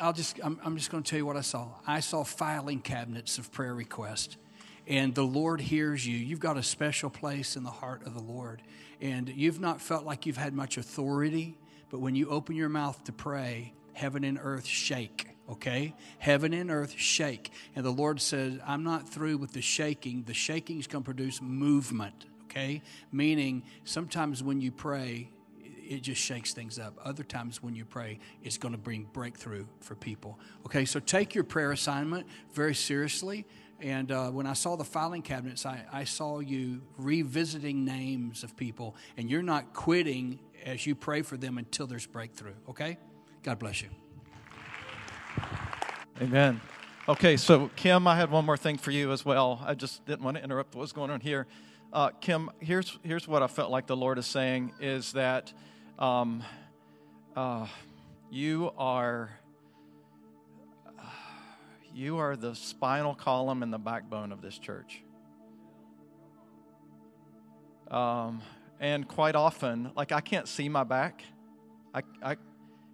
I'll 0.00 0.12
just, 0.12 0.40
I'm, 0.42 0.58
I'm 0.64 0.76
just 0.76 0.90
going 0.90 1.04
to 1.04 1.08
tell 1.08 1.18
you 1.18 1.26
what 1.26 1.36
I 1.36 1.42
saw. 1.42 1.68
I 1.86 2.00
saw 2.00 2.24
filing 2.24 2.80
cabinets 2.80 3.38
of 3.38 3.52
prayer 3.52 3.74
requests 3.74 4.36
and 4.86 5.14
the 5.14 5.24
Lord 5.24 5.60
hears 5.60 6.06
you. 6.06 6.16
You've 6.16 6.40
got 6.40 6.56
a 6.56 6.62
special 6.62 7.10
place 7.10 7.56
in 7.56 7.64
the 7.64 7.70
heart 7.70 8.06
of 8.06 8.14
the 8.14 8.22
Lord. 8.22 8.62
And 9.00 9.28
you've 9.28 9.60
not 9.60 9.80
felt 9.80 10.04
like 10.04 10.26
you've 10.26 10.36
had 10.36 10.54
much 10.54 10.78
authority, 10.78 11.58
but 11.90 12.00
when 12.00 12.14
you 12.14 12.28
open 12.28 12.56
your 12.56 12.68
mouth 12.68 13.02
to 13.04 13.12
pray, 13.12 13.74
heaven 13.92 14.24
and 14.24 14.38
earth 14.40 14.66
shake 14.66 15.28
okay? 15.48 15.94
Heaven 16.18 16.52
and 16.52 16.70
earth 16.70 16.94
shake. 16.96 17.52
And 17.74 17.84
the 17.84 17.90
Lord 17.90 18.20
says, 18.20 18.58
I'm 18.66 18.82
not 18.82 19.08
through 19.08 19.38
with 19.38 19.52
the 19.52 19.60
shaking. 19.60 20.22
The 20.24 20.34
shaking's 20.34 20.86
going 20.86 21.02
to 21.02 21.06
produce 21.06 21.42
movement, 21.42 22.26
okay? 22.44 22.82
Meaning, 23.12 23.64
sometimes 23.84 24.42
when 24.42 24.60
you 24.60 24.72
pray, 24.72 25.30
it 25.60 26.02
just 26.02 26.20
shakes 26.20 26.54
things 26.54 26.78
up. 26.78 26.98
Other 27.04 27.22
times 27.22 27.62
when 27.62 27.74
you 27.74 27.84
pray, 27.84 28.18
it's 28.42 28.56
going 28.56 28.72
to 28.72 28.80
bring 28.80 29.06
breakthrough 29.12 29.66
for 29.80 29.94
people. 29.94 30.38
Okay, 30.66 30.84
so 30.84 30.98
take 30.98 31.34
your 31.34 31.44
prayer 31.44 31.72
assignment 31.72 32.26
very 32.52 32.74
seriously. 32.74 33.46
And 33.80 34.10
uh, 34.10 34.30
when 34.30 34.46
I 34.46 34.54
saw 34.54 34.76
the 34.76 34.84
filing 34.84 35.22
cabinets, 35.22 35.66
I, 35.66 35.84
I 35.92 36.04
saw 36.04 36.40
you 36.40 36.82
revisiting 36.96 37.84
names 37.84 38.42
of 38.42 38.56
people, 38.56 38.96
and 39.16 39.30
you're 39.30 39.42
not 39.42 39.74
quitting 39.74 40.38
as 40.64 40.86
you 40.86 40.94
pray 40.94 41.22
for 41.22 41.36
them 41.36 41.58
until 41.58 41.86
there's 41.86 42.06
breakthrough. 42.06 42.54
Okay? 42.68 42.98
God 43.42 43.58
bless 43.58 43.82
you. 43.82 43.88
Amen. 46.22 46.60
Okay, 47.06 47.36
so 47.36 47.70
Kim, 47.76 48.06
I 48.06 48.16
had 48.16 48.30
one 48.30 48.46
more 48.46 48.56
thing 48.56 48.78
for 48.78 48.90
you 48.90 49.12
as 49.12 49.24
well. 49.24 49.62
I 49.66 49.74
just 49.74 50.06
didn't 50.06 50.22
want 50.22 50.38
to 50.38 50.42
interrupt 50.42 50.74
what 50.74 50.80
was 50.80 50.92
going 50.92 51.10
on 51.10 51.20
here. 51.20 51.46
Uh, 51.92 52.10
Kim, 52.20 52.50
here's 52.60 52.98
here's 53.02 53.28
what 53.28 53.42
I 53.42 53.46
felt 53.46 53.70
like 53.70 53.86
the 53.86 53.96
Lord 53.96 54.18
is 54.18 54.26
saying 54.26 54.72
is 54.80 55.12
that 55.12 55.52
um, 55.98 56.42
uh, 57.36 57.66
you 58.30 58.72
are 58.78 59.30
you 61.94 62.18
are 62.18 62.36
the 62.36 62.54
spinal 62.54 63.14
column 63.14 63.62
and 63.62 63.72
the 63.72 63.78
backbone 63.78 64.32
of 64.32 64.42
this 64.42 64.58
church. 64.58 65.02
Um, 67.90 68.42
and 68.80 69.06
quite 69.06 69.36
often, 69.36 69.92
like 69.96 70.10
I 70.10 70.20
can't 70.20 70.48
see 70.48 70.68
my 70.68 70.84
back. 70.84 71.22
I, 71.94 72.02
I 72.22 72.36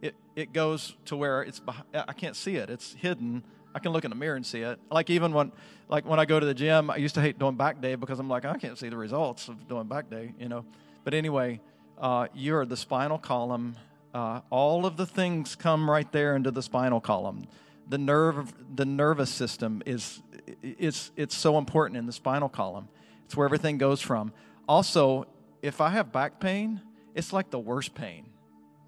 it, 0.03 0.14
it 0.36 0.53
goes 0.53 0.94
to 1.07 1.16
where 1.16 1.42
it's 1.42 1.61
I 1.94 2.12
can't 2.12 2.36
see 2.36 2.57
it. 2.57 2.68
It's 2.70 2.94
hidden. 2.94 3.42
I 3.74 3.78
can 3.78 3.92
look 3.92 4.05
in 4.05 4.11
the 4.11 4.16
mirror 4.16 4.36
and 4.36 4.44
see 4.44 4.61
it. 4.61 4.78
Like 4.90 5.11
even 5.11 5.32
when 5.32 5.53
like 5.88 6.05
when 6.05 6.20
I 6.20 6.26
go 6.26 6.38
to 6.38 6.46
the 6.46 6.55
gym, 6.55 6.90
I 6.90 6.96
used 6.96 7.14
to 7.14 7.20
hate 7.20 7.38
doing 7.38 7.57
back 7.57 7.80
day 7.80 7.94
because 7.94 8.18
I'm 8.18 8.28
like 8.28 8.44
I 8.44 8.57
can't 8.59 8.76
see 8.76 8.88
the 8.88 8.96
results 8.96 9.48
of 9.48 9.68
doing 9.68 9.86
back 9.86 10.11
day, 10.11 10.34
you 10.38 10.48
know. 10.48 10.64
But 11.05 11.14
anyway, 11.14 11.61
uh, 11.98 12.26
you're 12.34 12.66
the 12.66 12.76
spinal 12.76 13.18
column. 13.18 13.76
Uh, 14.12 14.40
all 14.51 14.84
of 14.86 14.96
the 14.96 15.07
things 15.07 15.55
come 15.55 15.88
right 15.88 16.11
there 16.12 16.36
into 16.36 16.51
the 16.51 16.62
spinal 16.62 17.01
column. 17.01 17.46
The 17.91 17.99
nerve, 17.99 18.55
the 18.74 18.86
nervous 18.86 19.30
system 19.30 19.82
is 19.84 20.22
it's 20.62 21.11
it's 21.16 21.36
so 21.36 21.59
important 21.59 21.99
in 21.99 22.07
the 22.07 22.12
spinal 22.12 22.49
column. 22.49 22.88
It's 23.26 23.36
where 23.36 23.45
everything 23.45 23.78
goes 23.78 24.01
from. 24.01 24.32
Also, 24.68 25.26
if 25.61 25.80
I 25.80 25.91
have 25.91 26.12
back 26.12 26.41
pain, 26.41 26.80
it's 27.14 27.32
like 27.32 27.51
the 27.51 27.59
worst 27.59 27.95
pain. 27.95 28.26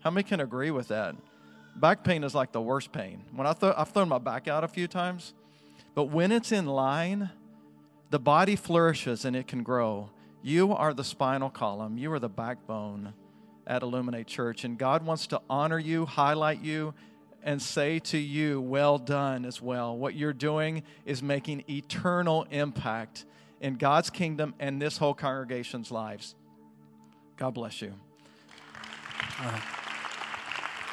How 0.01 0.11
many 0.11 0.23
can 0.23 0.41
agree 0.41 0.71
with 0.71 0.89
that? 0.89 1.17
Back 1.77 2.05
pain 2.05 2.23
is 2.23 2.35
like 2.35 2.53
the 2.53 2.61
worst 2.61 2.93
pain. 2.93 3.25
When 3.35 3.47
I 3.47 3.53
th- 3.53 3.75
I've 3.77 3.89
thrown 3.89 4.09
my 4.09 4.19
back 4.19 4.47
out 4.47 4.63
a 4.65 4.69
few 4.69 4.87
times, 4.87 5.35
but 5.95 6.05
when 6.05 6.33
it's 6.33 6.53
in 6.53 6.67
line, 6.67 7.31
the 8.11 8.19
body 8.19 8.57
flourishes 8.57 9.25
and 9.25 9.35
it 9.35 9.47
can 9.47 9.63
grow. 9.63 10.11
You 10.43 10.73
are 10.73 10.95
the 10.95 11.05
spinal 11.05 11.51
column. 11.51 11.99
You 11.99 12.13
are 12.13 12.19
the 12.19 12.29
backbone 12.29 13.15
at 13.67 13.83
Illuminate 13.83 14.27
Church, 14.27 14.65
and 14.65 14.77
God 14.77 15.05
wants 15.05 15.27
to 15.29 15.41
honor 15.49 15.79
you, 15.79 16.05
highlight 16.05 16.61
you, 16.61 16.95
and 17.43 17.61
say 17.61 17.99
to 17.99 18.19
you, 18.19 18.61
"Well 18.61 18.99
done," 18.99 19.45
as 19.45 19.61
well. 19.61 19.97
What 19.97 20.15
you're 20.15 20.33
doing 20.33 20.83
is 21.05 21.23
making 21.23 21.65
eternal 21.69 22.47
impact 22.51 23.25
in 23.61 23.77
God's 23.77 24.11
kingdom 24.11 24.55
and 24.59 24.81
this 24.81 24.99
whole 24.99 25.15
congregation's 25.15 25.91
lives. 25.91 26.35
God 27.37 27.55
bless 27.55 27.81
you. 27.81 27.95
Uh, 29.41 29.61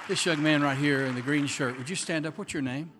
this 0.08 0.26
young 0.26 0.42
man 0.42 0.62
right 0.62 0.78
here 0.78 1.06
in 1.06 1.16
the 1.16 1.22
green 1.22 1.46
shirt, 1.46 1.78
would 1.78 1.90
you 1.90 1.96
stand 1.96 2.26
up? 2.26 2.38
What's 2.38 2.54
your 2.54 2.64
name? 2.64 2.92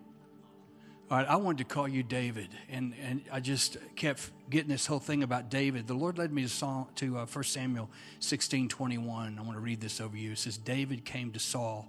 All 1.10 1.18
right, 1.18 1.26
I 1.26 1.34
wanted 1.36 1.58
to 1.58 1.74
call 1.74 1.88
you 1.88 2.04
David, 2.04 2.50
and, 2.68 2.94
and 3.02 3.22
I 3.32 3.40
just 3.40 3.78
kept 3.96 4.30
getting 4.48 4.68
this 4.68 4.86
whole 4.86 5.00
thing 5.00 5.24
about 5.24 5.50
David. 5.50 5.88
The 5.88 5.94
Lord 5.94 6.18
led 6.18 6.32
me 6.32 6.42
to, 6.42 6.48
Saul, 6.48 6.88
to 6.96 7.18
uh, 7.18 7.26
1 7.26 7.44
Samuel 7.44 7.90
16 8.20 8.68
21. 8.68 9.36
I 9.36 9.42
want 9.42 9.56
to 9.56 9.60
read 9.60 9.80
this 9.80 10.00
over 10.00 10.16
you. 10.16 10.32
It 10.32 10.38
says, 10.38 10.56
David 10.56 11.04
came 11.04 11.32
to 11.32 11.40
Saul 11.40 11.88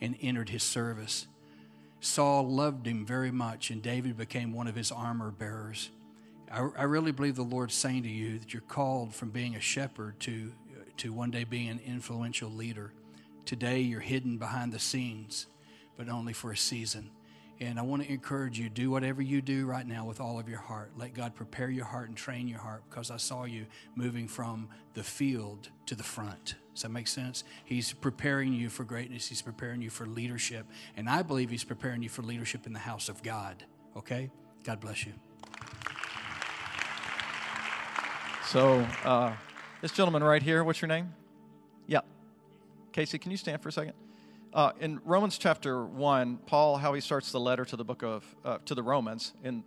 and 0.00 0.16
entered 0.20 0.48
his 0.48 0.62
service. 0.62 1.26
Saul 2.00 2.48
loved 2.48 2.86
him 2.86 3.04
very 3.04 3.30
much, 3.30 3.70
and 3.70 3.82
David 3.82 4.16
became 4.16 4.52
one 4.52 4.68
of 4.68 4.76
his 4.76 4.92
armor 4.92 5.30
bearers. 5.30 5.90
I, 6.50 6.68
I 6.76 6.82
really 6.84 7.12
believe 7.12 7.36
the 7.36 7.42
Lord's 7.42 7.74
saying 7.74 8.04
to 8.04 8.08
you 8.08 8.38
that 8.38 8.52
you're 8.52 8.62
called 8.62 9.14
from 9.14 9.30
being 9.30 9.56
a 9.56 9.60
shepherd 9.60 10.20
to, 10.20 10.52
to 10.98 11.12
one 11.12 11.30
day 11.30 11.44
being 11.44 11.68
an 11.68 11.80
influential 11.84 12.50
leader. 12.50 12.92
Today, 13.44 13.80
you're 13.80 14.00
hidden 14.00 14.38
behind 14.38 14.72
the 14.72 14.78
scenes, 14.78 15.46
but 15.96 16.08
only 16.08 16.32
for 16.32 16.52
a 16.52 16.56
season. 16.56 17.10
And 17.60 17.78
I 17.78 17.82
want 17.82 18.04
to 18.04 18.12
encourage 18.12 18.58
you 18.58 18.68
do 18.68 18.90
whatever 18.90 19.20
you 19.20 19.42
do 19.42 19.66
right 19.66 19.86
now 19.86 20.04
with 20.04 20.20
all 20.20 20.38
of 20.38 20.48
your 20.48 20.60
heart. 20.60 20.92
Let 20.96 21.14
God 21.14 21.34
prepare 21.34 21.70
your 21.70 21.86
heart 21.86 22.08
and 22.08 22.16
train 22.16 22.46
your 22.46 22.60
heart 22.60 22.84
because 22.88 23.10
I 23.10 23.16
saw 23.16 23.44
you 23.44 23.66
moving 23.96 24.28
from 24.28 24.68
the 24.94 25.02
field 25.02 25.68
to 25.86 25.96
the 25.96 26.04
front. 26.04 26.54
Does 26.78 26.84
that 26.84 26.90
make 26.90 27.08
sense? 27.08 27.42
He's 27.64 27.92
preparing 27.92 28.52
you 28.52 28.68
for 28.68 28.84
greatness, 28.84 29.28
He's 29.28 29.42
preparing 29.42 29.82
you 29.82 29.90
for 29.90 30.06
leadership. 30.06 30.64
And 30.96 31.10
I 31.10 31.22
believe 31.22 31.50
He's 31.50 31.64
preparing 31.64 32.04
you 32.04 32.08
for 32.08 32.22
leadership 32.22 32.68
in 32.68 32.72
the 32.72 32.78
house 32.78 33.08
of 33.08 33.20
God. 33.20 33.64
Okay? 33.96 34.30
God 34.62 34.78
bless 34.78 35.04
you. 35.04 35.12
So, 38.46 38.86
uh, 39.02 39.32
this 39.82 39.90
gentleman 39.90 40.22
right 40.22 40.40
here, 40.40 40.62
what's 40.62 40.80
your 40.80 40.86
name? 40.86 41.12
Yeah. 41.88 42.02
Casey, 42.92 43.18
can 43.18 43.32
you 43.32 43.36
stand 43.36 43.60
for 43.60 43.70
a 43.70 43.72
second? 43.72 43.94
Uh, 44.54 44.70
in 44.78 45.00
Romans 45.04 45.36
chapter 45.36 45.84
one, 45.84 46.38
Paul, 46.46 46.76
how 46.76 46.94
he 46.94 47.00
starts 47.00 47.32
the 47.32 47.40
letter 47.40 47.64
to 47.64 47.74
the 47.74 47.84
book 47.84 48.04
of 48.04 48.36
uh, 48.44 48.58
to 48.66 48.76
the 48.76 48.84
Romans 48.84 49.32
in 49.42 49.64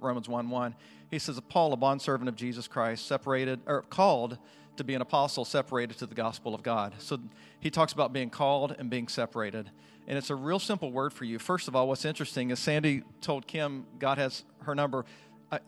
Romans 0.00 0.28
one 0.28 0.50
one, 0.50 0.74
he 1.10 1.18
says, 1.18 1.40
"Paul, 1.48 1.72
a 1.72 1.76
bondservant 1.76 2.28
of 2.28 2.36
Jesus 2.36 2.68
Christ, 2.68 3.06
separated 3.06 3.60
or 3.66 3.82
called 3.82 4.38
to 4.76 4.84
be 4.84 4.94
an 4.94 5.02
apostle, 5.02 5.44
separated 5.44 5.98
to 5.98 6.06
the 6.06 6.14
gospel 6.14 6.54
of 6.54 6.62
God." 6.62 6.94
So 6.98 7.18
he 7.60 7.70
talks 7.70 7.92
about 7.92 8.12
being 8.12 8.30
called 8.30 8.76
and 8.78 8.90
being 8.90 9.08
separated, 9.08 9.70
and 10.06 10.16
it's 10.18 10.30
a 10.30 10.34
real 10.34 10.58
simple 10.58 10.92
word 10.92 11.12
for 11.12 11.24
you. 11.24 11.38
First 11.38 11.68
of 11.68 11.74
all, 11.74 11.88
what's 11.88 12.04
interesting 12.04 12.50
is 12.50 12.58
Sandy 12.58 13.02
told 13.20 13.46
Kim 13.46 13.86
God 13.98 14.18
has 14.18 14.44
her 14.62 14.74
number. 14.74 15.04
I, 15.50 15.60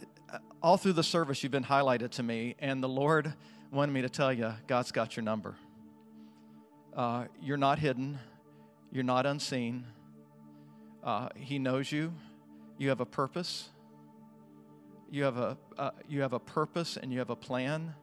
all 0.63 0.77
through 0.77 0.93
the 0.93 1.03
service, 1.03 1.43
you've 1.43 1.53
been 1.53 1.65
highlighted 1.65 2.11
to 2.11 2.23
me, 2.23 2.55
and 2.59 2.83
the 2.83 2.89
Lord 2.89 3.35
wanted 3.73 3.93
me 3.93 4.03
to 4.03 4.09
tell 4.09 4.33
you 4.33 4.53
God's 4.67 4.93
got 4.93 5.17
your 5.17 5.25
number. 5.25 5.57
Uh, 6.95 7.25
you're 7.41 7.57
not 7.57 7.79
hidden, 7.79 8.19
you're 8.93 9.05
not 9.05 9.27
unseen. 9.27 9.87
Uh, 11.03 11.31
he 11.35 11.59
knows 11.59 11.91
you. 11.91 12.13
You 12.77 12.91
have 12.91 13.01
a 13.01 13.07
purpose. 13.07 13.71
You 15.11 15.25
have 15.25 15.37
a, 15.37 15.59
uh, 15.77 15.91
you 16.09 16.21
have 16.23 16.33
a 16.33 16.39
purpose 16.39 16.97
and 16.97 17.13
you 17.13 17.19
have 17.19 17.31
a 17.31 17.37
plan. 17.37 17.95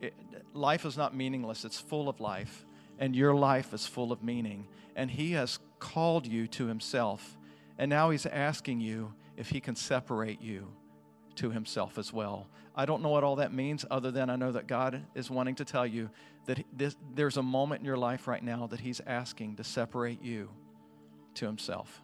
It, 0.00 0.14
life 0.54 0.84
is 0.84 0.96
not 0.96 1.14
meaningless, 1.14 1.64
it's 1.64 1.78
full 1.80 2.08
of 2.08 2.20
life. 2.20 2.64
And 2.98 3.14
your 3.14 3.34
life 3.34 3.74
is 3.74 3.86
full 3.86 4.12
of 4.12 4.22
meaning. 4.22 4.66
And 4.96 5.10
He 5.10 5.32
has 5.32 5.58
called 5.78 6.26
you 6.26 6.46
to 6.48 6.66
Himself. 6.66 7.36
And 7.78 7.90
now 7.90 8.10
He's 8.10 8.24
asking 8.24 8.80
you 8.80 9.12
if 9.36 9.50
He 9.50 9.60
can 9.60 9.74
separate 9.74 10.40
you 10.40 10.68
to 11.36 11.50
Himself 11.50 11.98
as 11.98 12.12
well. 12.12 12.46
I 12.76 12.86
don't 12.86 13.02
know 13.02 13.10
what 13.10 13.24
all 13.24 13.36
that 13.36 13.52
means, 13.52 13.84
other 13.90 14.10
than 14.10 14.30
I 14.30 14.36
know 14.36 14.52
that 14.52 14.66
God 14.66 15.02
is 15.14 15.30
wanting 15.30 15.56
to 15.56 15.64
tell 15.64 15.86
you 15.86 16.10
that 16.46 16.64
this, 16.72 16.96
there's 17.14 17.36
a 17.36 17.42
moment 17.42 17.80
in 17.80 17.84
your 17.84 17.96
life 17.96 18.26
right 18.26 18.42
now 18.42 18.66
that 18.68 18.80
He's 18.80 19.00
asking 19.06 19.56
to 19.56 19.64
separate 19.64 20.22
you 20.22 20.48
to 21.34 21.46
Himself. 21.46 22.03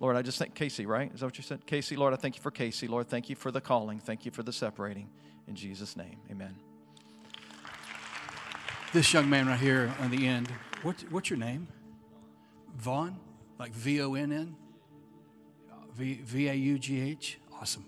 Lord, 0.00 0.16
I 0.16 0.22
just 0.22 0.38
thank 0.38 0.54
Casey, 0.54 0.86
right? 0.86 1.12
Is 1.14 1.20
that 1.20 1.26
what 1.26 1.38
you 1.38 1.44
said? 1.44 1.66
Casey, 1.66 1.96
Lord, 1.96 2.12
I 2.12 2.16
thank 2.16 2.36
you 2.36 2.42
for 2.42 2.50
Casey. 2.50 2.88
Lord, 2.88 3.08
thank 3.08 3.30
you 3.30 3.36
for 3.36 3.50
the 3.50 3.60
calling. 3.60 3.98
Thank 4.00 4.24
you 4.24 4.30
for 4.30 4.42
the 4.42 4.52
separating. 4.52 5.08
In 5.46 5.54
Jesus' 5.54 5.96
name, 5.96 6.18
amen. 6.30 6.56
This 8.92 9.12
young 9.12 9.28
man 9.28 9.46
right 9.46 9.58
here 9.58 9.92
on 10.00 10.10
the 10.10 10.26
end, 10.26 10.52
what, 10.82 11.04
what's 11.10 11.30
your 11.30 11.38
name? 11.38 11.68
Vaughn? 12.76 13.18
Like 13.58 13.72
V 13.72 14.00
O 14.02 14.14
N 14.14 14.32
N? 14.32 14.56
V 15.96 16.48
A 16.48 16.54
U 16.54 16.78
G 16.78 17.00
H? 17.00 17.38
Awesome. 17.60 17.86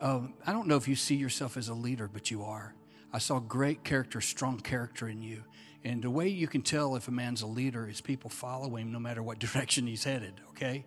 Um, 0.00 0.34
I 0.46 0.52
don't 0.52 0.68
know 0.68 0.76
if 0.76 0.86
you 0.86 0.94
see 0.94 1.16
yourself 1.16 1.56
as 1.56 1.68
a 1.68 1.74
leader, 1.74 2.08
but 2.12 2.30
you 2.30 2.42
are. 2.44 2.74
I 3.12 3.18
saw 3.18 3.40
great 3.40 3.84
character, 3.84 4.20
strong 4.20 4.60
character 4.60 5.08
in 5.08 5.22
you. 5.22 5.44
And 5.84 6.02
the 6.02 6.10
way 6.10 6.28
you 6.28 6.46
can 6.46 6.62
tell 6.62 6.94
if 6.96 7.08
a 7.08 7.10
man's 7.10 7.42
a 7.42 7.46
leader 7.46 7.88
is 7.88 8.00
people 8.00 8.30
follow 8.30 8.76
him 8.76 8.92
no 8.92 8.98
matter 8.98 9.22
what 9.22 9.38
direction 9.40 9.86
he's 9.86 10.04
headed, 10.04 10.34
okay? 10.50 10.84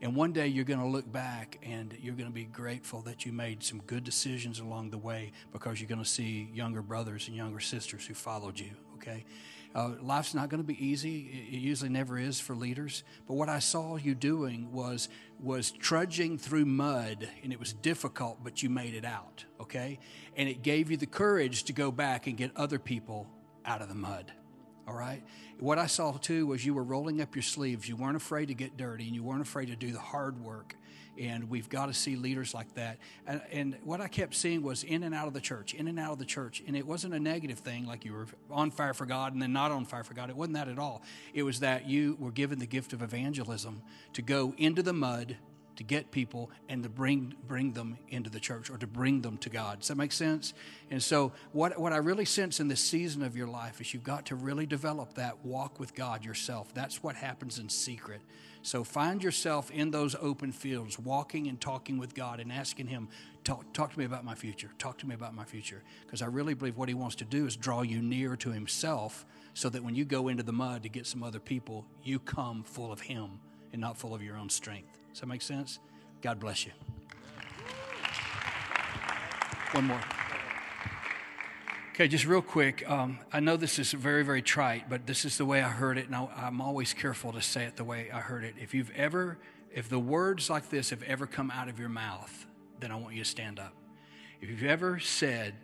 And 0.00 0.14
one 0.14 0.32
day 0.32 0.46
you're 0.46 0.64
going 0.64 0.78
to 0.78 0.86
look 0.86 1.10
back 1.10 1.58
and 1.62 1.96
you're 2.00 2.14
going 2.14 2.28
to 2.28 2.34
be 2.34 2.44
grateful 2.44 3.02
that 3.02 3.26
you 3.26 3.32
made 3.32 3.64
some 3.64 3.80
good 3.80 4.04
decisions 4.04 4.60
along 4.60 4.90
the 4.90 4.98
way 4.98 5.32
because 5.52 5.80
you're 5.80 5.88
going 5.88 6.02
to 6.02 6.08
see 6.08 6.48
younger 6.54 6.82
brothers 6.82 7.26
and 7.26 7.36
younger 7.36 7.58
sisters 7.58 8.06
who 8.06 8.14
followed 8.14 8.60
you, 8.60 8.70
okay? 8.94 9.24
Uh, 9.74 9.90
life's 10.00 10.34
not 10.34 10.48
going 10.48 10.62
to 10.62 10.66
be 10.66 10.84
easy. 10.84 11.46
It 11.50 11.58
usually 11.58 11.90
never 11.90 12.18
is 12.18 12.40
for 12.40 12.54
leaders. 12.54 13.04
But 13.26 13.34
what 13.34 13.48
I 13.48 13.58
saw 13.58 13.96
you 13.96 14.14
doing 14.14 14.72
was 14.72 15.08
was 15.40 15.70
trudging 15.70 16.38
through 16.38 16.64
mud, 16.64 17.28
and 17.44 17.52
it 17.52 17.60
was 17.60 17.74
difficult, 17.74 18.42
but 18.42 18.62
you 18.62 18.70
made 18.70 18.94
it 18.94 19.04
out. 19.04 19.44
Okay, 19.60 19.98
and 20.36 20.48
it 20.48 20.62
gave 20.62 20.90
you 20.90 20.96
the 20.96 21.06
courage 21.06 21.64
to 21.64 21.72
go 21.72 21.90
back 21.90 22.26
and 22.26 22.36
get 22.36 22.50
other 22.56 22.78
people 22.78 23.28
out 23.64 23.82
of 23.82 23.88
the 23.88 23.94
mud. 23.94 24.32
All 24.88 24.94
right. 24.94 25.22
What 25.60 25.78
I 25.78 25.86
saw 25.86 26.12
too 26.12 26.46
was 26.46 26.64
you 26.64 26.72
were 26.72 26.82
rolling 26.82 27.20
up 27.20 27.34
your 27.34 27.42
sleeves. 27.42 27.88
You 27.88 27.96
weren't 27.96 28.16
afraid 28.16 28.46
to 28.46 28.54
get 28.54 28.78
dirty, 28.78 29.06
and 29.06 29.14
you 29.14 29.22
weren't 29.22 29.42
afraid 29.42 29.66
to 29.66 29.76
do 29.76 29.92
the 29.92 29.98
hard 29.98 30.42
work 30.42 30.74
and 31.18 31.50
we've 31.50 31.68
got 31.68 31.86
to 31.86 31.94
see 31.94 32.16
leaders 32.16 32.54
like 32.54 32.72
that. 32.74 32.98
And, 33.26 33.42
and, 33.50 33.76
what 33.82 34.00
I 34.00 34.08
kept 34.08 34.34
seeing 34.34 34.62
was 34.62 34.84
in 34.84 35.02
and 35.02 35.14
out 35.14 35.26
of 35.26 35.34
the 35.34 35.40
church, 35.40 35.74
in 35.74 35.88
and 35.88 35.98
out 35.98 36.12
of 36.12 36.18
the 36.18 36.24
church, 36.24 36.62
and 36.66 36.76
it 36.76 36.86
wasn't 36.86 37.14
a 37.14 37.18
negative 37.18 37.58
thing 37.58 37.86
like 37.86 38.04
you 38.04 38.12
were 38.12 38.26
on 38.50 38.70
fire 38.70 38.94
for 38.94 39.04
God 39.04 39.32
and 39.32 39.42
then 39.42 39.52
not 39.52 39.70
on 39.70 39.84
fire 39.84 40.04
for 40.04 40.14
God. 40.14 40.30
It 40.30 40.36
wasn't 40.36 40.54
that 40.54 40.68
at 40.68 40.78
all. 40.78 41.02
It 41.34 41.42
was 41.42 41.60
that 41.60 41.88
you 41.88 42.16
were 42.20 42.30
given 42.30 42.58
the 42.58 42.66
gift 42.66 42.92
of 42.92 43.02
evangelism 43.02 43.82
to 44.12 44.22
go 44.22 44.54
into 44.58 44.82
the 44.82 44.92
mud 44.92 45.36
to 45.78 45.84
get 45.84 46.10
people 46.10 46.50
and 46.68 46.82
to 46.82 46.88
bring 46.88 47.34
bring 47.46 47.72
them 47.72 47.98
into 48.08 48.28
the 48.28 48.40
church 48.40 48.68
or 48.68 48.76
to 48.76 48.86
bring 48.86 49.22
them 49.22 49.38
to 49.38 49.48
God. 49.48 49.78
Does 49.78 49.88
that 49.88 49.96
make 49.96 50.12
sense? 50.12 50.52
And 50.90 51.02
so 51.02 51.32
what 51.52 51.78
what 51.78 51.92
I 51.92 51.98
really 51.98 52.24
sense 52.24 52.60
in 52.60 52.68
this 52.68 52.80
season 52.80 53.22
of 53.22 53.36
your 53.36 53.46
life 53.46 53.80
is 53.80 53.94
you've 53.94 54.02
got 54.02 54.26
to 54.26 54.34
really 54.34 54.66
develop 54.66 55.14
that 55.14 55.44
walk 55.44 55.78
with 55.78 55.94
God 55.94 56.24
yourself. 56.24 56.74
That's 56.74 57.02
what 57.02 57.14
happens 57.14 57.58
in 57.58 57.68
secret. 57.68 58.20
So 58.62 58.82
find 58.82 59.22
yourself 59.22 59.70
in 59.70 59.92
those 59.92 60.16
open 60.20 60.50
fields, 60.50 60.98
walking 60.98 61.46
and 61.46 61.60
talking 61.60 61.96
with 61.96 62.14
God 62.14 62.40
and 62.40 62.52
asking 62.52 62.88
Him, 62.88 63.08
talk, 63.44 63.72
talk 63.72 63.92
to 63.92 63.98
me 63.98 64.04
about 64.04 64.24
my 64.24 64.34
future. 64.34 64.70
Talk 64.78 64.98
to 64.98 65.06
me 65.06 65.14
about 65.14 65.32
my 65.32 65.44
future. 65.44 65.82
Because 66.04 66.22
I 66.22 66.26
really 66.26 66.54
believe 66.54 66.76
what 66.76 66.88
He 66.88 66.94
wants 66.94 67.14
to 67.16 67.24
do 67.24 67.46
is 67.46 67.56
draw 67.56 67.82
you 67.82 68.02
near 68.02 68.36
to 68.36 68.50
Himself 68.50 69.24
so 69.54 69.68
that 69.68 69.84
when 69.84 69.94
you 69.94 70.04
go 70.04 70.28
into 70.28 70.42
the 70.42 70.52
mud 70.52 70.82
to 70.82 70.88
get 70.88 71.06
some 71.06 71.22
other 71.22 71.38
people, 71.38 71.86
you 72.02 72.18
come 72.18 72.64
full 72.64 72.92
of 72.92 73.00
Him 73.00 73.38
and 73.72 73.80
not 73.80 73.96
full 73.96 74.14
of 74.14 74.22
your 74.22 74.36
own 74.36 74.50
strength. 74.50 74.97
Does 75.18 75.22
that 75.22 75.26
make 75.26 75.42
sense? 75.42 75.80
God 76.22 76.38
bless 76.38 76.64
you. 76.64 76.70
One 79.72 79.86
more. 79.86 80.00
Okay, 81.90 82.06
just 82.06 82.24
real 82.24 82.40
quick. 82.40 82.88
Um, 82.88 83.18
I 83.32 83.40
know 83.40 83.56
this 83.56 83.80
is 83.80 83.90
very, 83.90 84.22
very 84.22 84.42
trite, 84.42 84.88
but 84.88 85.08
this 85.08 85.24
is 85.24 85.36
the 85.36 85.44
way 85.44 85.60
I 85.60 85.70
heard 85.70 85.98
it, 85.98 86.06
and 86.06 86.14
I, 86.14 86.28
I'm 86.36 86.60
always 86.60 86.94
careful 86.94 87.32
to 87.32 87.42
say 87.42 87.64
it 87.64 87.74
the 87.74 87.82
way 87.82 88.12
I 88.14 88.20
heard 88.20 88.44
it. 88.44 88.54
If 88.60 88.74
you've 88.74 88.92
ever, 88.92 89.38
if 89.74 89.88
the 89.88 89.98
words 89.98 90.48
like 90.48 90.70
this 90.70 90.90
have 90.90 91.02
ever 91.02 91.26
come 91.26 91.50
out 91.50 91.68
of 91.68 91.80
your 91.80 91.88
mouth, 91.88 92.46
then 92.78 92.92
I 92.92 92.94
want 92.94 93.16
you 93.16 93.24
to 93.24 93.28
stand 93.28 93.58
up. 93.58 93.74
If 94.40 94.48
you've 94.48 94.62
ever 94.62 95.00
said, 95.00 95.54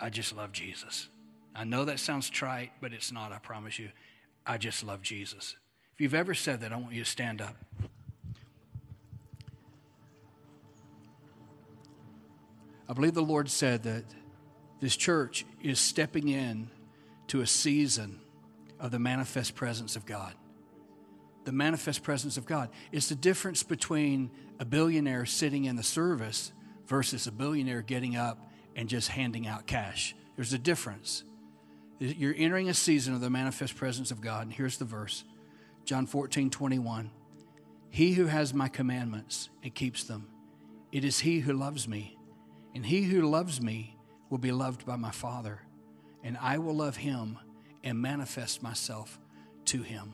I 0.00 0.08
just 0.08 0.34
love 0.34 0.52
Jesus, 0.52 1.10
I 1.54 1.64
know 1.64 1.84
that 1.84 2.00
sounds 2.00 2.30
trite, 2.30 2.72
but 2.80 2.94
it's 2.94 3.12
not, 3.12 3.30
I 3.30 3.40
promise 3.40 3.78
you. 3.78 3.90
I 4.46 4.56
just 4.56 4.82
love 4.82 5.02
Jesus. 5.02 5.54
If 5.92 6.00
you've 6.00 6.14
ever 6.14 6.32
said 6.32 6.62
that, 6.62 6.72
I 6.72 6.76
want 6.76 6.94
you 6.94 7.04
to 7.04 7.10
stand 7.10 7.42
up. 7.42 7.56
I 12.88 12.92
believe 12.92 13.14
the 13.14 13.22
Lord 13.22 13.50
said 13.50 13.82
that 13.84 14.04
this 14.80 14.96
church 14.96 15.44
is 15.62 15.80
stepping 15.80 16.28
in 16.28 16.70
to 17.28 17.40
a 17.40 17.46
season 17.46 18.20
of 18.78 18.90
the 18.90 18.98
manifest 18.98 19.54
presence 19.54 19.96
of 19.96 20.06
God. 20.06 20.34
The 21.44 21.52
manifest 21.52 22.02
presence 22.02 22.36
of 22.36 22.46
God. 22.46 22.70
It's 22.92 23.08
the 23.08 23.14
difference 23.14 23.62
between 23.62 24.30
a 24.58 24.64
billionaire 24.64 25.26
sitting 25.26 25.64
in 25.64 25.76
the 25.76 25.82
service 25.82 26.52
versus 26.86 27.26
a 27.26 27.32
billionaire 27.32 27.82
getting 27.82 28.16
up 28.16 28.50
and 28.74 28.88
just 28.88 29.08
handing 29.08 29.46
out 29.46 29.66
cash. 29.66 30.14
There's 30.36 30.52
a 30.52 30.58
difference. 30.58 31.24
You're 31.98 32.34
entering 32.36 32.68
a 32.68 32.74
season 32.74 33.14
of 33.14 33.20
the 33.20 33.30
manifest 33.30 33.76
presence 33.76 34.10
of 34.10 34.20
God. 34.20 34.42
And 34.46 34.52
here's 34.52 34.78
the 34.78 34.84
verse 34.84 35.24
John 35.84 36.06
14, 36.06 36.50
21. 36.50 37.10
He 37.90 38.12
who 38.12 38.26
has 38.26 38.52
my 38.52 38.68
commandments 38.68 39.48
and 39.62 39.74
keeps 39.74 40.04
them, 40.04 40.28
it 40.92 41.04
is 41.04 41.20
he 41.20 41.40
who 41.40 41.52
loves 41.52 41.88
me. 41.88 42.15
And 42.76 42.84
he 42.84 43.04
who 43.04 43.22
loves 43.22 43.58
me 43.58 43.96
will 44.28 44.36
be 44.36 44.52
loved 44.52 44.84
by 44.84 44.96
my 44.96 45.10
Father, 45.10 45.62
and 46.22 46.36
I 46.36 46.58
will 46.58 46.76
love 46.76 46.98
him 46.98 47.38
and 47.82 47.98
manifest 47.98 48.62
myself 48.62 49.18
to 49.64 49.80
him. 49.80 50.12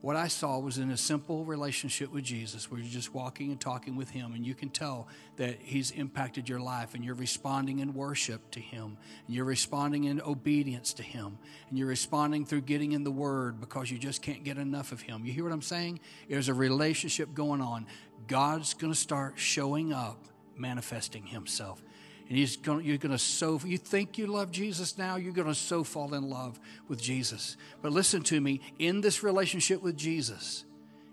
What 0.00 0.16
I 0.16 0.26
saw 0.26 0.58
was 0.58 0.78
in 0.78 0.90
a 0.90 0.96
simple 0.96 1.44
relationship 1.44 2.12
with 2.12 2.24
Jesus 2.24 2.68
where 2.68 2.80
you're 2.80 2.90
just 2.90 3.14
walking 3.14 3.52
and 3.52 3.60
talking 3.60 3.94
with 3.94 4.10
him, 4.10 4.34
and 4.34 4.44
you 4.44 4.52
can 4.52 4.68
tell 4.68 5.06
that 5.36 5.58
he's 5.60 5.92
impacted 5.92 6.48
your 6.48 6.58
life, 6.58 6.94
and 6.94 7.04
you're 7.04 7.14
responding 7.14 7.78
in 7.78 7.94
worship 7.94 8.50
to 8.50 8.60
him, 8.60 8.96
and 9.28 9.36
you're 9.36 9.44
responding 9.44 10.04
in 10.04 10.20
obedience 10.20 10.92
to 10.94 11.04
him, 11.04 11.38
and 11.68 11.78
you're 11.78 11.86
responding 11.86 12.44
through 12.44 12.62
getting 12.62 12.92
in 12.92 13.04
the 13.04 13.12
word 13.12 13.60
because 13.60 13.92
you 13.92 13.98
just 13.98 14.22
can't 14.22 14.42
get 14.42 14.58
enough 14.58 14.90
of 14.90 15.02
him. 15.02 15.24
You 15.24 15.32
hear 15.32 15.44
what 15.44 15.52
I'm 15.52 15.62
saying? 15.62 16.00
There's 16.28 16.48
a 16.48 16.54
relationship 16.54 17.32
going 17.32 17.60
on. 17.60 17.86
God's 18.26 18.74
going 18.74 18.92
to 18.92 18.98
start 18.98 19.34
showing 19.36 19.92
up, 19.92 20.26
manifesting 20.58 21.26
himself. 21.26 21.82
And 22.28 22.36
he's 22.36 22.56
going, 22.56 22.84
you're 22.84 22.98
going 22.98 23.12
to 23.12 23.18
so 23.18 23.60
you 23.64 23.78
think 23.78 24.18
you 24.18 24.26
love 24.26 24.50
jesus 24.50 24.98
now 24.98 25.16
you're 25.16 25.32
going 25.32 25.46
to 25.46 25.54
so 25.54 25.84
fall 25.84 26.14
in 26.14 26.28
love 26.28 26.58
with 26.88 27.00
jesus. 27.00 27.56
But 27.82 27.92
listen 27.92 28.22
to 28.24 28.40
me 28.40 28.60
in 28.78 29.00
this 29.00 29.22
relationship 29.22 29.80
with 29.82 29.96
jesus 29.96 30.64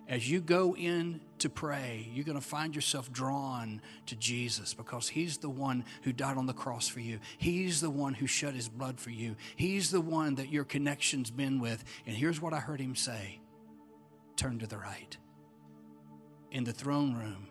as 0.09 0.29
you 0.29 0.41
go 0.41 0.75
in 0.75 1.21
to 1.37 1.49
pray 1.49 2.09
you're 2.11 2.25
going 2.25 2.37
to 2.37 2.45
find 2.45 2.75
yourself 2.75 3.11
drawn 3.11 3.79
to 4.07 4.15
jesus 4.15 4.73
because 4.73 5.07
he's 5.07 5.37
the 5.37 5.49
one 5.49 5.85
who 6.01 6.11
died 6.11 6.35
on 6.35 6.47
the 6.47 6.53
cross 6.53 6.87
for 6.87 6.99
you. 6.99 7.19
He's 7.37 7.79
the 7.79 7.91
one 7.91 8.15
who 8.15 8.25
shed 8.25 8.55
his 8.55 8.67
blood 8.67 8.99
for 8.99 9.11
you. 9.11 9.35
He's 9.55 9.91
the 9.91 10.01
one 10.01 10.35
that 10.35 10.49
your 10.49 10.63
connection's 10.63 11.29
been 11.29 11.59
with. 11.59 11.83
And 12.07 12.15
here's 12.15 12.41
what 12.41 12.53
i 12.53 12.59
heard 12.59 12.81
him 12.81 12.95
say. 12.95 13.39
Turn 14.35 14.57
to 14.59 14.67
the 14.67 14.79
right. 14.79 15.15
In 16.49 16.63
the 16.63 16.73
throne 16.73 17.13
room 17.13 17.49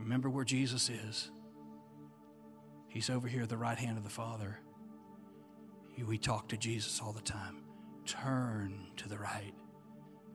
remember 0.00 0.28
where 0.28 0.44
jesus 0.44 0.88
is 0.90 1.30
He's 2.90 3.08
over 3.08 3.28
here 3.28 3.42
at 3.42 3.48
the 3.48 3.56
right 3.56 3.78
hand 3.78 3.96
of 3.96 4.04
the 4.04 4.10
Father. 4.10 4.58
We 6.04 6.18
talk 6.18 6.48
to 6.48 6.56
Jesus 6.56 7.00
all 7.00 7.12
the 7.12 7.20
time. 7.20 7.58
Turn 8.04 8.86
to 8.96 9.08
the 9.08 9.18
right. 9.18 9.52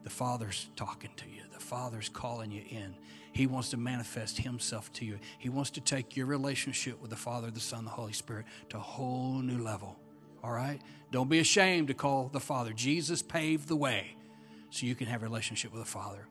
The 0.03 0.09
Father's 0.09 0.69
talking 0.75 1.09
to 1.17 1.25
you. 1.25 1.41
The 1.51 1.59
Father's 1.59 2.07
calling 2.07 2.51
you 2.51 2.63
in. 2.69 2.95
He 3.33 3.45
wants 3.45 3.71
to 3.71 3.77
manifest 3.77 4.37
Himself 4.37 4.93
to 4.93 5.05
you. 5.05 5.19
He 5.37 5.49
wants 5.49 5.71
to 5.71 5.81
take 5.81 6.15
your 6.15 6.27
relationship 6.27 7.01
with 7.01 7.09
the 7.09 7.17
Father, 7.17 7.51
the 7.51 7.59
Son, 7.59 7.83
the 7.83 7.91
Holy 7.91 8.13
Spirit 8.13 8.45
to 8.69 8.77
a 8.77 8.81
whole 8.81 9.39
new 9.39 9.61
level. 9.61 9.97
All 10.41 10.51
right? 10.51 10.79
Don't 11.11 11.29
be 11.29 11.39
ashamed 11.39 11.89
to 11.89 11.93
call 11.93 12.29
the 12.29 12.39
Father. 12.39 12.71
Jesus 12.71 13.21
paved 13.21 13.67
the 13.67 13.75
way 13.75 14.15
so 14.69 14.85
you 14.85 14.95
can 14.95 15.07
have 15.07 15.23
a 15.23 15.25
relationship 15.25 15.73
with 15.73 15.81
the 15.81 15.89
Father. 15.89 16.27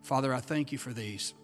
Father, 0.00 0.32
I 0.32 0.40
thank 0.40 0.72
you 0.72 0.78
for 0.78 0.94
these. 0.94 1.34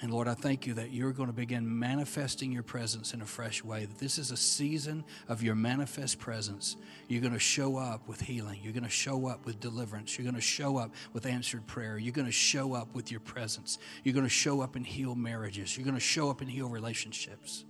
And 0.00 0.12
Lord, 0.12 0.28
I 0.28 0.34
thank 0.34 0.64
you 0.64 0.74
that 0.74 0.92
you're 0.92 1.12
going 1.12 1.28
to 1.28 1.34
begin 1.34 1.78
manifesting 1.78 2.52
your 2.52 2.62
presence 2.62 3.14
in 3.14 3.20
a 3.20 3.26
fresh 3.26 3.64
way. 3.64 3.84
That 3.84 3.98
this 3.98 4.16
is 4.16 4.30
a 4.30 4.36
season 4.36 5.04
of 5.26 5.42
your 5.42 5.56
manifest 5.56 6.20
presence. 6.20 6.76
You're 7.08 7.20
going 7.20 7.32
to 7.32 7.40
show 7.40 7.76
up 7.76 8.06
with 8.06 8.20
healing. 8.20 8.60
You're 8.62 8.72
going 8.72 8.84
to 8.84 8.88
show 8.88 9.26
up 9.26 9.44
with 9.44 9.58
deliverance. 9.58 10.16
You're 10.16 10.24
going 10.24 10.36
to 10.36 10.40
show 10.40 10.76
up 10.76 10.94
with 11.12 11.26
answered 11.26 11.66
prayer. 11.66 11.98
You're 11.98 12.12
going 12.12 12.26
to 12.26 12.32
show 12.32 12.74
up 12.74 12.94
with 12.94 13.10
your 13.10 13.20
presence. 13.20 13.78
You're 14.04 14.14
going 14.14 14.26
to 14.26 14.30
show 14.30 14.60
up 14.60 14.76
and 14.76 14.86
heal 14.86 15.16
marriages. 15.16 15.76
You're 15.76 15.84
going 15.84 15.94
to 15.94 16.00
show 16.00 16.30
up 16.30 16.42
and 16.42 16.50
heal 16.50 16.68
relationships. 16.68 17.64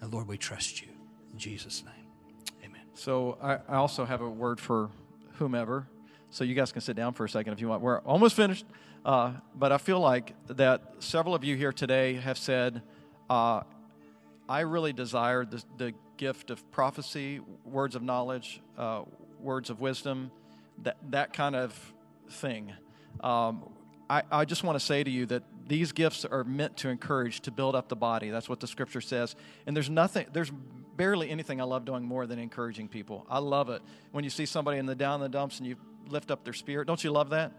And 0.00 0.12
Lord, 0.12 0.26
we 0.26 0.38
trust 0.38 0.82
you. 0.82 0.88
In 1.32 1.38
Jesus' 1.38 1.84
name, 1.84 2.64
amen. 2.64 2.82
So 2.94 3.38
I, 3.40 3.54
I 3.68 3.76
also 3.76 4.04
have 4.04 4.20
a 4.20 4.28
word 4.28 4.58
for 4.58 4.90
whomever. 5.34 5.86
So 6.30 6.42
you 6.42 6.54
guys 6.54 6.72
can 6.72 6.80
sit 6.80 6.96
down 6.96 7.12
for 7.12 7.24
a 7.24 7.28
second 7.28 7.52
if 7.52 7.60
you 7.60 7.68
want. 7.68 7.82
We're 7.82 8.00
almost 8.00 8.34
finished. 8.34 8.66
Uh, 9.04 9.32
but 9.54 9.72
I 9.72 9.78
feel 9.78 10.00
like 10.00 10.34
that 10.46 10.94
several 11.00 11.34
of 11.34 11.42
you 11.42 11.56
here 11.56 11.72
today 11.72 12.14
have 12.14 12.38
said, 12.38 12.82
uh, 13.28 13.62
I 14.48 14.60
really 14.60 14.92
desire 14.92 15.44
the, 15.44 15.62
the, 15.76 15.94
gift 16.18 16.50
of 16.50 16.70
prophecy, 16.70 17.40
words 17.64 17.96
of 17.96 18.02
knowledge, 18.02 18.60
uh, 18.78 19.02
words 19.40 19.70
of 19.70 19.80
wisdom, 19.80 20.30
that, 20.84 20.96
that 21.10 21.32
kind 21.32 21.56
of 21.56 21.74
thing. 22.30 22.72
Um, 23.24 23.68
I, 24.08 24.22
I 24.30 24.44
just 24.44 24.62
want 24.62 24.78
to 24.78 24.84
say 24.84 25.02
to 25.02 25.10
you 25.10 25.26
that 25.26 25.42
these 25.66 25.90
gifts 25.90 26.24
are 26.24 26.44
meant 26.44 26.76
to 26.76 26.90
encourage, 26.90 27.40
to 27.40 27.50
build 27.50 27.74
up 27.74 27.88
the 27.88 27.96
body. 27.96 28.30
That's 28.30 28.48
what 28.48 28.60
the 28.60 28.68
scripture 28.68 29.00
says. 29.00 29.34
And 29.66 29.74
there's 29.74 29.90
nothing, 29.90 30.26
there's 30.32 30.52
barely 30.96 31.28
anything 31.28 31.60
I 31.60 31.64
love 31.64 31.84
doing 31.84 32.04
more 32.04 32.26
than 32.26 32.38
encouraging 32.38 32.86
people. 32.86 33.26
I 33.28 33.38
love 33.38 33.68
it. 33.70 33.82
When 34.12 34.22
you 34.22 34.30
see 34.30 34.46
somebody 34.46 34.78
in 34.78 34.86
the 34.86 34.94
down 34.94 35.16
in 35.16 35.22
the 35.22 35.28
dumps 35.28 35.58
and 35.58 35.66
you 35.66 35.76
lift 36.08 36.30
up 36.30 36.44
their 36.44 36.52
spirit, 36.52 36.86
don't 36.86 37.02
you 37.02 37.10
love 37.10 37.30
that? 37.30 37.52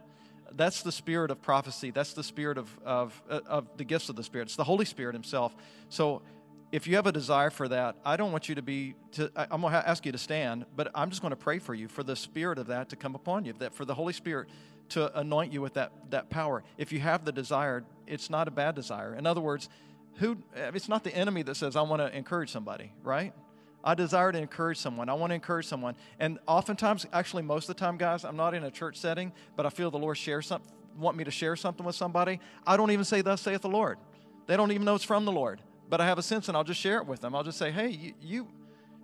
That's 0.56 0.82
the 0.84 0.92
spirit 0.92 1.32
of 1.32 1.42
prophecy. 1.42 1.92
That's 1.92 2.14
the 2.14 2.24
spirit 2.24 2.58
of, 2.58 2.70
of, 2.86 3.22
uh, 3.30 3.42
of 3.46 3.68
the 3.78 3.84
gifts 3.84 4.10
of 4.10 4.16
the 4.16 4.24
Spirit. 4.24 4.46
It's 4.46 4.56
the 4.56 4.64
Holy 4.64 4.86
Spirit 4.86 5.14
Himself. 5.14 5.56
So 5.90 6.22
if 6.72 6.88
you 6.88 6.96
have 6.96 7.06
a 7.06 7.12
desire 7.12 7.52
for 7.52 7.68
that, 7.68 7.98
I 8.04 8.18
don't 8.18 8.32
want 8.32 8.50
you 8.50 8.56
to 8.56 8.62
be, 8.62 8.96
to, 9.14 9.32
I'm 9.36 9.62
going 9.62 9.74
to 9.74 9.88
ask 9.88 10.06
you 10.06 10.12
to 10.12 10.18
stand, 10.18 10.66
but 10.76 10.90
I'm 10.96 11.10
just 11.12 11.22
going 11.22 11.32
to 11.32 11.36
pray 11.38 11.60
for 11.60 11.76
you 11.76 11.88
for 11.88 12.02
the 12.02 12.16
spirit 12.16 12.58
of 12.58 12.68
that 12.68 12.90
to 12.90 12.96
come 12.96 13.14
upon 13.14 13.46
you, 13.46 13.54
that 13.60 13.76
for 13.76 13.86
the 13.86 13.94
Holy 13.94 14.14
Spirit 14.14 14.50
to 14.90 15.20
anoint 15.20 15.54
you 15.54 15.62
with 15.62 15.76
that, 15.76 15.92
that 16.10 16.30
power. 16.30 16.64
If 16.78 16.92
you 16.92 17.00
have 17.00 17.26
the 17.26 17.32
desire, 17.32 17.84
it's 18.08 18.30
not 18.30 18.48
a 18.48 18.52
bad 18.52 18.74
desire. 18.74 19.14
In 19.14 19.28
other 19.28 19.40
words, 19.40 19.70
who, 20.16 20.38
it's 20.56 20.90
not 20.90 21.04
the 21.04 21.16
enemy 21.16 21.44
that 21.44 21.56
says, 21.56 21.76
I 21.76 21.82
want 21.84 22.02
to 22.02 22.16
encourage 22.16 22.50
somebody, 22.50 22.92
right? 23.04 23.34
I 23.84 23.96
desire 23.96 24.32
to 24.32 24.38
encourage 24.38 24.78
someone. 24.78 25.10
I 25.10 25.14
want 25.14 25.32
to 25.32 25.36
encourage 25.36 25.66
someone. 25.66 25.96
And 26.20 26.40
oftentimes, 26.48 27.06
actually, 27.12 27.44
most 27.44 27.70
of 27.70 27.76
the 27.76 27.80
time, 27.80 27.98
guys, 27.98 28.24
I'm 28.24 28.38
not 28.38 28.54
in 28.54 28.64
a 28.64 28.72
church 28.72 28.98
setting, 28.98 29.34
but 29.56 29.66
I 29.66 29.70
feel 29.70 29.92
the 29.92 30.00
Lord 30.00 30.18
share 30.18 30.42
something, 30.42 30.72
want 30.98 31.18
me 31.18 31.24
to 31.24 31.32
share 31.32 31.56
something 31.56 31.86
with 31.86 31.96
somebody. 31.96 32.40
I 32.66 32.78
don't 32.78 32.92
even 32.92 33.06
say, 33.06 33.22
Thus 33.22 33.42
saith 33.42 33.62
the 33.62 33.70
Lord. 33.70 33.98
They 34.48 34.58
don't 34.58 34.72
even 34.72 34.86
know 34.86 34.96
it's 34.96 35.04
from 35.04 35.26
the 35.26 35.32
Lord. 35.32 35.62
But 35.90 36.02
I 36.02 36.06
have 36.06 36.18
a 36.18 36.24
sense 36.24 36.48
and 36.48 36.56
I'll 36.56 36.64
just 36.64 36.80
share 36.80 36.98
it 36.98 37.08
with 37.08 37.22
them. 37.22 37.36
I'll 37.36 37.44
just 37.44 37.58
say, 37.58 37.72
Hey, 37.72 37.90
you, 37.90 38.14
you 38.22 38.48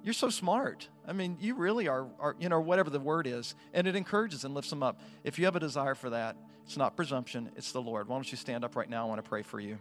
you're 0.04 0.14
so 0.14 0.30
smart. 0.30 0.88
I 1.08 1.14
mean, 1.14 1.38
you 1.42 1.56
really 1.56 1.88
are, 1.88 2.08
are, 2.20 2.36
you 2.40 2.48
know, 2.48 2.62
whatever 2.62 2.90
the 2.90 3.00
word 3.00 3.28
is. 3.28 3.56
And 3.74 3.86
it 3.86 3.96
encourages 3.96 4.46
and 4.46 4.54
lifts 4.54 4.70
them 4.70 4.82
up. 4.82 5.02
If 5.24 5.38
you 5.38 5.46
have 5.46 5.56
a 5.56 5.60
desire 5.60 5.96
for 5.96 6.10
that, 6.12 6.38
it's 6.66 6.78
not 6.78 6.96
presumption, 6.96 7.52
it's 7.56 7.72
the 7.72 7.82
Lord. 7.82 8.08
Why 8.08 8.16
don't 8.16 8.32
you 8.32 8.38
stand 8.38 8.64
up 8.64 8.76
right 8.76 8.90
now? 8.90 9.06
I 9.06 9.10
want 9.10 9.24
to 9.24 9.28
pray 9.28 9.42
for 9.42 9.60
you. 9.60 9.80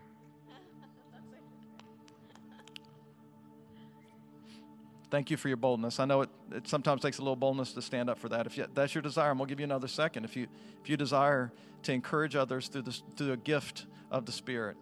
Thank 5.11 5.31
you 5.31 5.37
for 5.37 5.49
your 5.49 5.57
boldness. 5.57 6.01
I 6.01 6.05
know 6.05 6.23
it, 6.23 6.31
it 6.53 6.69
sometimes 6.69 7.01
takes 7.01 7.19
a 7.19 7.23
little 7.23 7.37
boldness 7.37 7.73
to 7.73 7.83
stand 7.83 8.11
up 8.11 8.19
for 8.19 8.29
that. 8.29 8.47
If 8.47 8.59
you, 8.59 8.67
that's 8.75 8.95
your 8.95 9.03
desire, 9.03 9.31
and 9.31 9.39
we'll 9.41 9.47
give 9.47 9.59
you 9.59 9.65
another 9.65 9.89
second. 9.89 10.25
If 10.25 10.37
you, 10.37 10.47
if 10.83 10.91
you 10.91 10.97
desire 10.97 11.51
to 11.85 11.93
encourage 11.93 12.37
others 12.37 12.69
through, 12.69 12.83
this, 12.83 13.03
through 13.17 13.33
a 13.33 13.37
gift 13.37 13.87
of 14.11 14.27
the 14.27 14.33
Spirit. 14.33 14.77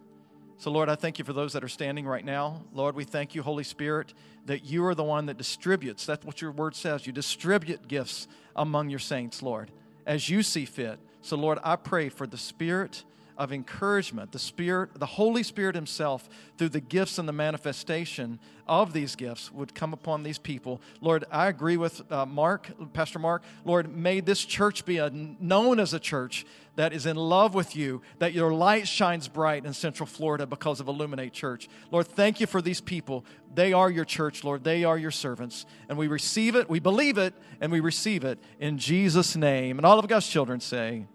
So, 0.57 0.71
Lord, 0.71 0.89
I 0.89 0.95
thank 0.95 1.19
you 1.19 1.25
for 1.25 1.33
those 1.33 1.53
that 1.53 1.63
are 1.63 1.69
standing 1.69 2.07
right 2.07 2.25
now. 2.25 2.63
Lord, 2.73 2.95
we 2.95 3.03
thank 3.03 3.35
you, 3.35 3.43
Holy 3.43 3.63
Spirit, 3.63 4.13
that 4.47 4.65
you 4.65 4.83
are 4.85 4.95
the 4.95 5.03
one 5.03 5.27
that 5.27 5.37
distributes. 5.37 6.05
That's 6.05 6.25
what 6.25 6.41
your 6.41 6.51
word 6.51 6.75
says. 6.75 7.05
You 7.05 7.13
distribute 7.13 7.87
gifts 7.87 8.27
among 8.55 8.89
your 8.89 8.99
saints, 8.99 9.43
Lord, 9.43 9.71
as 10.05 10.29
you 10.29 10.41
see 10.41 10.65
fit. 10.65 10.99
So, 11.21 11.37
Lord, 11.37 11.59
I 11.63 11.75
pray 11.75 12.09
for 12.09 12.25
the 12.25 12.37
Spirit 12.37 13.03
of 13.37 13.53
encouragement, 13.53 14.31
the 14.31 14.39
Spirit, 14.39 14.99
the 14.99 15.05
Holy 15.05 15.43
Spirit 15.43 15.75
Himself, 15.75 16.27
through 16.57 16.69
the 16.69 16.81
gifts 16.81 17.17
and 17.17 17.27
the 17.27 17.33
manifestation 17.33 18.39
of 18.67 18.93
these 18.93 19.15
gifts, 19.15 19.51
would 19.51 19.75
come 19.75 19.93
upon 19.93 20.23
these 20.23 20.39
people. 20.39 20.81
Lord, 20.99 21.25
I 21.31 21.47
agree 21.47 21.77
with 21.77 22.11
uh, 22.11 22.25
Mark, 22.25 22.71
Pastor 22.93 23.19
Mark. 23.19 23.43
Lord, 23.63 23.95
may 23.95 24.19
this 24.19 24.43
church 24.43 24.85
be 24.85 24.97
a, 24.97 25.09
known 25.09 25.79
as 25.79 25.93
a 25.93 25.99
church 25.99 26.45
that 26.75 26.93
is 26.93 27.05
in 27.05 27.15
love 27.15 27.53
with 27.53 27.75
you, 27.75 28.01
that 28.19 28.33
your 28.33 28.53
light 28.53 28.87
shines 28.87 29.27
bright 29.27 29.65
in 29.65 29.73
Central 29.73 30.05
Florida 30.05 30.45
because 30.45 30.79
of 30.79 30.87
Illuminate 30.87 31.33
Church. 31.33 31.67
Lord, 31.91 32.07
thank 32.07 32.39
you 32.39 32.47
for 32.47 32.61
these 32.61 32.81
people. 32.81 33.25
They 33.53 33.73
are 33.73 33.89
your 33.89 34.05
church, 34.05 34.43
Lord. 34.43 34.63
They 34.63 34.83
are 34.83 34.97
your 34.97 35.11
servants. 35.11 35.65
And 35.89 35.97
we 35.97 36.07
receive 36.07 36.55
it, 36.55 36.69
we 36.69 36.79
believe 36.79 37.17
it, 37.17 37.33
and 37.61 37.71
we 37.71 37.79
receive 37.79 38.23
it 38.23 38.39
in 38.59 38.77
Jesus' 38.77 39.35
name. 39.35 39.79
And 39.79 39.85
all 39.85 39.97
of 39.97 40.07
God's 40.07 40.27
children 40.27 40.59
say, 40.59 41.07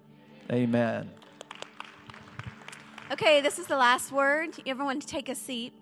Amen. 0.51 1.11
Okay, 3.13 3.43
this 3.43 3.59
is 3.59 3.67
the 3.67 3.77
last 3.77 4.11
word. 4.11 4.57
Everyone 4.65 4.99
take 4.99 5.29
a 5.29 5.35
seat. 5.35 5.75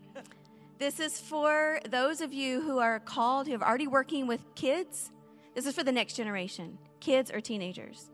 This 0.81 0.99
is 0.99 1.20
for 1.20 1.78
those 1.89 2.20
of 2.20 2.33
you 2.33 2.61
who 2.61 2.81
are 2.81 2.99
called, 2.99 3.47
who 3.47 3.55
are 3.55 3.62
already 3.62 3.87
working 3.87 4.26
with 4.26 4.41
kids. 4.57 5.12
This 5.55 5.64
is 5.64 5.72
for 5.72 5.85
the 5.85 5.93
next 5.93 6.14
generation, 6.14 6.76
kids 6.99 7.31
or 7.31 7.41
teenagers. 7.41 8.11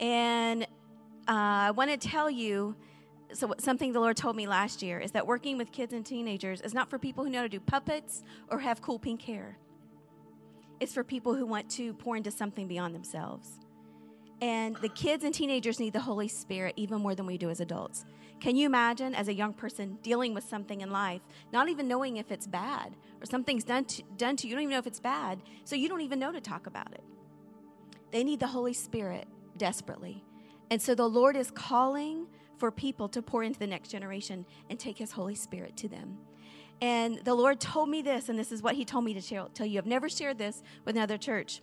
And 0.00 0.62
uh, 0.62 0.66
I 1.28 1.72
want 1.72 1.90
to 1.90 1.98
tell 1.98 2.30
you 2.30 2.74
so 3.34 3.52
something 3.58 3.92
the 3.92 4.00
Lord 4.00 4.16
told 4.16 4.34
me 4.34 4.46
last 4.46 4.80
year 4.80 4.98
is 4.98 5.10
that 5.10 5.26
working 5.26 5.58
with 5.58 5.70
kids 5.70 5.92
and 5.92 6.06
teenagers 6.06 6.62
is 6.62 6.72
not 6.72 6.88
for 6.88 6.98
people 6.98 7.24
who 7.24 7.30
know 7.30 7.40
how 7.40 7.44
to 7.44 7.50
do 7.50 7.60
puppets 7.60 8.24
or 8.48 8.60
have 8.60 8.80
cool 8.80 8.98
pink 8.98 9.20
hair. 9.20 9.58
It's 10.80 10.94
for 10.94 11.04
people 11.04 11.34
who 11.34 11.44
want 11.44 11.68
to 11.72 11.92
pour 11.92 12.16
into 12.16 12.30
something 12.30 12.66
beyond 12.66 12.94
themselves. 12.94 13.58
And 14.40 14.76
the 14.76 14.88
kids 14.88 15.24
and 15.24 15.34
teenagers 15.34 15.80
need 15.80 15.92
the 15.92 16.00
Holy 16.00 16.28
Spirit 16.28 16.74
even 16.76 17.00
more 17.00 17.14
than 17.14 17.26
we 17.26 17.38
do 17.38 17.50
as 17.50 17.60
adults. 17.60 18.04
Can 18.40 18.54
you 18.54 18.66
imagine 18.66 19.14
as 19.14 19.26
a 19.26 19.34
young 19.34 19.52
person 19.52 19.98
dealing 20.02 20.32
with 20.32 20.44
something 20.44 20.80
in 20.80 20.90
life, 20.90 21.22
not 21.52 21.68
even 21.68 21.88
knowing 21.88 22.18
if 22.18 22.30
it's 22.30 22.46
bad 22.46 22.94
or 23.20 23.26
something's 23.26 23.64
done 23.64 23.84
to, 23.86 24.02
done 24.16 24.36
to 24.36 24.46
you, 24.46 24.50
you 24.50 24.54
don't 24.54 24.62
even 24.62 24.72
know 24.72 24.78
if 24.78 24.86
it's 24.86 25.00
bad, 25.00 25.40
so 25.64 25.74
you 25.74 25.88
don't 25.88 26.02
even 26.02 26.20
know 26.20 26.30
to 26.30 26.40
talk 26.40 26.68
about 26.68 26.92
it? 26.92 27.02
They 28.12 28.22
need 28.22 28.38
the 28.38 28.46
Holy 28.46 28.72
Spirit 28.72 29.26
desperately. 29.56 30.22
And 30.70 30.80
so 30.80 30.94
the 30.94 31.08
Lord 31.08 31.36
is 31.36 31.50
calling 31.50 32.26
for 32.58 32.70
people 32.70 33.08
to 33.08 33.22
pour 33.22 33.42
into 33.42 33.58
the 33.58 33.66
next 33.66 33.88
generation 33.88 34.46
and 34.70 34.78
take 34.78 34.98
His 34.98 35.12
Holy 35.12 35.34
Spirit 35.34 35.76
to 35.78 35.88
them. 35.88 36.18
And 36.80 37.18
the 37.24 37.34
Lord 37.34 37.58
told 37.58 37.88
me 37.88 38.02
this, 38.02 38.28
and 38.28 38.38
this 38.38 38.52
is 38.52 38.62
what 38.62 38.76
He 38.76 38.84
told 38.84 39.04
me 39.04 39.14
to 39.14 39.48
tell 39.52 39.66
you. 39.66 39.78
I've 39.78 39.86
never 39.86 40.08
shared 40.08 40.38
this 40.38 40.62
with 40.84 40.96
another 40.96 41.18
church 41.18 41.60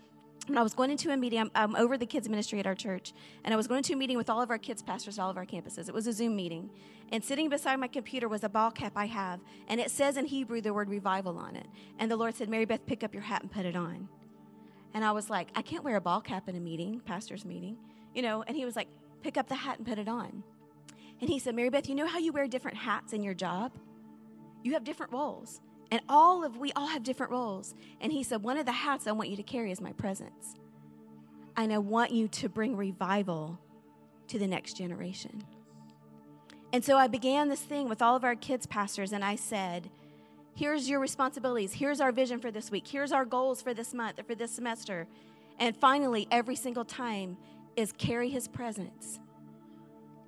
when 0.48 0.58
I 0.58 0.64
was 0.64 0.74
going 0.74 0.92
into 0.92 1.12
a 1.12 1.18
meeting, 1.18 1.40
I'm, 1.40 1.52
I'm, 1.56 1.76
over 1.76 1.98
the 1.98 2.06
kids' 2.06 2.30
ministry 2.30 2.60
at 2.60 2.68
our 2.68 2.76
church, 2.76 3.14
and 3.44 3.54
I 3.54 3.58
was 3.58 3.68
going 3.68 3.84
to 3.84 3.94
a 3.94 3.96
meeting 3.96 4.18
with 4.18 4.30
all 4.30 4.42
of 4.42 4.50
our 4.50 4.58
kids' 4.58 4.84
pastors 4.84 5.18
at 5.18 5.24
all 5.24 5.30
of 5.30 5.38
our 5.38 5.46
campuses. 5.46 5.90
It 5.90 5.94
was 5.94 6.08
a 6.08 6.14
Zoom 6.14 6.36
meeting. 6.36 6.70
And 7.12 7.24
sitting 7.24 7.50
beside 7.50 7.80
my 7.80 7.88
computer 7.88 8.28
was 8.28 8.44
a 8.44 8.50
ball 8.50 8.72
cap 8.72 8.94
I 8.96 9.06
have, 9.06 9.40
and 9.68 9.80
it 9.80 9.92
says 9.92 10.18
in 10.18 10.26
Hebrew 10.26 10.62
the 10.62 10.74
word 10.74 10.90
revival 10.90 11.38
on 11.38 11.56
it. 11.56 11.68
And 12.00 12.10
the 12.12 12.16
Lord 12.16 12.36
said, 12.36 12.50
Mary 12.50 12.66
Beth, 12.66 12.86
pick 12.86 13.04
up 13.04 13.14
your 13.14 13.24
hat 13.24 13.42
and 13.42 13.52
put 13.52 13.66
it 13.66 13.76
on. 13.76 14.08
And 14.94 15.04
I 15.04 15.12
was 15.12 15.30
like, 15.30 15.50
I 15.56 15.62
can't 15.62 15.84
wear 15.84 15.98
a 15.98 16.02
ball 16.02 16.22
cap 16.22 16.48
in 16.48 16.56
a 16.56 16.60
meeting, 16.60 17.02
pastor's 17.02 17.44
meeting, 17.44 17.78
you 18.14 18.22
know. 18.22 18.44
And 18.48 18.56
he 18.56 18.66
was 18.66 18.76
like, 18.76 18.88
pick 19.22 19.38
up 19.38 19.48
the 19.48 19.56
hat 19.56 19.78
and 19.78 19.88
put 19.88 20.00
it 20.00 20.08
on. 20.08 20.44
And 21.22 21.30
he 21.30 21.40
said, 21.40 21.56
Mary 21.56 21.70
Beth, 21.70 21.90
you 21.90 21.96
know 21.96 22.08
how 22.08 22.18
you 22.18 22.32
wear 22.32 22.48
different 22.48 22.78
hats 22.78 23.14
in 23.14 23.24
your 23.24 23.34
job? 23.34 23.72
You 24.64 24.74
have 24.74 24.84
different 24.84 25.12
roles. 25.12 25.62
And 25.96 26.04
all 26.10 26.44
of 26.44 26.58
we 26.58 26.74
all 26.74 26.88
have 26.88 27.04
different 27.04 27.32
roles. 27.32 27.74
And 28.02 28.12
he 28.12 28.22
said, 28.22 28.44
One 28.44 28.58
of 28.58 28.66
the 28.66 28.74
hats 28.74 29.08
I 29.08 29.14
want 29.14 29.30
you 29.30 29.38
to 29.38 29.44
carry 29.44 29.72
is 29.72 29.80
my 29.80 29.94
presence. 29.94 30.56
And 31.56 31.72
I 31.72 31.78
want 31.78 32.12
you 32.12 32.28
to 32.28 32.50
bring 32.50 32.76
revival 32.76 33.58
to 34.28 34.38
the 34.38 34.46
next 34.46 34.74
generation. 34.74 35.46
And 36.74 36.84
so 36.84 36.98
I 36.98 37.08
began 37.08 37.48
this 37.48 37.62
thing 37.62 37.88
with 37.88 38.02
all 38.02 38.14
of 38.14 38.26
our 38.26 38.36
kids' 38.36 38.66
pastors, 38.66 39.14
and 39.14 39.24
I 39.24 39.38
said, 39.38 39.90
Here's 40.54 40.90
your 40.90 41.00
responsibilities. 41.00 41.72
Here's 41.72 42.02
our 42.02 42.12
vision 42.12 42.40
for 42.40 42.52
this 42.52 42.70
week. 42.70 42.86
Here's 42.86 43.14
our 43.14 43.24
goals 43.24 43.62
for 43.62 43.74
this 43.74 43.94
month 43.94 44.20
or 44.20 44.24
for 44.24 44.36
this 44.36 44.52
semester. 44.52 45.08
And 45.60 45.78
finally, 45.78 46.28
every 46.30 46.58
single 46.58 46.84
time 46.84 47.38
is 47.78 47.94
carry 47.94 48.30
his 48.30 48.50
presence 48.50 49.22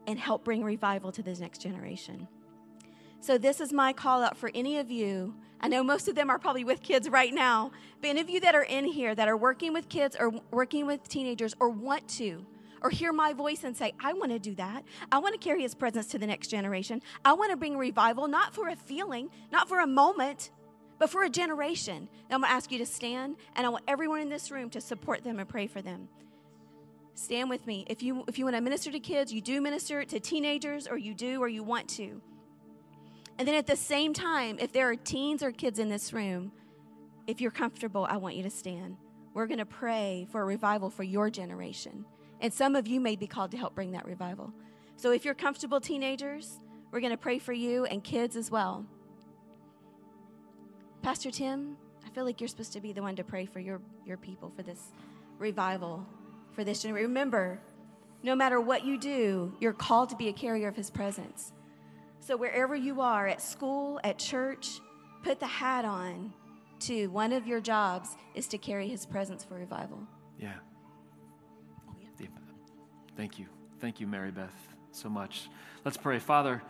and 0.07 0.17
help 0.17 0.45
bring 0.45 0.63
revival 0.63 1.11
to 1.11 1.21
this 1.21 1.41
next 1.41 1.57
generation. 1.57 2.29
So, 3.19 3.37
this 3.37 3.59
is 3.59 3.73
my 3.73 3.93
call 3.93 4.23
out 4.23 4.37
for 4.37 4.51
any 4.53 4.77
of 4.77 4.91
you. 4.91 5.33
I 5.59 5.67
know 5.67 5.83
most 5.83 6.07
of 6.07 6.15
them 6.15 6.29
are 6.29 6.37
probably 6.37 6.63
with 6.63 6.81
kids 6.81 7.09
right 7.09 7.33
now, 7.33 7.71
but 7.99 8.09
any 8.09 8.21
of 8.21 8.29
you 8.29 8.39
that 8.41 8.55
are 8.55 8.63
in 8.63 8.85
here 8.85 9.15
that 9.15 9.27
are 9.27 9.37
working 9.37 9.73
with 9.73 9.89
kids 9.89 10.15
or 10.19 10.31
working 10.51 10.85
with 10.85 11.07
teenagers 11.09 11.55
or 11.59 11.69
want 11.69 12.07
to, 12.09 12.45
or 12.81 12.91
hear 12.91 13.11
my 13.11 13.33
voice 13.33 13.63
and 13.63 13.75
say, 13.75 13.93
I 13.99 14.13
want 14.13 14.31
to 14.31 14.39
do 14.39 14.53
that. 14.55 14.83
I 15.11 15.17
want 15.17 15.33
to 15.33 15.39
carry 15.39 15.63
his 15.63 15.73
presence 15.73 16.07
to 16.07 16.19
the 16.19 16.27
next 16.27 16.49
generation. 16.49 17.01
I 17.25 17.33
want 17.33 17.51
to 17.51 17.57
bring 17.57 17.75
revival, 17.75 18.27
not 18.27 18.53
for 18.53 18.69
a 18.69 18.75
feeling, 18.75 19.29
not 19.51 19.67
for 19.67 19.79
a 19.79 19.87
moment, 19.87 20.51
but 20.99 21.09
for 21.09 21.23
a 21.23 21.29
generation. 21.29 22.07
I'm 22.29 22.41
going 22.41 22.49
to 22.49 22.55
ask 22.55 22.71
you 22.71 22.77
to 22.77 22.85
stand, 22.85 23.37
and 23.55 23.65
I 23.65 23.69
want 23.69 23.83
everyone 23.87 24.21
in 24.21 24.29
this 24.29 24.51
room 24.51 24.69
to 24.71 24.81
support 24.81 25.23
them 25.23 25.39
and 25.39 25.49
pray 25.49 25.65
for 25.65 25.81
them. 25.81 26.07
Stand 27.15 27.49
with 27.49 27.65
me. 27.65 27.83
If 27.87 28.03
you, 28.03 28.23
if 28.27 28.37
you 28.37 28.45
want 28.45 28.55
to 28.55 28.61
minister 28.61 28.91
to 28.91 28.99
kids, 28.99 29.33
you 29.33 29.41
do 29.41 29.59
minister 29.59 30.03
to 30.05 30.19
teenagers, 30.19 30.87
or 30.87 30.97
you 30.97 31.15
do, 31.15 31.41
or 31.41 31.47
you 31.47 31.63
want 31.63 31.87
to. 31.89 32.21
And 33.39 33.47
then 33.47 33.55
at 33.55 33.67
the 33.67 33.75
same 33.75 34.13
time, 34.13 34.57
if 34.59 34.71
there 34.71 34.89
are 34.89 34.95
teens 34.95 35.43
or 35.43 35.51
kids 35.51 35.79
in 35.79 35.89
this 35.89 36.11
room, 36.11 36.51
if 37.27 37.39
you're 37.39 37.51
comfortable, 37.51 38.07
I 38.09 38.17
want 38.17 38.35
you 38.35 38.43
to 38.43 38.49
stand. 38.49 38.97
We're 39.33 39.47
going 39.47 39.59
to 39.59 39.65
pray 39.65 40.27
for 40.31 40.41
a 40.41 40.45
revival 40.45 40.89
for 40.89 41.03
your 41.03 41.29
generation. 41.29 42.05
And 42.41 42.51
some 42.51 42.75
of 42.75 42.87
you 42.87 42.99
may 42.99 43.15
be 43.15 43.27
called 43.27 43.51
to 43.51 43.57
help 43.57 43.75
bring 43.75 43.91
that 43.91 44.05
revival. 44.05 44.53
So 44.95 45.11
if 45.11 45.25
you're 45.25 45.35
comfortable, 45.35 45.79
teenagers, 45.79 46.59
we're 46.91 47.01
going 47.01 47.11
to 47.11 47.17
pray 47.17 47.37
for 47.37 47.53
you 47.53 47.85
and 47.85 48.03
kids 48.03 48.35
as 48.35 48.49
well. 48.49 48.85
Pastor 51.03 51.29
Tim, 51.29 51.77
I 52.05 52.09
feel 52.09 52.25
like 52.25 52.41
you're 52.41 52.47
supposed 52.47 52.73
to 52.73 52.81
be 52.81 52.93
the 52.93 53.01
one 53.01 53.15
to 53.17 53.23
pray 53.23 53.45
for 53.45 53.59
your, 53.59 53.81
your 54.05 54.17
people 54.17 54.51
for 54.55 54.63
this 54.63 54.91
revival, 55.37 56.05
for 56.53 56.63
this 56.63 56.81
generation. 56.81 57.09
Remember, 57.09 57.59
no 58.23 58.35
matter 58.35 58.59
what 58.59 58.83
you 58.83 58.97
do, 58.97 59.53
you're 59.59 59.73
called 59.73 60.09
to 60.09 60.15
be 60.15 60.29
a 60.29 60.33
carrier 60.33 60.67
of 60.67 60.75
his 60.75 60.89
presence. 60.89 61.53
So 62.27 62.35
wherever 62.35 62.75
you 62.75 62.99
are, 62.99 63.25
at 63.25 63.41
school, 63.41 64.01
at 64.03 64.19
church, 64.19 64.81
put 65.23 65.39
the 65.39 65.47
hat 65.47 65.85
on 65.85 66.33
to 66.79 67.07
one 67.07 67.31
of 67.31 67.47
your 67.47 67.61
jobs 67.61 68.17
is 68.35 68.49
to 68.49 68.57
carry 68.57 68.89
his 68.89 69.05
presence 69.05 69.45
for 69.45 69.53
revival. 69.53 69.99
Yeah. 70.37 70.51
Thank 73.15 73.39
you. 73.39 73.45
Thank 73.79 74.01
you, 74.01 74.07
Mary 74.07 74.31
Beth, 74.31 74.53
so 74.91 75.07
much. 75.07 75.49
Let's 75.85 75.95
pray. 75.95 76.19
Father, 76.19 76.61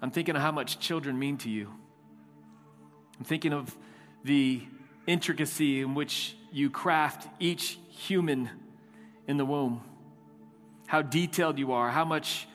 I'm 0.00 0.12
thinking 0.12 0.36
of 0.36 0.42
how 0.42 0.52
much 0.52 0.78
children 0.78 1.18
mean 1.18 1.36
to 1.38 1.50
you. 1.50 1.70
I'm 3.18 3.24
thinking 3.24 3.52
of 3.52 3.76
the 4.22 4.62
intricacy 5.08 5.80
in 5.80 5.96
which 5.96 6.36
you 6.52 6.70
craft 6.70 7.28
each 7.40 7.80
human 7.90 8.48
in 9.26 9.38
the 9.38 9.44
womb, 9.44 9.82
how 10.86 11.02
detailed 11.02 11.58
you 11.58 11.72
are, 11.72 11.90
how 11.90 12.04
much 12.04 12.46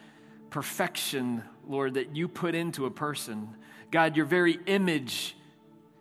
perfection, 0.50 1.44
Lord, 1.68 1.96
that 1.96 2.16
you 2.16 2.28
put 2.28 2.56
into 2.56 2.86
a 2.86 2.92
person. 2.92 3.50
God, 3.92 4.16
your 4.16 4.26
very 4.26 4.60
image 4.66 5.36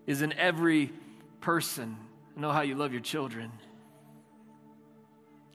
is 0.06 0.22
in 0.22 0.32
every 0.34 0.92
person. 1.40 1.96
I 2.36 2.40
know 2.40 2.52
how 2.52 2.62
you 2.62 2.74
love 2.74 2.92
your 2.92 3.00
children. 3.00 3.50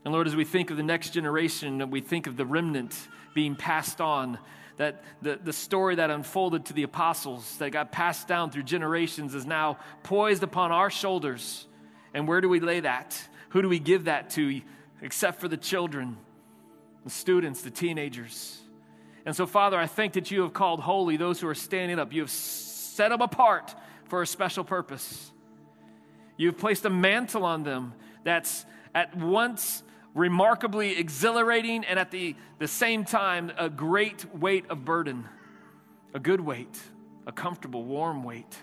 And 0.06 0.14
Lord, 0.14 0.28
as 0.28 0.36
we 0.36 0.46
think 0.46 0.72
of 0.72 0.78
the 0.78 0.84
next 0.84 1.12
generation 1.12 1.82
and 1.82 1.92
we 1.92 2.02
think 2.02 2.28
of 2.28 2.38
the 2.38 2.46
remnant 2.46 2.96
being 3.34 3.56
passed 3.56 4.00
on, 4.00 4.40
that 4.78 5.04
the, 5.22 5.38
the 5.44 5.52
story 5.52 5.96
that 5.96 6.10
unfolded 6.10 6.66
to 6.66 6.74
the 6.74 6.84
apostles 6.84 7.58
that 7.58 7.72
got 7.72 7.92
passed 7.92 8.28
down 8.28 8.50
through 8.50 8.64
generations 8.64 9.36
is 9.36 9.46
now 9.46 9.78
poised 10.04 10.42
upon 10.42 10.72
our 10.72 10.90
shoulders. 10.90 11.68
And 12.14 12.28
where 12.28 12.40
do 12.40 12.48
we 12.48 12.62
lay 12.62 12.80
that? 12.80 13.22
Who 13.50 13.62
do 13.62 13.68
we 13.68 13.80
give 13.80 14.06
that 14.06 14.30
to 14.32 14.62
except 15.02 15.42
for 15.42 15.50
the 15.50 15.58
children, 15.58 16.18
the 17.04 17.10
students, 17.10 17.62
the 17.62 17.72
teenagers? 17.72 18.62
And 19.26 19.36
so, 19.36 19.46
Father, 19.46 19.78
I 19.78 19.88
think 19.88 20.14
that 20.14 20.32
you 20.32 20.42
have 20.42 20.54
called 20.54 20.80
holy 20.80 21.18
those 21.18 21.40
who 21.40 21.48
are 21.48 21.56
standing 21.56 22.00
up. 22.00 22.14
You 22.14 22.22
have 22.22 22.32
set 22.32 23.10
them 23.10 23.22
apart 23.22 23.76
for 24.06 24.22
a 24.22 24.28
special 24.28 24.64
purpose. 24.64 25.32
You've 26.38 26.58
placed 26.58 26.86
a 26.86 26.90
mantle 26.90 27.44
on 27.46 27.64
them 27.64 27.94
that's 28.24 28.66
at 28.96 29.16
once 29.16 29.84
remarkably 30.16 30.98
exhilarating 30.98 31.84
and 31.86 32.00
at 32.00 32.12
the, 32.12 32.36
the 32.58 32.68
same 32.68 33.06
time 33.06 33.52
a 33.58 33.70
great 33.70 34.26
weight 34.34 34.66
of 34.70 34.84
burden, 34.84 35.28
a 36.14 36.20
good 36.20 36.42
weight, 36.42 36.80
a 37.28 37.32
comfortable, 37.32 37.84
warm 37.84 38.24
weight. 38.24 38.58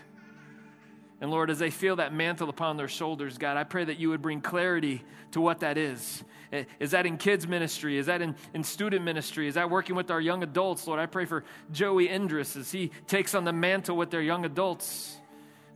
And 1.19 1.31
Lord, 1.31 1.49
as 1.49 1.59
they 1.59 1.71
feel 1.71 1.95
that 1.95 2.13
mantle 2.13 2.49
upon 2.49 2.77
their 2.77 2.87
shoulders, 2.87 3.37
God, 3.37 3.57
I 3.57 3.63
pray 3.63 3.85
that 3.85 3.97
you 3.97 4.09
would 4.09 4.21
bring 4.21 4.41
clarity 4.41 5.03
to 5.31 5.41
what 5.41 5.61
that 5.61 5.77
is. 5.77 6.23
Eh, 6.51 6.63
is 6.79 6.91
that 6.91 7.05
in 7.05 7.17
kids' 7.17 7.47
ministry? 7.47 7.97
Is 7.97 8.05
that 8.05 8.21
in, 8.21 8.35
in 8.53 8.63
student 8.63 9.03
ministry? 9.03 9.47
Is 9.47 9.55
that 9.55 9.69
working 9.69 9.95
with 9.95 10.09
our 10.09 10.21
young 10.21 10.43
adults? 10.43 10.87
Lord, 10.87 10.99
I 10.99 11.05
pray 11.05 11.25
for 11.25 11.43
Joey 11.71 12.07
Indris 12.07 12.55
as 12.55 12.71
he 12.71 12.91
takes 13.07 13.35
on 13.35 13.43
the 13.43 13.53
mantle 13.53 13.97
with 13.97 14.11
their 14.11 14.21
young 14.21 14.45
adults 14.45 15.17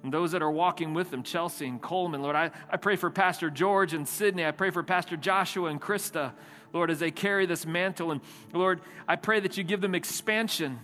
and 0.03 0.11
those 0.11 0.31
that 0.31 0.41
are 0.41 0.51
walking 0.51 0.93
with 0.93 1.11
them, 1.11 1.23
Chelsea 1.23 1.67
and 1.67 1.81
Coleman. 1.81 2.21
Lord, 2.21 2.35
I, 2.35 2.51
I 2.69 2.77
pray 2.77 2.95
for 2.95 3.09
Pastor 3.09 3.49
George 3.49 3.93
and 3.93 4.07
Sydney. 4.07 4.45
I 4.45 4.51
pray 4.51 4.71
for 4.71 4.81
Pastor 4.81 5.15
Joshua 5.15 5.69
and 5.69 5.79
Krista, 5.79 6.31
Lord, 6.73 6.89
as 6.89 6.99
they 6.99 7.11
carry 7.11 7.45
this 7.45 7.65
mantle. 7.65 8.11
And 8.11 8.21
Lord, 8.53 8.81
I 9.07 9.15
pray 9.15 9.39
that 9.41 9.57
you 9.57 9.63
give 9.63 9.81
them 9.81 9.93
expansion, 9.93 10.79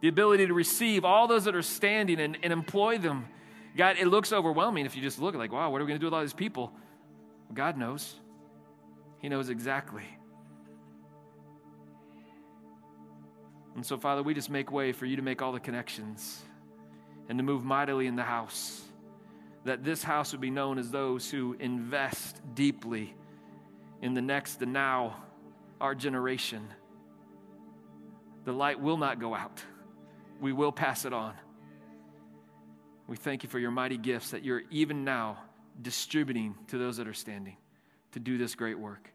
the 0.00 0.08
ability 0.08 0.46
to 0.46 0.54
receive 0.54 1.04
all 1.04 1.28
those 1.28 1.44
that 1.44 1.54
are 1.54 1.62
standing 1.62 2.18
and, 2.18 2.36
and 2.42 2.52
employ 2.52 2.98
them. 2.98 3.26
God, 3.76 3.96
it 3.98 4.08
looks 4.08 4.32
overwhelming 4.32 4.86
if 4.86 4.96
you 4.96 5.02
just 5.02 5.20
look 5.20 5.36
like, 5.36 5.52
wow, 5.52 5.70
what 5.70 5.80
are 5.80 5.84
we 5.84 5.88
going 5.88 6.00
to 6.00 6.00
do 6.00 6.06
with 6.06 6.14
all 6.14 6.22
these 6.22 6.32
people? 6.32 6.72
God 7.54 7.76
knows. 7.76 8.16
He 9.20 9.28
knows 9.28 9.48
exactly. 9.48 10.04
And 13.74 13.84
so, 13.84 13.96
Father, 13.96 14.22
we 14.22 14.34
just 14.34 14.50
make 14.50 14.72
way 14.72 14.92
for 14.92 15.06
you 15.06 15.16
to 15.16 15.22
make 15.22 15.42
all 15.42 15.52
the 15.52 15.60
connections 15.60 16.42
and 17.28 17.38
to 17.38 17.44
move 17.44 17.64
mightily 17.64 18.06
in 18.06 18.16
the 18.16 18.22
house. 18.22 18.82
That 19.64 19.84
this 19.84 20.02
house 20.02 20.32
would 20.32 20.40
be 20.40 20.50
known 20.50 20.78
as 20.78 20.90
those 20.90 21.30
who 21.30 21.56
invest 21.60 22.40
deeply 22.54 23.14
in 24.02 24.14
the 24.14 24.22
next, 24.22 24.56
the 24.56 24.66
now, 24.66 25.22
our 25.80 25.94
generation. 25.94 26.66
The 28.44 28.52
light 28.52 28.80
will 28.80 28.96
not 28.96 29.20
go 29.20 29.34
out, 29.34 29.62
we 30.40 30.52
will 30.52 30.72
pass 30.72 31.04
it 31.04 31.12
on. 31.12 31.34
We 33.06 33.16
thank 33.16 33.42
you 33.42 33.48
for 33.48 33.58
your 33.58 33.70
mighty 33.70 33.96
gifts 33.96 34.32
that 34.32 34.44
you're 34.44 34.62
even 34.70 35.04
now 35.04 35.38
distributing 35.80 36.54
to 36.68 36.78
those 36.78 36.98
that 36.98 37.08
are 37.08 37.14
standing 37.14 37.56
to 38.18 38.24
do 38.24 38.36
this 38.36 38.54
great 38.54 38.78
work. 38.78 39.12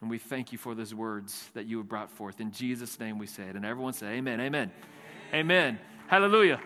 And 0.00 0.10
we 0.10 0.18
thank 0.18 0.52
you 0.52 0.58
for 0.58 0.74
those 0.74 0.94
words 0.94 1.50
that 1.54 1.66
you 1.66 1.78
have 1.78 1.88
brought 1.88 2.10
forth. 2.10 2.40
In 2.40 2.50
Jesus' 2.50 2.98
name 2.98 3.18
we 3.18 3.26
say 3.26 3.44
it. 3.44 3.56
And 3.56 3.64
everyone 3.64 3.92
say, 3.92 4.06
Amen. 4.14 4.40
Amen. 4.40 4.70
Amen. 5.32 5.34
Amen. 5.34 5.78
Hallelujah. 6.08 6.60